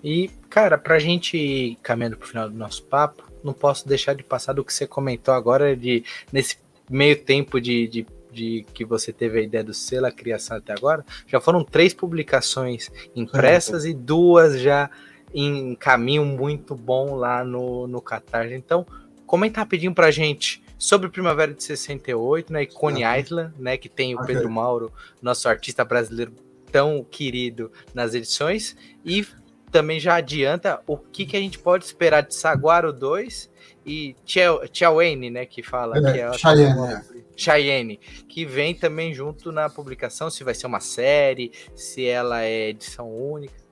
E, 0.04 0.30
cara, 0.52 0.78
para 0.78 0.94
a 0.94 1.00
gente 1.00 1.36
ir 1.36 1.76
caminhando 1.82 2.18
para 2.18 2.26
o 2.26 2.28
final 2.28 2.48
do 2.48 2.56
nosso 2.56 2.84
papo, 2.84 3.24
não 3.44 3.52
posso 3.52 3.88
deixar 3.88 4.14
de 4.14 4.22
passar 4.22 4.54
do 4.54 4.64
que 4.64 4.72
você 4.72 4.86
comentou 4.86 5.34
agora, 5.34 5.76
de 5.76 6.04
nesse 6.32 6.58
meio 6.88 7.20
tempo 7.20 7.60
de, 7.60 7.88
de, 7.88 8.08
de 8.32 8.64
que 8.76 8.86
você 8.86 9.12
teve 9.12 9.40
a 9.40 9.42
ideia 9.42 9.64
do 9.64 9.74
selo, 9.74 10.06
a 10.06 10.12
criação 10.12 10.58
até 10.58 10.72
agora, 10.72 11.04
já 11.26 11.42
foram 11.42 11.64
três 11.64 11.96
publicações 11.96 12.92
impressas 13.16 13.86
e 13.86 13.94
duas 13.94 14.60
já 14.60 14.88
em 15.34 15.74
caminho 15.74 16.24
muito 16.24 16.76
bom 16.76 17.16
lá 17.16 17.44
no, 17.44 17.88
no 17.88 18.00
Catarse. 18.00 18.54
Então, 18.54 18.86
comenta 19.34 19.62
rapidinho 19.62 19.96
pra 19.96 20.12
gente 20.12 20.62
sobre 20.78 21.10
Primavera 21.10 21.52
de 21.52 21.64
68, 21.64 22.54
né? 22.54 22.62
Icone 22.62 23.02
Island, 23.20 23.52
né? 23.58 23.78
Que 23.78 23.90
tem 23.90 24.14
o 24.14 24.20
okay. 24.20 24.36
Pedro 24.36 24.48
Mauro, 24.48 24.94
nosso 25.20 25.50
artista 25.50 25.84
brasileiro 25.84 26.32
tão 26.72 27.04
querido 27.04 27.72
nas 27.96 28.14
edições. 28.14 28.78
E 29.04 29.26
também 29.72 30.00
já 30.00 30.14
adianta 30.14 30.80
o 30.86 31.00
que, 31.00 31.26
que 31.26 31.36
a 31.36 31.40
gente 31.40 31.58
pode 31.58 31.84
esperar 31.84 32.22
de 32.22 32.36
Saguaro 32.36 32.94
2 32.94 33.50
e 33.84 34.16
Cheyenne, 34.24 35.32
né, 35.32 35.48
que 35.48 35.64
fala 35.64 35.98
é, 35.98 36.02
que 36.02 36.20
é 36.20 36.34
Cheyenne, 36.34 36.80
é. 36.80 37.02
Cheyenne, 37.36 38.00
que 38.30 38.46
vem 38.46 38.76
também 38.76 39.16
junto 39.16 39.52
na 39.52 39.68
publicação, 39.68 40.30
se 40.30 40.44
vai 40.44 40.54
ser 40.54 40.68
uma 40.68 40.80
série, 40.80 41.52
se 41.74 42.06
ela 42.06 42.44
é 42.44 42.70
edição 42.70 43.10
única. 43.10 43.63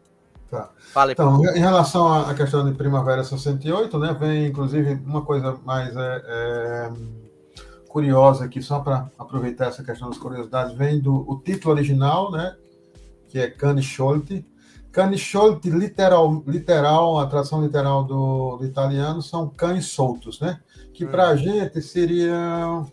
Tá. 0.52 0.70
Fala 0.94 1.14
então, 1.14 1.42
em 1.56 1.60
relação 1.60 2.14
à 2.14 2.34
questão 2.36 2.70
de 2.70 2.76
Primavera 2.78 3.24
68, 3.24 3.98
né, 3.98 4.14
vem 4.20 4.48
inclusive 4.48 5.02
uma 5.06 5.22
coisa 5.22 5.58
mais 5.64 5.96
é, 5.96 6.24
é, 6.26 6.92
curiosa 7.88 8.44
aqui, 8.44 8.62
só 8.62 8.82
para 8.82 9.10
aproveitar 9.18 9.68
essa 9.68 9.82
questão 9.82 10.10
das 10.10 10.18
curiosidades, 10.18 10.76
vem 10.76 11.00
do 11.00 11.26
o 11.26 11.40
título 11.40 11.74
original, 11.74 12.30
né, 12.32 12.54
que 13.30 13.40
é 13.40 13.50
Cane 13.50 13.82
Scholte, 13.82 14.46
Canisciolti, 14.92 15.70
literal, 15.70 16.44
literal, 16.46 17.18
a 17.18 17.26
tradução 17.26 17.64
literal 17.64 18.04
do, 18.04 18.58
do 18.58 18.66
italiano, 18.66 19.22
são 19.22 19.48
cães 19.48 19.86
soltos, 19.86 20.42
né? 20.42 20.60
Que 20.94 21.06
para 21.06 21.30
a 21.30 21.32
hum. 21.32 21.38
gente 21.38 21.82
seria 21.82 22.86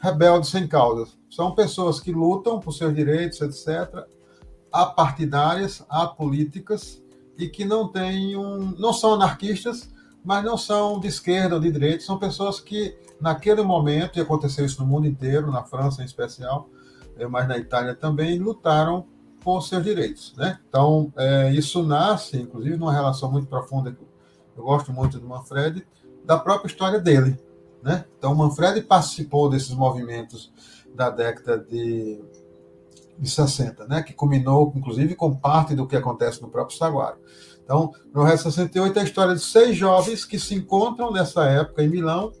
rebeldes 0.00 0.50
sem 0.50 0.66
causa. 0.66 1.08
São 1.30 1.54
pessoas 1.54 2.00
que 2.00 2.12
lutam 2.12 2.58
por 2.58 2.72
seus 2.72 2.92
direitos, 2.92 3.40
etc., 3.40 4.04
apartidárias, 4.72 5.84
apolíticas, 5.88 7.02
e 7.36 7.48
que 7.48 7.64
não 7.64 7.88
têm 7.88 8.36
um, 8.36 8.74
não 8.78 8.92
são 8.92 9.14
anarquistas, 9.14 9.92
mas 10.24 10.44
não 10.44 10.58
são 10.58 10.98
de 10.98 11.06
esquerda 11.06 11.54
ou 11.54 11.60
de 11.60 11.70
direita, 11.70 12.04
são 12.04 12.18
pessoas 12.18 12.60
que, 12.60 12.96
naquele 13.20 13.62
momento, 13.62 14.18
e 14.18 14.22
aconteceu 14.22 14.66
isso 14.66 14.82
no 14.82 14.88
mundo 14.88 15.06
inteiro, 15.06 15.50
na 15.50 15.62
França 15.62 16.02
em 16.02 16.04
especial, 16.04 16.68
eh, 17.16 17.26
mas 17.26 17.46
na 17.48 17.56
Itália 17.56 17.94
também, 17.94 18.38
lutaram 18.38 19.06
por 19.40 19.62
seus 19.62 19.82
direitos. 19.82 20.34
Né? 20.36 20.58
Então, 20.68 21.12
é, 21.16 21.52
isso 21.52 21.82
nasce, 21.82 22.36
inclusive, 22.36 22.76
numa 22.76 22.92
relação 22.92 23.30
muito 23.30 23.46
profunda, 23.46 23.96
eu 24.56 24.64
gosto 24.64 24.92
muito 24.92 25.18
do 25.18 25.26
Manfred, 25.26 25.86
da 26.24 26.36
própria 26.36 26.68
história 26.68 27.00
dele. 27.00 27.38
Né? 27.82 28.04
Então, 28.18 28.34
Manfred 28.34 28.82
participou 28.82 29.48
desses 29.48 29.70
movimentos 29.70 30.52
da 30.94 31.08
década 31.08 31.56
de, 31.56 32.20
de 33.18 33.28
60, 33.28 33.86
né? 33.86 34.02
que 34.02 34.12
culminou, 34.12 34.72
inclusive, 34.76 35.14
com 35.14 35.34
parte 35.34 35.74
do 35.74 35.86
que 35.86 35.96
acontece 35.96 36.40
no 36.40 36.48
próprio 36.48 36.76
Saguaro. 36.76 37.18
Então, 37.64 37.92
no 38.14 38.22
resto 38.22 38.50
68 38.50 38.98
é 38.98 39.02
a 39.02 39.04
história 39.04 39.34
de 39.34 39.42
seis 39.42 39.76
jovens 39.76 40.24
que 40.24 40.38
se 40.38 40.54
encontram 40.54 41.12
nessa 41.12 41.44
época 41.44 41.82
em 41.82 41.88
Milão 41.88 42.32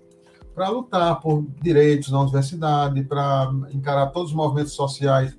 para 0.54 0.70
lutar 0.70 1.20
por 1.20 1.46
direitos 1.62 2.10
na 2.10 2.20
universidade, 2.20 3.04
para 3.04 3.52
encarar 3.70 4.06
todos 4.06 4.30
os 4.30 4.36
movimentos 4.36 4.72
sociais 4.72 5.36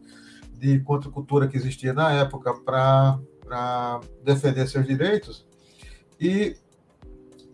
de 0.53 0.79
contracultura 0.81 1.47
que 1.47 1.57
existia 1.57 1.93
na 1.93 2.11
época 2.11 2.53
para 2.53 3.99
defender 4.23 4.67
seus 4.67 4.85
direitos. 4.85 5.45
E 6.19 6.55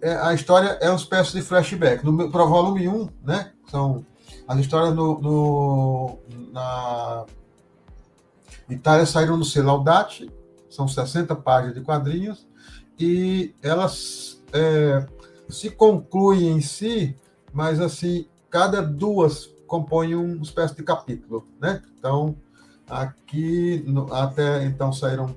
é, 0.01 0.15
a 0.17 0.33
história 0.33 0.77
é 0.81 0.89
uma 0.89 0.97
espécie 0.97 1.33
de 1.33 1.41
flashback. 1.41 2.03
No, 2.03 2.11
o 2.11 2.29
volume 2.29 2.87
1, 2.87 3.09
né, 3.23 3.51
são 3.67 4.05
as 4.47 4.59
histórias 4.59 4.93
no, 4.93 5.19
no, 5.19 6.19
na 6.51 7.25
Itália 8.69 9.05
saíram 9.05 9.37
no 9.37 9.45
selo 9.45 9.83
são 10.69 10.87
60 10.87 11.35
páginas 11.35 11.75
de 11.75 11.81
quadrinhos, 11.81 12.47
e 12.99 13.53
elas 13.61 14.43
é, 14.51 15.05
se 15.47 15.69
concluem 15.69 16.49
em 16.49 16.61
si, 16.61 17.15
mas 17.53 17.79
assim, 17.79 18.27
cada 18.49 18.81
duas 18.81 19.45
compõem 19.67 20.15
uma 20.15 20.43
espécie 20.43 20.75
de 20.75 20.83
capítulo, 20.83 21.47
né? 21.59 21.81
Então, 21.97 22.35
Aqui, 22.89 23.83
no, 23.87 24.13
até 24.13 24.63
então, 24.63 24.93
saíram 24.93 25.35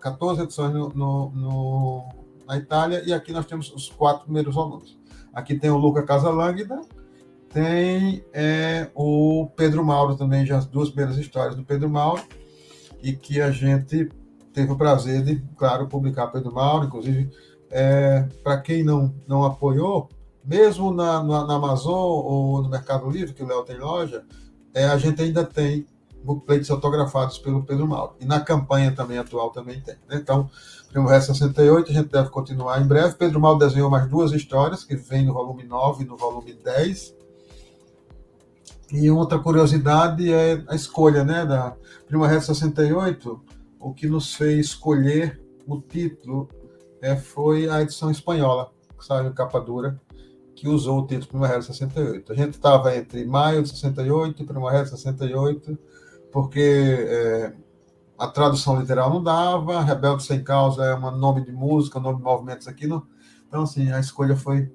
14 0.00 0.42
edições 0.42 0.72
no, 0.72 0.90
no, 0.90 1.30
no, 1.30 2.04
na 2.46 2.58
Itália, 2.58 3.02
e 3.06 3.12
aqui 3.12 3.32
nós 3.32 3.46
temos 3.46 3.72
os 3.72 3.88
quatro 3.88 4.24
primeiros 4.24 4.54
volumes. 4.54 4.96
Aqui 5.32 5.58
tem 5.58 5.70
o 5.70 5.78
Luca 5.78 6.02
Casalânguida, 6.02 6.80
tem 7.52 8.24
é, 8.32 8.88
o 8.94 9.48
Pedro 9.56 9.84
Mauro 9.84 10.16
também, 10.16 10.44
já 10.44 10.58
as 10.58 10.66
duas 10.66 10.88
primeiras 10.90 11.18
histórias 11.18 11.54
do 11.54 11.64
Pedro 11.64 11.88
Mauro, 11.88 12.22
e 13.02 13.12
que 13.12 13.40
a 13.40 13.50
gente 13.50 14.10
teve 14.52 14.72
o 14.72 14.76
prazer 14.76 15.22
de, 15.22 15.36
claro, 15.56 15.86
publicar 15.86 16.28
Pedro 16.28 16.52
Mauro, 16.52 16.86
inclusive, 16.86 17.30
é, 17.70 18.26
para 18.42 18.58
quem 18.60 18.82
não, 18.82 19.14
não 19.26 19.44
apoiou, 19.44 20.08
mesmo 20.44 20.92
na, 20.92 21.22
na, 21.22 21.46
na, 21.46 21.54
Amazon 21.54 21.94
ou 21.94 22.62
no 22.62 22.68
Mercado 22.68 23.08
Livre, 23.10 23.34
que 23.34 23.42
o 23.42 23.46
Léo 23.46 23.64
tem 23.64 23.78
loja, 23.78 24.24
é, 24.74 24.84
a 24.86 24.96
gente 24.96 25.20
ainda 25.22 25.44
tem 25.44 25.86
booklets 26.24 26.70
autografados 26.70 27.38
pelo 27.38 27.62
Pedro 27.62 27.86
Mauro. 27.86 28.14
E 28.20 28.24
na 28.24 28.40
campanha 28.40 28.92
também 28.92 29.18
atual 29.18 29.50
também 29.50 29.80
tem. 29.80 29.96
Né? 30.08 30.16
Então, 30.16 30.50
Primo 30.90 31.06
Resto 31.06 31.34
68, 31.34 31.90
a 31.90 31.94
gente 31.94 32.08
deve 32.08 32.30
continuar 32.30 32.80
em 32.80 32.86
breve. 32.86 33.14
Pedro 33.14 33.40
Mauro 33.40 33.58
desenhou 33.58 33.90
mais 33.90 34.08
duas 34.08 34.32
histórias, 34.32 34.84
que 34.84 34.96
vem 34.96 35.26
no 35.26 35.34
volume 35.34 35.64
9 35.64 36.04
e 36.04 36.06
no 36.06 36.16
volume 36.16 36.54
10. 36.54 37.17
E 38.92 39.10
outra 39.10 39.38
curiosidade 39.38 40.32
é 40.32 40.62
a 40.66 40.74
escolha 40.74 41.22
né, 41.22 41.44
da 41.44 41.76
Primo 42.06 42.24
Resto 42.24 42.54
68. 42.54 43.40
O 43.78 43.92
que 43.92 44.08
nos 44.08 44.34
fez 44.34 44.66
escolher 44.66 45.40
o 45.66 45.80
título 45.80 46.48
é, 47.02 47.14
foi 47.14 47.68
a 47.68 47.82
edição 47.82 48.10
espanhola, 48.10 48.72
que 48.98 49.04
saiu 49.04 49.28
em 49.28 49.32
capa 49.32 49.60
dura, 49.60 50.00
que 50.56 50.66
usou 50.66 51.00
o 51.00 51.06
título 51.06 51.28
Primavera 51.28 51.62
68. 51.62 52.32
A 52.32 52.34
gente 52.34 52.54
estava 52.54 52.96
entre 52.96 53.24
maio 53.24 53.62
de 53.62 53.68
68 53.68 54.42
e 54.42 54.46
Primavera 54.46 54.86
68, 54.86 55.78
porque 56.32 56.60
é, 56.60 57.52
a 58.18 58.26
tradução 58.26 58.80
literal 58.80 59.10
não 59.10 59.22
dava, 59.22 59.82
Rebelde 59.82 60.24
Sem 60.24 60.42
Causa 60.42 60.84
é 60.84 60.94
um 60.94 61.10
nome 61.16 61.44
de 61.44 61.52
música, 61.52 62.00
nome 62.00 62.18
de 62.18 62.24
movimentos 62.24 62.66
aqui. 62.66 62.86
No, 62.86 63.06
então, 63.46 63.62
assim, 63.62 63.92
a 63.92 64.00
escolha 64.00 64.34
foi, 64.34 64.72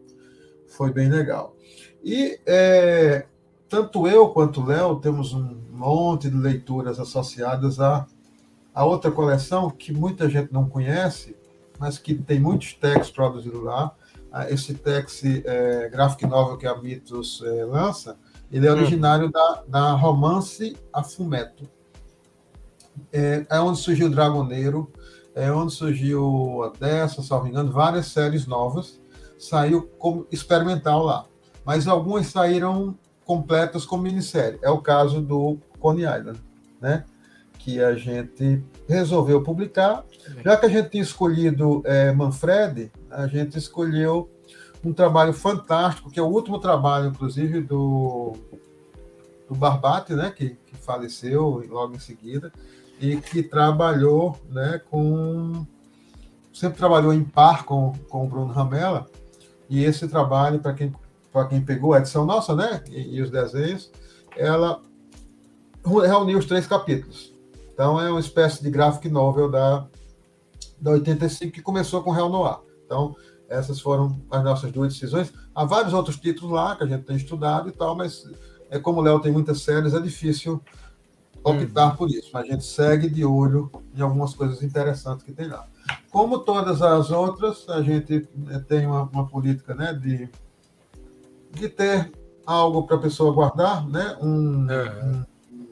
foi 0.67 0.93
bem 0.93 1.09
legal. 1.09 1.55
E 2.03 2.39
é, 2.45 3.25
tanto 3.73 4.07
eu 4.07 4.29
quanto 4.29 4.61
o 4.61 4.65
Léo 4.67 4.97
temos 4.97 5.33
um 5.33 5.57
monte 5.71 6.29
de 6.29 6.37
leituras 6.37 6.99
associadas 6.99 7.79
a, 7.79 8.05
a 8.71 8.85
outra 8.85 9.09
coleção 9.09 9.67
que 9.67 9.91
muita 9.91 10.29
gente 10.29 10.53
não 10.53 10.69
conhece, 10.69 11.35
mas 11.79 11.97
que 11.97 12.13
tem 12.13 12.39
muitos 12.39 12.75
textos 12.75 13.09
produzidos 13.09 13.63
lá. 13.63 13.91
Esse 14.47 14.75
texto 14.75 15.25
é, 15.25 15.89
graphic 15.89 16.27
novel 16.27 16.55
que 16.55 16.67
a 16.67 16.79
Mitos 16.79 17.41
é, 17.43 17.65
lança, 17.65 18.15
ele 18.51 18.67
é 18.67 18.71
hum. 18.71 18.75
originário 18.75 19.29
hum. 19.29 19.31
da, 19.31 19.63
da 19.67 19.91
romance 19.93 20.77
a 20.93 21.01
fumeto. 21.01 21.67
É, 23.11 23.43
é, 23.49 23.59
onde 23.59 23.79
surgiu 23.79 24.05
o 24.05 24.11
Dragoneiro, 24.11 24.93
é 25.33 25.51
onde 25.51 25.73
surgiu 25.73 26.61
a 26.61 26.69
Dessa, 26.77 27.23
salvo 27.23 27.47
engano, 27.47 27.71
várias 27.71 28.05
séries 28.05 28.45
novas. 28.45 29.01
Saiu 29.39 29.89
como 29.97 30.27
experimental 30.31 31.03
lá. 31.03 31.25
Mas 31.65 31.87
algumas 31.87 32.27
saíram 32.27 32.95
completas 33.25 33.85
como 33.85 34.03
minissérie. 34.03 34.59
É 34.61 34.69
o 34.69 34.79
caso 34.79 35.21
do 35.21 35.57
Coney 35.79 36.03
Island, 36.03 36.39
né? 36.81 37.05
Que 37.59 37.81
a 37.81 37.95
gente 37.95 38.63
resolveu 38.87 39.41
publicar. 39.41 40.03
Já 40.43 40.57
que 40.57 40.65
a 40.65 40.69
gente 40.69 40.89
tinha 40.89 41.03
escolhido 41.03 41.81
é, 41.85 42.11
Manfred, 42.11 42.91
a 43.09 43.27
gente 43.27 43.57
escolheu 43.57 44.29
um 44.83 44.91
trabalho 44.91 45.33
fantástico, 45.33 46.11
que 46.11 46.19
é 46.19 46.23
o 46.23 46.27
último 46.27 46.59
trabalho, 46.59 47.07
inclusive, 47.07 47.61
do, 47.61 48.33
do 49.47 49.55
Barbate, 49.55 50.13
né, 50.13 50.31
que, 50.35 50.57
que 50.65 50.75
faleceu 50.75 51.63
logo 51.69 51.95
em 51.95 51.99
seguida, 51.99 52.51
e 52.99 53.17
que 53.17 53.41
trabalhou 53.41 54.37
né, 54.49 54.81
com. 54.89 55.65
Sempre 56.53 56.77
trabalhou 56.77 57.13
em 57.13 57.23
par 57.23 57.65
com, 57.65 57.93
com 58.09 58.25
o 58.25 58.27
Bruno 58.27 58.51
Ramela, 58.51 59.07
e 59.69 59.83
esse 59.83 60.07
trabalho, 60.07 60.59
para 60.59 60.73
quem, 60.73 60.93
quem 61.47 61.61
pegou 61.61 61.93
a 61.93 61.99
edição 61.99 62.25
nossa, 62.25 62.55
né, 62.55 62.83
e, 62.89 63.17
e 63.17 63.21
os 63.21 63.29
desenhos, 63.29 63.91
ela 64.37 64.81
reuniu 65.83 66.37
os 66.37 66.45
três 66.45 66.67
capítulos. 66.67 67.33
Então, 67.73 67.99
é 67.99 68.09
uma 68.09 68.19
espécie 68.19 68.61
de 68.61 68.69
graphic 68.69 69.09
novel 69.09 69.49
da, 69.49 69.87
da 70.79 70.91
85 70.91 71.51
que 71.51 71.61
começou 71.61 72.03
com 72.03 72.11
Real 72.11 72.29
Noir. 72.29 72.59
Então, 72.85 73.15
essas 73.49 73.79
foram 73.79 74.19
as 74.29 74.43
nossas 74.43 74.71
duas 74.71 74.93
decisões. 74.93 75.33
Há 75.55 75.65
vários 75.65 75.93
outros 75.93 76.17
títulos 76.17 76.51
lá 76.51 76.75
que 76.75 76.83
a 76.83 76.87
gente 76.87 77.03
tem 77.03 77.15
estudado 77.15 77.69
e 77.69 77.71
tal, 77.71 77.95
mas 77.95 78.25
é 78.69 78.79
como 78.79 78.99
o 78.99 79.03
Léo 79.03 79.19
tem 79.19 79.31
muitas 79.31 79.61
séries, 79.61 79.93
é 79.93 79.99
difícil 79.99 80.61
optar 81.43 81.89
uhum. 81.89 81.95
por 81.95 82.09
isso. 82.09 82.29
Mas 82.33 82.43
a 82.43 82.51
gente 82.51 82.63
segue 82.63 83.09
de 83.09 83.25
olho 83.25 83.71
em 83.95 84.01
algumas 84.01 84.33
coisas 84.33 84.63
interessantes 84.63 85.23
que 85.23 85.31
tem 85.31 85.47
lá. 85.47 85.67
Como 86.11 86.39
todas 86.39 86.81
as 86.81 87.11
outras, 87.11 87.67
a 87.69 87.81
gente 87.81 88.27
eh, 88.49 88.59
tem 88.59 88.85
uma, 88.85 89.03
uma 89.03 89.27
política 89.27 89.75
né, 89.75 89.93
de, 89.93 90.29
de 91.53 91.69
ter 91.69 92.11
algo 92.45 92.83
para 92.83 92.97
a 92.97 92.99
pessoa 92.99 93.33
guardar, 93.33 93.87
né? 93.87 94.17
Um, 94.21 94.67
uhum. 94.67 95.25
um 95.51 95.65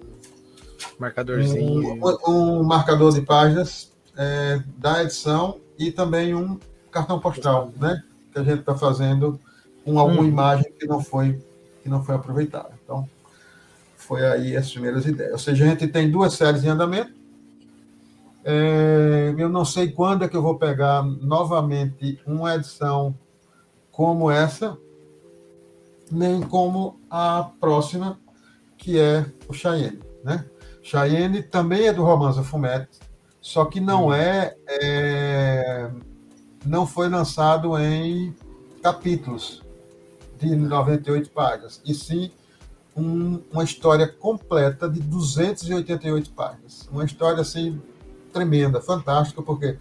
marcadorzinho. 1.00 2.00
Um, 2.04 2.30
um, 2.30 2.64
marcador 2.64 3.12
de 3.14 3.22
páginas 3.22 3.92
é, 4.16 4.62
da 4.78 5.04
edição 5.04 5.60
e 5.78 5.92
também 5.92 6.34
um 6.34 6.60
cartão 6.92 7.20
postal, 7.20 7.72
né? 7.78 8.04
Que 8.32 8.40
a 8.40 8.44
gente 8.44 8.60
está 8.60 8.76
fazendo 8.76 9.40
com 9.84 10.00
alguma 10.00 10.22
hum. 10.22 10.28
imagem 10.28 10.72
que 10.80 10.86
não 10.86 11.02
foi 11.02 11.42
que 11.82 11.90
não 11.90 12.04
foi 12.04 12.16
aproveitada. 12.16 12.70
Então, 12.84 13.10
foi 13.96 14.26
aí 14.26 14.56
as 14.56 14.72
primeiras 14.72 15.06
ideias. 15.06 15.32
Ou 15.32 15.40
seja, 15.40 15.64
a 15.64 15.68
gente 15.68 15.88
tem 15.88 16.12
duas 16.12 16.34
séries 16.34 16.64
em 16.64 16.70
andamento. 16.70 17.12
É, 18.44 19.34
eu 19.38 19.50
não 19.50 19.64
sei 19.64 19.92
quando 19.92 20.24
é 20.24 20.28
que 20.28 20.36
eu 20.36 20.42
vou 20.42 20.58
pegar 20.58 21.04
novamente 21.04 22.20
uma 22.26 22.56
edição 22.56 23.16
como 23.92 24.32
essa, 24.32 24.78
nem 26.12 26.42
como 26.42 27.00
a 27.10 27.52
próxima, 27.60 28.20
que 28.78 29.00
é 29.00 29.26
o 29.48 29.54
Cheyenne. 29.54 30.00
Né? 30.24 30.46
Cheyenne 30.82 31.42
também 31.42 31.88
é 31.88 31.94
do 31.94 32.04
Romanza 32.04 32.44
Fumete, 32.44 33.00
só 33.40 33.66
que 33.66 33.80
não 33.80 34.08
hum. 34.08 34.14
é, 34.14 34.56
é 34.68 35.90
não 36.66 36.86
foi 36.86 37.10
lançado 37.10 37.78
em 37.80 38.36
capítulos 38.84 39.64
de 40.40 40.56
98 40.56 41.30
páginas, 41.32 41.82
e 41.86 41.94
sim 41.94 42.32
um, 42.96 43.42
uma 43.52 43.64
história 43.64 44.08
completa 44.08 44.90
de 44.90 45.00
288 45.00 46.32
páginas. 46.32 46.90
Uma 46.92 47.06
história 47.06 47.42
assim 47.42 47.82
tremenda, 48.34 48.82
fantástica, 48.82 49.42
porque, 49.42 49.78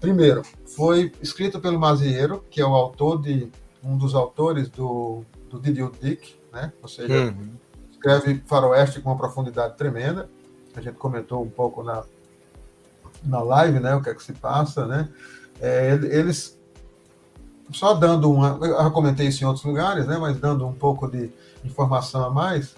primeiro, 0.00 0.42
foi 0.64 1.12
escrito 1.20 1.60
pelo 1.60 1.78
Mazieiro, 1.78 2.44
que 2.50 2.60
é 2.60 2.66
o 2.66 2.74
autor 2.74 3.20
de 3.20 3.50
um 3.82 3.96
dos 3.96 4.14
autores 4.14 4.68
do, 4.68 5.24
do 5.56 5.62
Didi 5.62 5.82
Dick, 6.00 6.36
né? 6.52 6.72
ou 6.82 6.88
seja, 6.88 7.14
uhum. 7.14 7.50
escreve 7.90 8.42
faroeste 8.46 9.00
com 9.00 9.10
uma 9.10 9.18
profundidade 9.18 9.76
tremenda. 9.76 10.28
A 10.74 10.80
gente 10.80 10.96
comentou 10.96 11.42
um 11.42 11.48
pouco 11.48 11.82
na, 11.82 12.04
na 13.24 13.42
live, 13.42 13.80
né, 13.80 13.94
o 13.94 14.02
que 14.02 14.10
é 14.10 14.14
que 14.14 14.22
se 14.22 14.32
passa, 14.32 14.86
né? 14.86 15.08
É, 15.60 15.92
eles 15.92 16.56
só 17.72 17.94
dando 17.94 18.30
uma, 18.30 18.58
eu 18.62 18.76
já 18.76 18.90
comentei 18.90 19.26
isso 19.26 19.42
em 19.42 19.46
outros 19.46 19.64
lugares, 19.64 20.06
né, 20.06 20.18
mas 20.18 20.38
dando 20.38 20.66
um 20.66 20.72
pouco 20.72 21.10
de 21.10 21.30
informação 21.64 22.24
a 22.24 22.30
mais, 22.30 22.74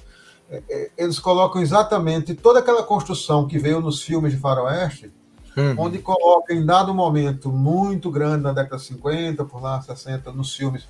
é, 0.51 0.63
é, 0.71 0.91
eles 0.97 1.19
colocam 1.19 1.61
exatamente 1.61 2.35
toda 2.35 2.61
aquela 2.61 2.83
construção 2.83 3.47
que 3.47 3.59
veio 3.59 3.81
nos 3.81 4.03
filmes 4.03 4.33
de 4.33 4.39
faroeste, 4.39 5.13
uhum. 5.57 5.75
onde 5.79 5.99
coloca 5.99 6.55
em 6.55 6.65
dado 6.65 6.95
momento 6.95 7.53
muito 7.53 8.11
grande 8.11 8.43
na 8.43 8.53
década 8.53 8.79
de 8.79 8.85
50, 8.85 9.45
por 9.45 9.61
lá 9.61 9.81
60, 9.81 10.33
nos 10.33 10.55
filmes, 10.55 10.87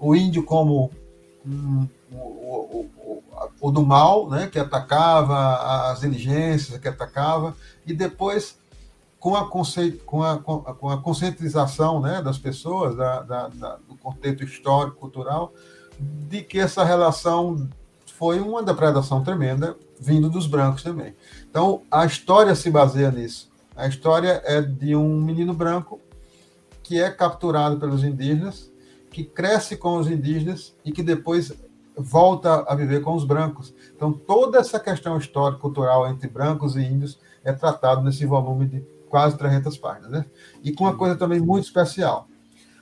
o 0.00 0.16
índio 0.16 0.42
como 0.42 0.90
o, 1.44 1.88
o, 2.14 2.90
o, 2.96 3.22
o, 3.60 3.70
do 3.70 3.84
mal, 3.84 4.28
né, 4.28 4.46
que 4.46 4.58
atacava 4.58 5.90
as 5.90 6.00
diligências, 6.00 6.78
que 6.78 6.88
atacava, 6.88 7.56
e 7.86 7.92
depois 7.92 8.58
com 9.18 9.36
a, 9.36 9.48
conceito, 9.48 10.04
com 10.04 10.22
a, 10.22 10.38
com 10.38 10.88
a 10.88 10.98
conscientização 10.98 12.00
né, 12.00 12.20
das 12.20 12.38
pessoas, 12.38 12.96
da, 12.96 13.22
da, 13.22 13.48
da, 13.48 13.76
do 13.88 13.94
contexto 13.96 14.42
histórico, 14.42 14.96
cultural, 14.96 15.52
de 15.98 16.42
que 16.42 16.58
essa 16.58 16.82
relação 16.82 17.68
foi 18.18 18.40
uma 18.40 18.62
depredação 18.62 19.22
tremenda, 19.22 19.76
vindo 20.00 20.28
dos 20.28 20.48
brancos 20.48 20.82
também. 20.82 21.14
Então, 21.48 21.82
a 21.90 22.04
história 22.04 22.54
se 22.56 22.68
baseia 22.70 23.12
nisso. 23.12 23.48
A 23.76 23.86
história 23.86 24.42
é 24.44 24.60
de 24.60 24.96
um 24.96 25.20
menino 25.20 25.54
branco 25.54 26.00
que 26.82 27.00
é 27.00 27.08
capturado 27.08 27.78
pelos 27.78 28.02
indígenas, 28.02 28.71
que 29.12 29.24
cresce 29.24 29.76
com 29.76 29.96
os 29.98 30.10
indígenas 30.10 30.74
e 30.84 30.90
que 30.90 31.02
depois 31.02 31.52
volta 31.96 32.64
a 32.66 32.74
viver 32.74 33.02
com 33.02 33.14
os 33.14 33.24
brancos. 33.24 33.74
Então, 33.94 34.12
toda 34.12 34.58
essa 34.58 34.80
questão 34.80 35.18
histórica 35.18 35.60
cultural 35.60 36.08
entre 36.08 36.28
brancos 36.28 36.74
e 36.74 36.80
índios 36.80 37.20
é 37.44 37.52
tratado 37.52 38.02
nesse 38.02 38.24
volume 38.24 38.66
de 38.66 38.84
quase 39.08 39.36
300 39.36 39.76
páginas, 39.76 40.10
né? 40.10 40.26
E 40.64 40.72
com 40.72 40.84
uma 40.84 40.96
coisa 40.96 41.14
também 41.16 41.38
muito 41.38 41.64
especial. 41.64 42.26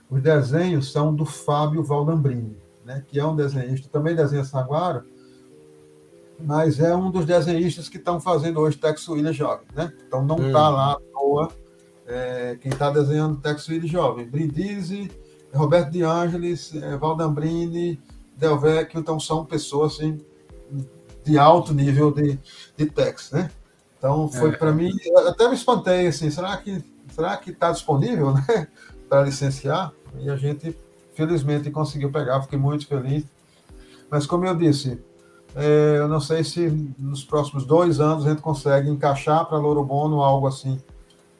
Os 0.08 0.22
desenhos 0.22 0.92
são 0.92 1.14
do 1.14 1.24
Fábio 1.24 1.82
Valdambrini, 1.82 2.56
né? 2.84 3.04
que 3.06 3.18
é 3.18 3.24
um 3.24 3.34
desenhista, 3.34 3.88
também 3.88 4.14
desenha 4.14 4.44
Saguaro, 4.44 5.04
mas 6.38 6.80
é 6.80 6.94
um 6.94 7.10
dos 7.10 7.26
desenhistas 7.26 7.88
que 7.88 7.96
estão 7.96 8.20
fazendo 8.20 8.60
hoje 8.60 8.76
Tex 8.76 9.08
Williams 9.08 9.36
Jovem, 9.36 9.66
né? 9.74 9.92
Então 10.06 10.24
não 10.24 10.36
está 10.36 10.70
hum. 10.70 10.72
lá 10.72 10.92
à 10.92 11.00
toa 11.12 11.48
é, 12.06 12.58
quem 12.60 12.72
está 12.72 12.90
desenhando 12.90 13.40
Tex 13.40 13.68
Williams 13.68 13.90
Jovem. 13.90 14.26
Brindisi, 14.26 15.10
Roberto 15.54 15.90
De 15.90 16.02
Angelis, 16.02 16.74
é, 16.74 16.96
Valdambrini, 16.96 18.00
Delvecchio, 18.36 19.00
então 19.00 19.18
são 19.18 19.44
pessoas 19.44 19.94
assim, 19.94 20.20
de 21.24 21.38
alto 21.38 21.74
nível 21.74 22.10
de, 22.10 22.38
de 22.76 22.86
Tex, 22.86 23.30
né? 23.32 23.50
Então 23.98 24.28
foi 24.28 24.50
é. 24.50 24.56
para 24.56 24.72
mim, 24.72 24.90
até 25.28 25.48
me 25.48 25.54
espantei 25.54 26.06
assim, 26.06 26.30
será 26.30 26.56
que 26.56 26.82
será 27.12 27.36
que 27.36 27.50
está 27.50 27.70
disponível, 27.70 28.32
né, 28.48 28.68
para 29.08 29.22
licenciar? 29.22 29.92
E 30.18 30.30
a 30.30 30.36
gente 30.36 30.76
felizmente 31.14 31.70
conseguiu 31.70 32.10
pegar, 32.10 32.40
fiquei 32.42 32.58
muito 32.58 32.86
feliz. 32.86 33.24
Mas 34.10 34.26
como 34.26 34.46
eu 34.46 34.56
disse, 34.56 34.98
é, 35.54 35.96
eu 35.98 36.08
não 36.08 36.20
sei 36.20 36.42
se 36.42 36.68
nos 36.98 37.24
próximos 37.24 37.64
dois 37.64 38.00
anos 38.00 38.26
a 38.26 38.30
gente 38.30 38.42
consegue 38.42 38.88
encaixar 38.88 39.44
para 39.46 39.58
Louro 39.58 39.84
Bono 39.84 40.22
algo 40.22 40.46
assim, 40.46 40.80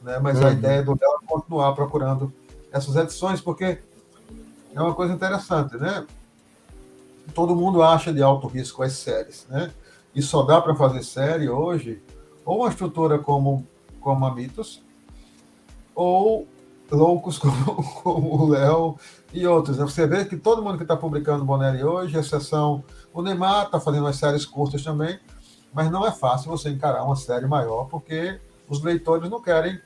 né? 0.03 0.19
Mas 0.19 0.39
uhum. 0.39 0.49
a 0.49 0.51
ideia 0.53 0.83
do 0.83 0.93
Léo 0.93 1.19
é 1.23 1.27
continuar 1.27 1.73
procurando 1.73 2.33
essas 2.73 2.95
edições, 2.97 3.41
porque 3.41 3.79
é 4.75 4.81
uma 4.81 4.95
coisa 4.95 5.13
interessante, 5.13 5.77
né? 5.77 6.07
Todo 7.35 7.55
mundo 7.55 7.83
acha 7.83 8.13
de 8.13 8.23
alto 8.23 8.47
risco 8.47 8.83
as 8.83 8.93
séries, 8.95 9.47
né? 9.49 9.71
E 10.15 10.23
só 10.23 10.43
dá 10.43 10.61
para 10.61 10.75
fazer 10.75 11.03
série 11.03 11.49
hoje 11.49 12.03
ou 12.45 12.61
uma 12.61 12.69
estrutura 12.69 13.19
como, 13.19 13.67
como 14.01 14.27
a 14.27 14.35
Mitos, 14.35 14.83
ou 15.95 16.49
loucos 16.91 17.39
como, 17.39 17.83
como 18.03 18.43
o 18.43 18.49
Léo 18.49 18.97
e 19.33 19.47
outros. 19.47 19.79
Né? 19.79 19.85
Você 19.85 20.07
vê 20.07 20.25
que 20.25 20.37
todo 20.37 20.63
mundo 20.63 20.77
que 20.77 20.83
está 20.83 20.97
publicando 20.97 21.45
Bonelli 21.45 21.85
hoje, 21.85 22.19
exceção 22.19 22.83
o 23.13 23.23
Neymar, 23.23 23.67
está 23.67 23.79
fazendo 23.81 24.05
umas 24.05 24.17
séries 24.17 24.45
curtas 24.45 24.83
também, 24.83 25.19
mas 25.73 25.91
não 25.91 26.07
é 26.07 26.11
fácil 26.11 26.51
você 26.51 26.71
encarar 26.71 27.05
uma 27.05 27.17
série 27.17 27.47
maior, 27.47 27.85
porque 27.85 28.41
os 28.69 28.83
leitores 28.83 29.31
não 29.31 29.41
querem, 29.41 29.81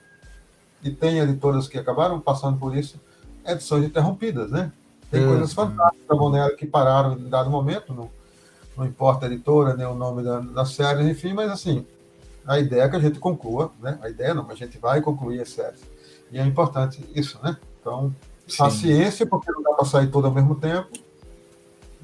e 0.82 0.90
tem 0.90 1.18
editoras 1.18 1.66
que 1.66 1.78
acabaram 1.78 2.20
passando 2.20 2.58
por 2.58 2.76
isso, 2.76 3.00
edições 3.46 3.84
interrompidas, 3.84 4.50
né? 4.50 4.72
Tem 5.10 5.22
hum, 5.22 5.28
coisas 5.28 5.52
fantásticas 5.52 6.32
da 6.32 6.50
que 6.56 6.66
pararam 6.66 7.12
em 7.18 7.28
dado 7.28 7.50
momento, 7.50 7.92
não, 7.94 8.10
não 8.76 8.84
importa 8.84 9.26
a 9.26 9.28
editora, 9.28 9.74
nem 9.74 9.86
o 9.86 9.94
nome 9.94 10.22
da, 10.22 10.40
da 10.40 10.64
série, 10.64 11.08
enfim, 11.08 11.32
mas 11.32 11.50
assim, 11.50 11.86
a 12.46 12.58
ideia 12.58 12.82
é 12.82 12.88
que 12.88 12.96
a 12.96 13.00
gente 13.00 13.18
conclua, 13.18 13.72
né? 13.80 13.98
A 14.02 14.08
ideia 14.08 14.34
não, 14.34 14.42
mas 14.42 14.52
a 14.54 14.64
gente 14.64 14.78
vai 14.78 15.00
concluir 15.00 15.40
as 15.40 15.50
séries. 15.50 15.80
E 16.30 16.38
é 16.38 16.44
importante 16.44 17.04
isso, 17.14 17.38
né? 17.42 17.56
Então, 17.80 18.14
Sim. 18.46 18.58
paciência, 18.58 19.26
porque 19.26 19.50
não 19.52 19.62
dá 19.62 19.72
para 19.72 19.84
sair 19.84 20.10
tudo 20.10 20.26
ao 20.26 20.34
mesmo 20.34 20.54
tempo, 20.56 20.90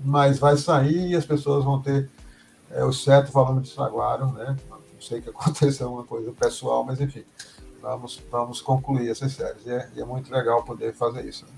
mas 0.03 0.39
vai 0.39 0.57
sair 0.57 1.09
e 1.09 1.17
as 1.17 1.27
pessoas 1.27 1.65
vão 1.65 1.81
ter 1.81 2.09
é, 2.71 2.85
o 2.85 2.93
certo 2.93 3.33
volume 3.33 3.63
de 3.63 3.71
saguaro, 3.71 4.27
né? 4.33 4.57
Não 4.71 4.79
sei 5.01 5.21
que 5.21 5.29
aconteceu 5.31 5.87
alguma 5.87 6.05
coisa 6.05 6.33
pessoal, 6.33 6.85
mas 6.85 7.01
enfim, 7.01 7.25
vamos, 7.81 8.21
vamos 8.31 8.61
concluir 8.61 9.11
essas 9.11 9.33
séries. 9.33 9.67
E 9.67 9.71
é, 9.71 9.89
e 9.97 10.01
é 10.01 10.05
muito 10.05 10.33
legal 10.33 10.63
poder 10.63 10.93
fazer 10.93 11.25
isso. 11.25 11.45
Né? 11.47 11.53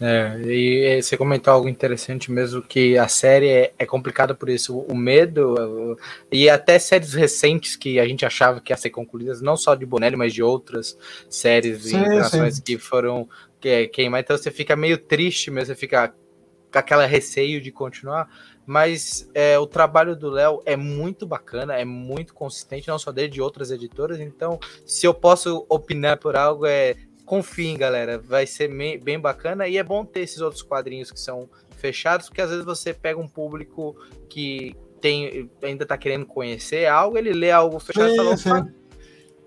É, 0.00 0.40
e 0.44 1.00
você 1.00 1.16
comentou 1.16 1.52
algo 1.52 1.68
interessante 1.68 2.32
mesmo, 2.32 2.60
que 2.60 2.98
a 2.98 3.06
série 3.06 3.48
é, 3.48 3.74
é 3.78 3.86
complicada 3.86 4.34
por 4.34 4.48
isso, 4.48 4.76
o 4.76 4.96
medo, 4.96 5.96
e 6.32 6.50
até 6.50 6.78
séries 6.80 7.14
recentes 7.14 7.76
que 7.76 8.00
a 8.00 8.06
gente 8.06 8.26
achava 8.26 8.60
que 8.60 8.72
ia 8.72 8.76
ser 8.76 8.90
concluídas, 8.90 9.40
não 9.40 9.56
só 9.56 9.74
de 9.74 9.86
Bonelli, 9.86 10.16
mas 10.16 10.34
de 10.34 10.42
outras 10.42 10.98
séries 11.30 11.84
sim, 11.84 11.96
internacionais 11.96 12.56
sim. 12.56 12.62
que 12.62 12.76
foram 12.76 13.28
que, 13.60 13.86
queimadas, 13.88 14.24
então 14.24 14.36
você 14.36 14.50
fica 14.50 14.74
meio 14.74 14.98
triste 14.98 15.50
mesmo, 15.50 15.66
você 15.66 15.76
fica 15.76 16.12
com 16.72 16.78
aquela 16.78 17.06
receio 17.06 17.60
de 17.60 17.70
continuar, 17.70 18.28
mas 18.66 19.28
é, 19.34 19.58
o 19.58 19.66
trabalho 19.66 20.16
do 20.16 20.30
Léo 20.30 20.62
é 20.64 20.76
muito 20.76 21.26
bacana, 21.26 21.74
é 21.74 21.84
muito 21.84 22.34
consistente, 22.34 22.88
não 22.88 22.98
só 22.98 23.12
dele, 23.12 23.28
de 23.28 23.42
outras 23.42 23.70
editoras, 23.70 24.20
então 24.20 24.58
se 24.86 25.06
eu 25.06 25.14
posso 25.14 25.66
opinar 25.68 26.18
por 26.18 26.36
algo 26.36 26.66
é 26.66 26.94
confiem, 27.24 27.76
galera. 27.76 28.18
Vai 28.18 28.46
ser 28.46 28.68
bem 28.98 29.18
bacana. 29.18 29.66
E 29.66 29.76
é 29.76 29.82
bom 29.82 30.04
ter 30.04 30.20
esses 30.20 30.40
outros 30.40 30.62
quadrinhos 30.62 31.10
que 31.10 31.18
são 31.18 31.48
fechados, 31.76 32.28
porque 32.28 32.40
às 32.40 32.50
vezes 32.50 32.64
você 32.64 32.94
pega 32.94 33.18
um 33.18 33.28
público 33.28 33.96
que 34.28 34.76
tem 35.00 35.50
ainda 35.62 35.84
tá 35.84 35.98
querendo 35.98 36.24
conhecer 36.24 36.86
algo, 36.86 37.18
ele 37.18 37.32
lê 37.32 37.50
algo 37.50 37.78
fechado 37.78 38.10
e 38.10 38.38
fala, 38.38 38.72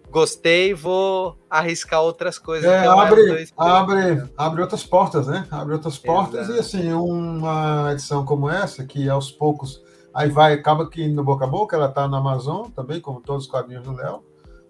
gostei, 0.10 0.74
vou 0.74 1.38
arriscar 1.50 2.02
outras 2.02 2.40
coisas. 2.40 2.70
É, 2.70 2.88
abre, 2.88 3.50
abre, 3.56 4.24
abre 4.38 4.62
outras 4.62 4.84
portas, 4.84 5.28
né? 5.28 5.46
Abre 5.52 5.74
outras 5.74 5.98
portas 5.98 6.50
Exato. 6.50 6.58
e 6.58 6.60
assim, 6.60 6.94
uma 6.94 7.92
edição 7.92 8.26
como 8.26 8.50
essa, 8.50 8.84
que 8.86 9.10
aos 9.10 9.32
poucos 9.32 9.82
aí 10.14 10.30
vai, 10.30 10.54
acaba 10.54 10.90
que 10.90 11.08
no 11.08 11.24
boca 11.24 11.46
a 11.46 11.48
boca, 11.48 11.76
ela 11.76 11.90
tá 11.90 12.08
na 12.08 12.18
Amazon 12.18 12.70
também, 12.72 13.00
como 13.00 13.22
todos 13.22 13.46
os 13.46 13.50
quadrinhos 13.50 13.84
do 13.84 13.94
Léo. 13.94 14.24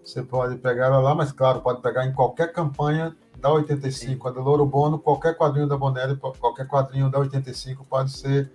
Você 0.03 0.21
pode 0.21 0.57
pegar 0.57 0.87
ela 0.87 0.99
lá, 0.99 1.15
mas 1.15 1.31
claro, 1.31 1.61
pode 1.61 1.81
pegar 1.81 2.05
em 2.05 2.13
qualquer 2.13 2.51
campanha 2.51 3.15
da 3.39 3.51
85, 3.51 4.27
a 4.27 4.31
do 4.31 4.41
Louro 4.41 4.65
Bono, 4.65 4.99
qualquer 4.99 5.37
quadrinho 5.37 5.67
da 5.67 5.77
Bonelli, 5.77 6.17
qualquer 6.17 6.67
quadrinho 6.67 7.09
da 7.09 7.19
85 7.19 7.85
pode 7.85 8.11
ser 8.11 8.51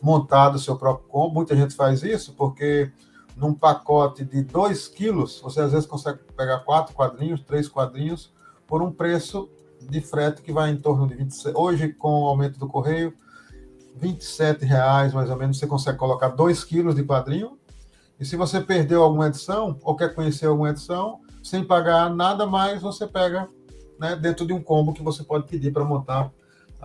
montado 0.00 0.56
o 0.56 0.58
seu 0.58 0.76
próprio 0.76 1.06
combo. 1.08 1.34
Muita 1.34 1.54
gente 1.54 1.74
faz 1.74 2.02
isso 2.02 2.34
porque 2.34 2.90
num 3.36 3.54
pacote 3.54 4.24
de 4.24 4.42
2 4.42 4.88
quilos, 4.88 5.40
você 5.40 5.60
às 5.60 5.72
vezes 5.72 5.86
consegue 5.86 6.20
pegar 6.36 6.60
quatro 6.60 6.94
quadrinhos, 6.94 7.40
três 7.42 7.68
quadrinhos, 7.68 8.32
por 8.66 8.82
um 8.82 8.92
preço 8.92 9.48
de 9.80 10.00
frete 10.00 10.42
que 10.42 10.52
vai 10.52 10.70
em 10.70 10.76
torno 10.76 11.06
de 11.06 11.14
27. 11.14 11.56
Hoje, 11.56 11.92
com 11.92 12.22
o 12.22 12.26
aumento 12.26 12.58
do 12.58 12.68
correio, 12.68 13.14
27 13.96 14.64
reais 14.64 15.12
mais 15.12 15.28
ou 15.30 15.36
menos, 15.36 15.58
você 15.58 15.66
consegue 15.66 15.98
colocar 15.98 16.28
2 16.28 16.64
quilos 16.64 16.94
de 16.94 17.02
quadrinho 17.02 17.58
e 18.22 18.24
se 18.24 18.36
você 18.36 18.60
perdeu 18.60 19.02
alguma 19.02 19.26
edição 19.26 19.76
ou 19.82 19.96
quer 19.96 20.14
conhecer 20.14 20.46
alguma 20.46 20.70
edição, 20.70 21.20
sem 21.42 21.64
pagar 21.64 22.08
nada 22.08 22.46
mais, 22.46 22.80
você 22.80 23.04
pega 23.04 23.48
né, 23.98 24.14
dentro 24.14 24.46
de 24.46 24.52
um 24.52 24.62
combo 24.62 24.92
que 24.92 25.02
você 25.02 25.24
pode 25.24 25.48
pedir 25.48 25.72
para 25.72 25.84
montar. 25.84 26.30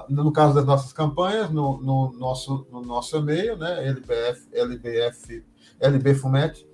No 0.10 0.32
caso 0.32 0.56
das 0.56 0.66
nossas 0.66 0.92
campanhas, 0.92 1.52
no, 1.52 1.80
no 1.80 2.12
nosso, 2.14 2.68
no 2.72 2.82
nosso 2.82 3.18
e-mail, 3.18 3.56
né, 3.56 3.88
lbf, 3.88 4.48
lbf, 4.52 5.46
lbfumete, 5.82 6.68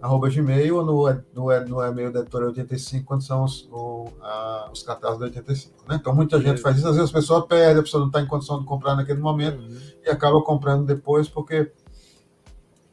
arroba 0.00 0.28
gmail, 0.30 0.76
ou 0.76 0.84
no, 0.84 1.22
no, 1.34 1.66
no 1.66 1.82
e-mail 1.82 2.12
da 2.12 2.20
editora 2.20 2.46
85, 2.46 3.04
quando 3.04 3.22
são 3.22 3.44
os, 3.44 3.68
o, 3.70 4.08
a, 4.22 4.70
os 4.72 4.82
cartazes 4.82 5.18
da 5.18 5.26
85. 5.26 5.74
Né? 5.88 5.98
Então, 6.00 6.14
muita 6.14 6.40
gente 6.40 6.60
faz 6.60 6.78
isso, 6.78 6.88
às 6.88 6.96
vezes 6.96 7.10
a 7.10 7.14
pessoa 7.14 7.46
perde, 7.46 7.80
a 7.80 7.82
pessoa 7.82 8.00
não 8.00 8.08
está 8.08 8.20
em 8.20 8.26
condição 8.26 8.58
de 8.58 8.64
comprar 8.64 8.94
naquele 8.94 9.20
momento 9.20 9.60
uhum. 9.60 9.78
e 10.04 10.10
acaba 10.10 10.40
comprando 10.42 10.86
depois, 10.86 11.28
porque 11.28 11.70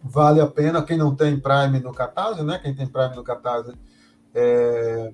vale 0.03 0.41
a 0.41 0.47
pena. 0.47 0.83
Quem 0.83 0.97
não 0.97 1.15
tem 1.15 1.39
Prime 1.39 1.79
no 1.79 1.93
Catarse, 1.93 2.43
né? 2.43 2.59
Quem 2.59 2.73
tem 2.73 2.87
Prime 2.87 3.15
no 3.15 3.23
Catarse 3.23 3.73
É, 4.33 5.11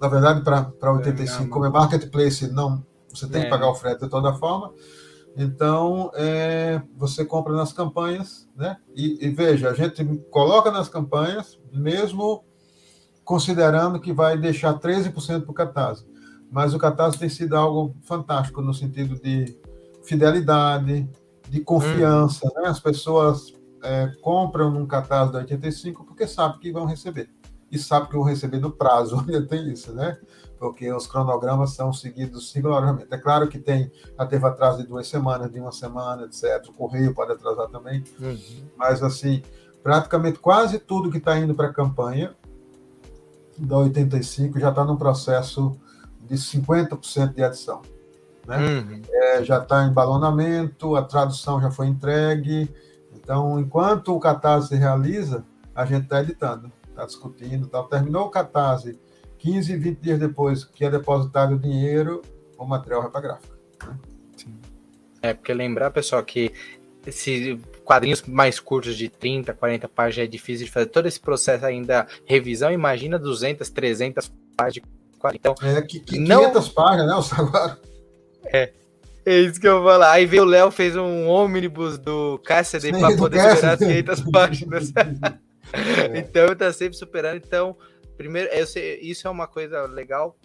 na 0.00 0.08
verdade, 0.08 0.42
para 0.42 0.92
85, 0.92 1.48
como 1.48 1.64
é 1.64 1.68
marketplace, 1.68 2.48
não, 2.52 2.84
você 3.12 3.26
tem 3.26 3.42
é. 3.42 3.44
que 3.44 3.50
pagar 3.50 3.68
o 3.68 3.74
frete 3.74 4.02
de 4.02 4.08
toda 4.08 4.32
forma. 4.34 4.72
Então, 5.40 6.10
é, 6.16 6.82
você 6.96 7.24
compra 7.24 7.54
nas 7.54 7.72
campanhas, 7.72 8.48
né? 8.56 8.76
E, 8.92 9.24
e, 9.24 9.30
veja, 9.30 9.70
a 9.70 9.72
gente 9.72 10.04
coloca 10.32 10.68
nas 10.72 10.88
campanhas, 10.88 11.56
mesmo 11.72 12.44
considerando 13.24 14.00
que 14.00 14.12
vai 14.12 14.36
deixar 14.36 14.74
13% 14.80 15.42
para 15.42 15.50
o 15.50 15.54
Catarse. 15.54 16.04
Mas 16.50 16.74
o 16.74 16.78
Catarse 16.78 17.20
tem 17.20 17.28
sido 17.28 17.54
algo 17.54 17.94
fantástico 18.02 18.60
no 18.60 18.74
sentido 18.74 19.14
de 19.14 19.56
fidelidade, 20.02 21.08
de 21.48 21.60
confiança, 21.60 22.44
hum. 22.44 22.60
né? 22.60 22.68
As 22.68 22.80
pessoas 22.80 23.54
é, 23.84 24.10
compram 24.20 24.72
num 24.72 24.86
Catarse 24.86 25.32
da 25.32 25.38
85 25.38 26.04
porque 26.04 26.26
sabem 26.26 26.58
que 26.58 26.72
vão 26.72 26.84
receber. 26.84 27.30
E 27.70 27.78
sabem 27.78 28.08
que 28.08 28.16
vão 28.16 28.24
receber 28.24 28.58
no 28.58 28.70
prazo, 28.70 29.18
ainda 29.26 29.46
tem 29.46 29.70
isso, 29.70 29.92
né? 29.92 30.18
porque 30.58 30.92
os 30.92 31.06
cronogramas 31.06 31.70
são 31.70 31.92
seguidos 31.92 32.52
rigorosamente. 32.52 33.06
É 33.10 33.16
claro 33.16 33.48
que 33.48 33.58
tem, 33.58 33.90
já 34.18 34.26
teve 34.26 34.44
atraso 34.46 34.78
de 34.78 34.88
duas 34.88 35.06
semanas, 35.06 35.50
de 35.50 35.60
uma 35.60 35.72
semana, 35.72 36.24
etc. 36.24 36.68
O 36.68 36.72
correio 36.72 37.14
pode 37.14 37.32
atrasar 37.32 37.68
também, 37.68 38.02
uhum. 38.20 38.38
mas 38.76 39.02
assim, 39.02 39.42
praticamente 39.82 40.38
quase 40.38 40.78
tudo 40.78 41.10
que 41.10 41.18
está 41.18 41.38
indo 41.38 41.54
para 41.54 41.68
a 41.68 41.72
campanha 41.72 42.34
da 43.56 43.76
85 43.78 44.58
já 44.58 44.70
está 44.70 44.84
no 44.84 44.96
processo 44.96 45.76
de 46.26 46.34
50% 46.36 47.34
de 47.34 47.42
adição. 47.42 47.82
Né? 48.46 48.56
Uhum. 48.56 49.02
É, 49.10 49.44
já 49.44 49.58
está 49.58 49.84
em 49.84 49.92
balonamento, 49.92 50.96
a 50.96 51.02
tradução 51.02 51.60
já 51.60 51.70
foi 51.70 51.86
entregue. 51.86 52.72
Então, 53.14 53.58
enquanto 53.58 54.14
o 54.14 54.20
catarse 54.20 54.74
realiza, 54.74 55.44
a 55.74 55.84
gente 55.84 56.04
está 56.04 56.20
editando, 56.20 56.72
está 56.98 57.06
discutindo. 57.06 57.68
Tá. 57.68 57.82
Terminou 57.84 58.26
o 58.26 58.30
catarse 58.30 58.98
15, 59.38 59.76
20 59.76 59.98
dias 59.98 60.18
depois 60.18 60.64
que 60.64 60.84
é 60.84 60.90
depositado 60.90 61.54
o 61.54 61.58
dinheiro, 61.58 62.22
o 62.58 62.64
material 62.64 63.02
vai 63.02 63.10
para 63.10 63.20
a 63.20 63.22
gráfica. 63.22 63.56
Né? 63.86 63.98
É, 65.22 65.34
porque 65.34 65.52
lembrar, 65.54 65.90
pessoal, 65.90 66.22
que 66.24 66.52
esses 67.06 67.58
quadrinhos 67.84 68.22
mais 68.22 68.60
curtos 68.60 68.96
de 68.96 69.08
30, 69.08 69.54
40 69.54 69.88
páginas 69.88 70.28
é 70.28 70.30
difícil 70.30 70.66
de 70.66 70.72
fazer 70.72 70.86
todo 70.86 71.06
esse 71.06 71.20
processo 71.20 71.64
ainda 71.64 72.06
revisão, 72.24 72.70
imagina 72.72 73.18
200, 73.18 73.68
300 73.70 74.32
páginas 74.56 74.74
de 74.74 75.18
quadrinhos. 75.18 75.40
Então, 75.40 75.68
é, 75.68 75.82
que, 75.82 76.00
que 76.00 76.18
não... 76.18 76.40
500 76.40 76.68
páginas, 76.70 77.06
né, 77.06 77.14
o 77.14 77.22
Saguaro? 77.22 77.76
É, 78.46 78.72
é 79.24 79.40
isso 79.40 79.60
que 79.60 79.68
eu 79.68 79.82
vou 79.82 79.92
falar. 79.92 80.12
Aí 80.12 80.26
veio 80.26 80.42
o 80.42 80.46
Léo, 80.46 80.70
fez 80.70 80.96
um 80.96 81.28
ônibus 81.28 81.98
do 81.98 82.38
Cassidy 82.38 82.92
para 82.92 83.16
poder 83.16 83.40
superar 83.40 83.74
as 83.74 83.78
500 83.78 84.20
páginas. 84.30 84.92
é. 86.12 86.18
Então, 86.18 86.54
tá 86.54 86.72
sempre 86.72 86.96
superando. 86.96 87.36
Então, 87.36 87.76
Primeiro, 88.18 88.50
sei, 88.66 88.98
isso 89.00 89.28
é 89.28 89.30
uma 89.30 89.46
coisa 89.46 89.82
legal 89.82 90.36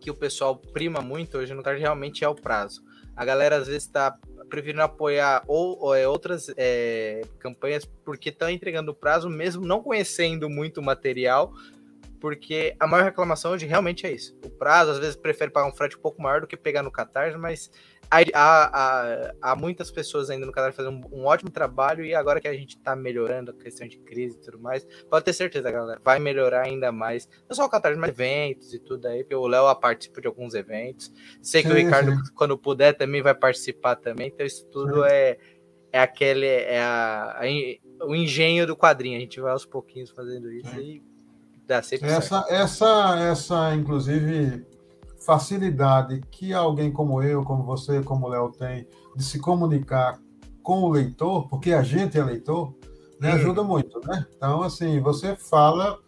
que 0.00 0.08
o 0.08 0.14
pessoal 0.14 0.56
prima 0.56 1.00
muito 1.00 1.36
hoje 1.36 1.52
no 1.52 1.64
tarde, 1.64 1.80
realmente 1.80 2.24
é 2.24 2.28
o 2.28 2.34
prazo. 2.34 2.80
A 3.16 3.24
galera 3.24 3.56
às 3.56 3.66
vezes 3.66 3.82
está 3.82 4.16
preferindo 4.48 4.82
apoiar 4.82 5.42
ou, 5.48 5.76
ou 5.80 5.94
é, 5.96 6.06
outras 6.06 6.46
é, 6.56 7.22
campanhas 7.40 7.84
porque 8.04 8.28
estão 8.28 8.48
entregando 8.48 8.92
o 8.92 8.94
prazo, 8.94 9.28
mesmo 9.28 9.66
não 9.66 9.82
conhecendo 9.82 10.48
muito 10.48 10.78
o 10.78 10.82
material, 10.82 11.52
porque 12.20 12.76
a 12.78 12.86
maior 12.86 13.04
reclamação 13.04 13.50
hoje 13.50 13.66
realmente 13.66 14.06
é 14.06 14.12
isso. 14.12 14.38
O 14.44 14.50
prazo, 14.50 14.92
às 14.92 14.98
vezes, 15.00 15.16
prefere 15.16 15.50
pagar 15.50 15.66
um 15.66 15.74
frete 15.74 15.96
um 15.96 16.00
pouco 16.00 16.22
maior 16.22 16.40
do 16.40 16.46
que 16.46 16.56
pegar 16.56 16.84
no 16.84 16.90
Catarse, 16.90 17.36
mas 17.36 17.68
há, 18.10 18.22
há, 18.34 19.34
há 19.40 19.56
muitas 19.56 19.90
pessoas 19.90 20.30
ainda 20.30 20.46
no 20.46 20.52
Catarse 20.52 20.76
fazendo 20.76 21.06
um, 21.12 21.20
um, 21.20 21.24
ótimo 21.26 21.50
trabalho 21.50 22.04
e 22.04 22.14
agora 22.14 22.40
que 22.40 22.48
a 22.48 22.52
gente 22.52 22.76
está 22.76 22.96
melhorando 22.96 23.50
a 23.50 23.54
questão 23.54 23.86
de 23.86 23.98
crise 23.98 24.36
e 24.36 24.40
tudo 24.40 24.58
mais, 24.58 24.86
pode 25.08 25.24
ter 25.24 25.32
certeza, 25.32 25.70
galera, 25.70 26.00
vai 26.04 26.18
melhorar 26.18 26.62
ainda 26.62 26.90
mais. 26.90 27.28
Não 27.48 27.54
só 27.54 27.64
o 27.64 27.68
Catarse, 27.68 27.98
mas 27.98 28.10
eventos 28.10 28.72
e 28.72 28.78
tudo 28.78 29.06
aí, 29.06 29.22
porque 29.22 29.34
o 29.34 29.46
Léo 29.46 29.74
participa 29.76 30.20
de 30.20 30.26
alguns 30.26 30.54
eventos. 30.54 31.12
Sei 31.42 31.62
que 31.62 31.68
sim, 31.68 31.74
o 31.74 31.76
Ricardo, 31.76 32.12
sim. 32.12 32.32
quando 32.34 32.56
puder, 32.56 32.94
também 32.94 33.22
vai 33.22 33.34
participar 33.34 33.96
também, 33.96 34.28
então 34.28 34.46
isso 34.46 34.66
tudo 34.66 35.04
é, 35.04 35.38
é 35.92 36.00
aquele, 36.00 36.46
é 36.46 36.80
a, 36.80 37.40
a, 37.40 38.06
o 38.06 38.14
engenho 38.14 38.66
do 38.66 38.76
quadrinho, 38.76 39.16
a 39.16 39.20
gente 39.20 39.40
vai 39.40 39.52
aos 39.52 39.66
pouquinhos 39.66 40.10
fazendo 40.10 40.50
isso 40.50 40.70
sim. 40.70 40.80
e 40.80 41.08
Dá 41.68 41.82
sempre 41.82 42.08
essa, 42.08 42.40
certo. 42.40 42.50
essa, 42.50 43.18
essa, 43.20 43.74
inclusive, 43.74 44.64
facilidade 45.20 46.22
que 46.30 46.52
alguém 46.52 46.92
como 46.92 47.22
eu, 47.22 47.42
como 47.44 47.62
você, 47.64 48.02
como 48.02 48.26
o 48.26 48.28
Léo 48.28 48.50
tem, 48.50 48.86
de 49.16 49.22
se 49.24 49.38
comunicar 49.38 50.18
com 50.62 50.82
o 50.82 50.90
leitor, 50.90 51.48
porque 51.48 51.72
a 51.72 51.82
gente 51.82 52.18
é 52.18 52.24
leitor, 52.24 52.74
né, 53.20 53.32
ajuda 53.32 53.62
muito, 53.62 54.00
né? 54.06 54.26
Então, 54.36 54.62
assim, 54.62 55.00
você 55.00 55.34
fala 55.34 55.98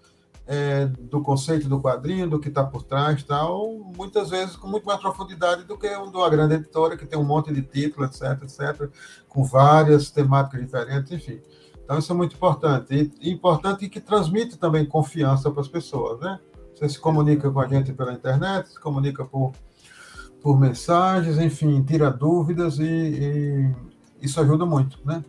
é, 0.47 0.87
do 0.87 1.23
conceito 1.23 1.69
do 1.69 1.81
quadrinho, 1.81 2.29
do 2.29 2.39
que 2.39 2.49
está 2.49 2.65
por 2.65 2.83
trás, 2.83 3.23
tal, 3.23 3.79
muitas 3.97 4.31
vezes 4.31 4.57
com 4.57 4.67
muito 4.67 4.85
mais 4.85 5.01
profundidade 5.01 5.65
do 5.65 5.79
que 5.79 5.89
um 5.97 6.11
uma 6.11 6.29
grande 6.29 6.55
editora 6.55 6.97
que 6.97 7.07
tem 7.07 7.19
um 7.19 7.25
monte 7.25 7.53
de 7.53 7.63
títulos, 7.63 8.21
etc, 8.21 8.43
etc, 8.43 8.91
com 9.29 9.45
várias 9.45 10.11
temáticas 10.11 10.61
diferentes, 10.61 11.13
enfim. 11.13 11.41
Então, 11.85 11.99
isso 11.99 12.13
é 12.13 12.15
muito 12.15 12.37
importante. 12.37 13.13
E 13.21 13.31
importante 13.31 13.89
que 13.89 14.01
transmite 14.01 14.57
também 14.57 14.85
confiança 14.87 15.51
para 15.51 15.61
as 15.61 15.69
pessoas, 15.69 16.21
né? 16.21 16.39
Você 16.81 16.89
se 16.89 16.99
comunica 16.99 17.51
com 17.51 17.61
a 17.61 17.68
gente 17.68 17.93
pela 17.93 18.14
internet, 18.14 18.70
se 18.70 18.81
comunica 18.81 19.22
por, 19.22 19.53
por 20.41 20.59
mensagens, 20.59 21.37
enfim, 21.37 21.83
tira 21.83 22.11
dúvidas 22.11 22.78
e, 22.78 22.85
e 22.85 23.70
isso 24.22 24.41
ajuda 24.41 24.64
muito, 24.64 24.99
né? 25.05 25.22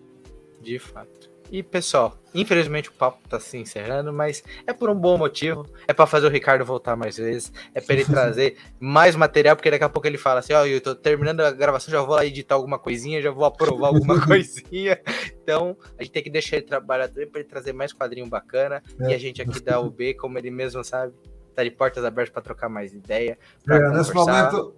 De 0.62 0.80
fato. 0.80 1.30
E 1.52 1.62
pessoal, 1.62 2.18
infelizmente 2.34 2.88
o 2.88 2.94
papo 2.94 3.28
tá 3.28 3.38
se 3.38 3.58
encerrando, 3.58 4.14
mas 4.14 4.42
é 4.66 4.72
por 4.72 4.90
um 4.90 4.96
bom 4.96 5.18
motivo. 5.18 5.66
É 5.86 5.92
para 5.92 6.08
fazer 6.08 6.28
o 6.28 6.30
Ricardo 6.30 6.64
voltar 6.64 6.96
mais 6.96 7.18
vezes, 7.18 7.52
é 7.76 7.82
para 7.82 7.96
ele 7.96 8.06
trazer 8.08 8.56
mais 8.80 9.18
material, 9.18 9.58
porque 9.58 9.70
daqui 9.70 9.84
a 9.84 9.90
pouco 9.90 10.08
ele 10.08 10.18
fala 10.18 10.40
assim: 10.40 10.54
Ó, 10.54 10.62
oh, 10.62 10.66
eu 10.66 10.80
tô 10.80 10.96
terminando 10.96 11.42
a 11.42 11.52
gravação, 11.52 11.92
já 11.92 12.02
vou 12.02 12.16
lá 12.16 12.26
editar 12.26 12.56
alguma 12.56 12.80
coisinha, 12.80 13.22
já 13.22 13.32
vou 13.32 13.44
aprovar 13.44 13.90
alguma 13.90 14.16
coisinha. 14.26 14.98
Então 15.44 15.76
a 16.00 16.04
gente 16.04 16.14
tem 16.14 16.24
que 16.24 16.30
deixar 16.30 16.56
ele 16.56 16.66
trabalhar 16.66 17.10
também 17.10 17.28
para 17.28 17.42
ele 17.42 17.50
trazer 17.50 17.74
mais 17.74 17.92
quadrinho 17.92 18.28
bacana. 18.28 18.82
É. 19.02 19.10
E 19.10 19.14
a 19.14 19.18
gente 19.18 19.42
aqui 19.42 19.60
da 19.60 19.82
UB, 19.82 20.14
como 20.14 20.38
ele 20.38 20.50
mesmo 20.50 20.82
sabe, 20.86 21.14
tá 21.52 21.64
de 21.64 21.72
portas 21.72 22.04
abertas 22.04 22.34
para 22.34 22.42
trocar 22.42 22.70
mais 22.70 22.94
ideia. 22.94 23.38
É, 23.70 23.90
nesse 23.90 24.14
momento. 24.14 24.76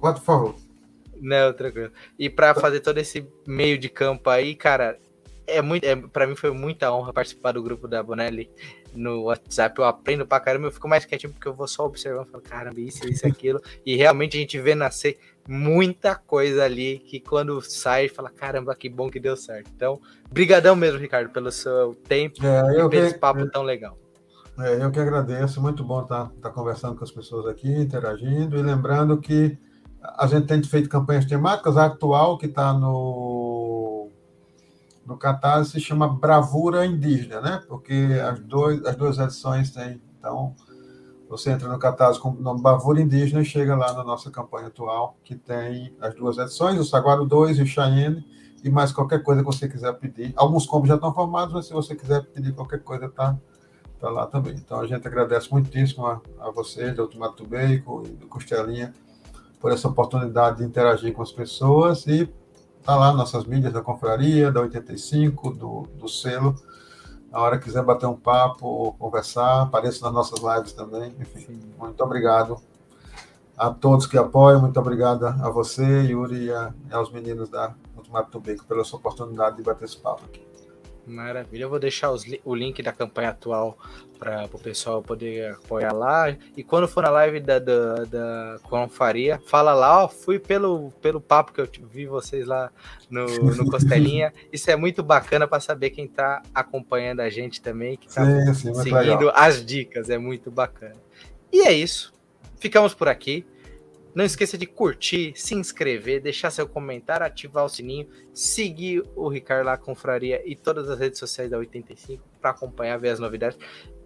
Pode, 0.00 0.20
por 0.20 0.24
favor. 0.24 0.54
Não, 1.20 1.52
tranquilo. 1.52 1.92
E 2.18 2.28
para 2.28 2.54
fazer 2.54 2.80
todo 2.80 2.98
esse 2.98 3.26
meio 3.46 3.78
de 3.78 3.88
campo 3.88 4.28
aí, 4.28 4.54
cara, 4.54 4.98
é 5.46 5.60
muito, 5.60 5.84
é, 5.84 5.94
para 5.94 6.26
mim 6.26 6.34
foi 6.34 6.50
muita 6.50 6.92
honra 6.92 7.12
participar 7.12 7.52
do 7.52 7.62
grupo 7.62 7.86
da 7.86 8.02
Bonelli 8.02 8.50
no 8.94 9.24
WhatsApp. 9.24 9.78
Eu 9.78 9.84
aprendo 9.84 10.26
pra 10.26 10.40
caramba, 10.40 10.66
eu 10.66 10.72
fico 10.72 10.88
mais 10.88 11.04
quietinho 11.04 11.32
porque 11.32 11.48
eu 11.48 11.54
vou 11.54 11.68
só 11.68 11.84
observando, 11.84 12.28
falo, 12.28 12.42
caramba, 12.42 12.80
isso, 12.80 13.08
isso, 13.08 13.26
aquilo. 13.26 13.60
e 13.84 13.96
realmente 13.96 14.36
a 14.36 14.40
gente 14.40 14.58
vê 14.58 14.74
nascer 14.74 15.18
muita 15.48 16.14
coisa 16.14 16.64
ali 16.64 16.98
que 16.98 17.20
quando 17.20 17.60
sai, 17.60 18.08
fala, 18.08 18.30
caramba, 18.30 18.74
que 18.74 18.88
bom 18.88 19.10
que 19.10 19.20
deu 19.20 19.36
certo. 19.36 19.70
Então, 19.74 20.00
brigadão 20.30 20.76
mesmo, 20.76 20.98
Ricardo, 20.98 21.30
pelo 21.30 21.50
seu 21.50 21.94
tempo 21.94 22.44
é, 22.44 22.80
e 22.80 22.88
pelo 22.88 23.06
esse 23.06 23.18
papo 23.18 23.48
tão 23.50 23.62
legal. 23.62 23.98
É, 24.58 24.84
eu 24.84 24.90
que 24.90 25.00
agradeço, 25.00 25.62
muito 25.62 25.82
bom 25.82 26.02
estar 26.02 26.26
tá, 26.26 26.32
tá 26.42 26.50
conversando 26.50 26.94
com 26.94 27.04
as 27.04 27.10
pessoas 27.10 27.46
aqui, 27.46 27.72
interagindo 27.72 28.56
e 28.58 28.62
lembrando 28.62 29.18
que 29.18 29.58
a 30.02 30.26
gente 30.26 30.46
tem 30.46 30.62
feito 30.62 30.88
campanhas 30.88 31.24
temáticas, 31.24 31.76
a 31.76 31.86
atual 31.86 32.36
que 32.36 32.46
está 32.46 32.72
no 32.72 34.10
no 35.06 35.16
Catarse 35.16 35.72
se 35.72 35.80
chama 35.80 36.08
Bravura 36.08 36.86
Indígena, 36.86 37.40
né? 37.40 37.62
Porque 37.66 38.20
as, 38.24 38.38
dois, 38.40 38.84
as 38.84 38.94
duas 38.94 39.18
edições 39.18 39.70
têm. 39.70 40.00
Então, 40.18 40.54
você 41.28 41.50
entra 41.50 41.68
no 41.68 41.78
Catarse 41.78 42.20
com 42.20 42.30
o 42.30 42.40
nome 42.40 42.62
Bravura 42.62 43.00
Indígena 43.00 43.42
e 43.42 43.44
chega 43.44 43.74
lá 43.74 43.92
na 43.92 44.04
nossa 44.04 44.30
campanha 44.30 44.68
atual, 44.68 45.16
que 45.24 45.34
tem 45.34 45.96
as 46.00 46.14
duas 46.14 46.38
edições, 46.38 46.78
o 46.78 46.84
Saguaro 46.84 47.24
2 47.24 47.58
e 47.58 47.62
o 47.62 47.66
Cheyenne, 47.66 48.24
e 48.62 48.70
mais 48.70 48.92
qualquer 48.92 49.22
coisa 49.22 49.42
que 49.42 49.46
você 49.46 49.68
quiser 49.68 49.92
pedir. 49.94 50.32
Alguns 50.36 50.66
combos 50.66 50.88
já 50.88 50.94
estão 50.94 51.12
formados, 51.12 51.52
mas 51.52 51.66
se 51.66 51.72
você 51.72 51.96
quiser 51.96 52.22
pedir 52.26 52.54
qualquer 52.54 52.78
coisa, 52.80 53.08
tá, 53.08 53.36
tá 54.02 54.10
lá 54.10 54.26
também. 54.26 54.54
Então, 54.54 54.80
a 54.80 54.86
gente 54.86 55.06
agradece 55.06 55.50
muitíssimo 55.50 56.06
a, 56.06 56.20
a 56.40 56.50
você, 56.50 56.90
doutor 56.90 57.18
Mato 57.18 57.44
Bacon 57.44 58.02
e 58.04 58.08
do 58.08 58.26
Costelinha, 58.26 58.94
por 59.60 59.72
essa 59.72 59.88
oportunidade 59.88 60.58
de 60.58 60.64
interagir 60.64 61.12
com 61.12 61.22
as 61.22 61.32
pessoas 61.32 62.06
e 62.06 62.28
Tá 62.84 62.96
lá 62.96 63.12
nossas 63.12 63.44
mídias 63.44 63.72
da 63.72 63.80
Confraria, 63.80 64.50
da 64.50 64.60
85, 64.60 65.50
do, 65.52 65.82
do 65.94 66.08
selo. 66.08 66.56
A 67.32 67.40
hora 67.40 67.56
que 67.56 67.64
quiser 67.64 67.82
bater 67.84 68.06
um 68.06 68.16
papo 68.16 68.66
ou 68.66 68.92
conversar, 68.94 69.62
apareça 69.62 70.04
nas 70.04 70.12
nossas 70.12 70.40
lives 70.40 70.72
também. 70.72 71.14
Enfim, 71.20 71.60
muito 71.78 72.02
obrigado 72.02 72.60
a 73.56 73.70
todos 73.70 74.06
que 74.06 74.18
apoiam, 74.18 74.60
muito 74.60 74.80
obrigado 74.80 75.26
a 75.26 75.48
você, 75.48 75.84
Yuri, 76.02 76.46
e, 76.46 76.52
a, 76.52 76.74
e 76.90 76.92
aos 76.92 77.12
meninos 77.12 77.48
da 77.48 77.72
Ultimato 77.96 78.32
Tubico 78.32 78.64
pela 78.64 78.82
sua 78.82 78.98
oportunidade 78.98 79.58
de 79.58 79.62
bater 79.62 79.84
esse 79.84 79.96
papo 79.96 80.24
aqui. 80.24 80.51
Maravilha, 81.06 81.64
eu 81.64 81.68
vou 81.68 81.80
deixar 81.80 82.12
os, 82.12 82.24
o 82.44 82.54
link 82.54 82.80
da 82.82 82.92
campanha 82.92 83.30
atual 83.30 83.76
para 84.18 84.48
o 84.52 84.58
pessoal 84.58 85.02
poder 85.02 85.52
apoiar 85.54 85.92
lá. 85.92 86.36
E 86.56 86.62
quando 86.62 86.86
for 86.86 87.02
na 87.02 87.10
live 87.10 87.40
da, 87.40 87.58
da, 87.58 88.04
da 88.04 88.60
Faria, 88.88 89.40
fala 89.46 89.74
lá, 89.74 90.04
ó, 90.04 90.08
fui 90.08 90.38
pelo, 90.38 90.92
pelo 91.02 91.20
papo 91.20 91.52
que 91.52 91.60
eu 91.60 91.68
vi 91.90 92.06
vocês 92.06 92.46
lá 92.46 92.70
no, 93.10 93.26
no 93.26 93.68
Costelinha. 93.68 94.32
Isso 94.52 94.70
é 94.70 94.76
muito 94.76 95.02
bacana 95.02 95.48
para 95.48 95.58
saber 95.58 95.90
quem 95.90 96.04
está 96.04 96.40
acompanhando 96.54 97.20
a 97.20 97.28
gente 97.28 97.60
também, 97.60 97.96
que 97.96 98.06
está 98.06 98.24
seguindo 98.54 98.94
legal. 98.94 99.32
as 99.34 99.64
dicas, 99.64 100.08
é 100.08 100.18
muito 100.18 100.52
bacana. 100.52 100.96
E 101.52 101.62
é 101.62 101.72
isso. 101.72 102.14
Ficamos 102.58 102.94
por 102.94 103.08
aqui. 103.08 103.44
Não 104.14 104.24
esqueça 104.24 104.58
de 104.58 104.66
curtir, 104.66 105.32
se 105.34 105.54
inscrever, 105.54 106.20
deixar 106.20 106.50
seu 106.50 106.68
comentário, 106.68 107.24
ativar 107.24 107.64
o 107.64 107.68
sininho, 107.68 108.06
seguir 108.34 109.02
o 109.16 109.28
Ricardo 109.28 109.66
lá 109.66 109.76
Confraria 109.78 110.42
e 110.44 110.54
todas 110.54 110.88
as 110.90 110.98
redes 110.98 111.18
sociais 111.18 111.50
da 111.50 111.58
85 111.58 112.22
para 112.40 112.50
acompanhar, 112.50 112.98
ver 112.98 113.08
as 113.08 113.18
novidades. 113.18 113.58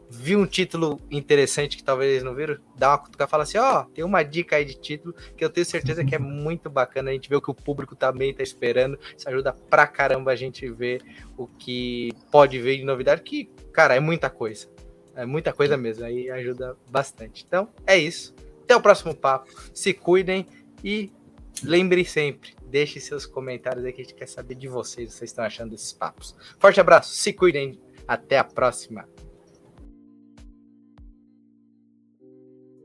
Vi 0.09 0.37
um 0.37 0.47
título 0.47 1.01
interessante 1.11 1.77
que 1.77 1.83
talvez 1.83 2.13
eles 2.13 2.23
não 2.23 2.33
viram, 2.33 2.57
dá 2.77 2.91
uma 2.91 2.99
cutucada 2.99 3.29
fala 3.29 3.43
assim: 3.43 3.59
ó, 3.59 3.81
oh, 3.81 3.85
tem 3.87 4.05
uma 4.05 4.23
dica 4.23 4.55
aí 4.55 4.65
de 4.65 4.75
título 4.75 5.13
que 5.37 5.45
eu 5.45 5.51
tenho 5.51 5.67
certeza 5.67 6.05
que 6.05 6.15
é 6.15 6.19
muito 6.19 6.71
bacana. 6.71 7.11
A 7.11 7.13
gente 7.13 7.29
vê 7.29 7.35
o 7.35 7.43
que 7.43 7.51
o 7.51 7.55
público 7.55 7.97
também 7.97 8.33
tá 8.33 8.43
esperando. 8.43 8.97
Isso 9.19 9.29
ajuda 9.29 9.53
pra 9.53 9.85
caramba 9.85 10.31
a 10.31 10.37
gente 10.37 10.71
ver 10.71 11.03
o 11.37 11.49
que 11.49 12.13
pode 12.31 12.61
ver 12.61 12.77
de 12.77 12.85
novidade, 12.85 13.23
que, 13.23 13.47
cara, 13.73 13.97
é 13.97 14.01
muita 14.01 14.31
coisa. 14.31 14.69
É 15.17 15.27
muita 15.27 15.53
coisa 15.53 15.77
mesmo, 15.77 16.05
aí 16.05 16.31
ajuda 16.31 16.77
bastante. 16.89 17.45
Então, 17.45 17.69
é 17.85 17.97
isso. 17.97 18.33
Até 18.67 18.75
o 18.75 18.81
próximo 18.81 19.15
papo. 19.15 19.49
Se 19.73 19.95
cuidem 19.95 20.45
e 20.83 21.13
lembre 21.63 22.05
sempre, 22.05 22.51
deixe 22.65 22.99
seus 22.99 23.25
comentários 23.25 23.85
aí 23.85 23.93
que 23.93 24.01
a 24.01 24.05
gente 24.05 24.17
quer 24.17 24.27
saber 24.27 24.57
de 24.57 24.67
vocês, 24.67 25.09
o 25.09 25.13
vocês 25.13 25.31
estão 25.31 25.45
achando 25.45 25.71
desses 25.71 25.93
papos. 25.93 26.35
Forte 26.59 26.81
abraço, 26.81 27.15
se 27.15 27.33
cuidem, 27.33 27.81
até 28.09 28.39
a 28.39 28.45
próxima. 28.45 29.09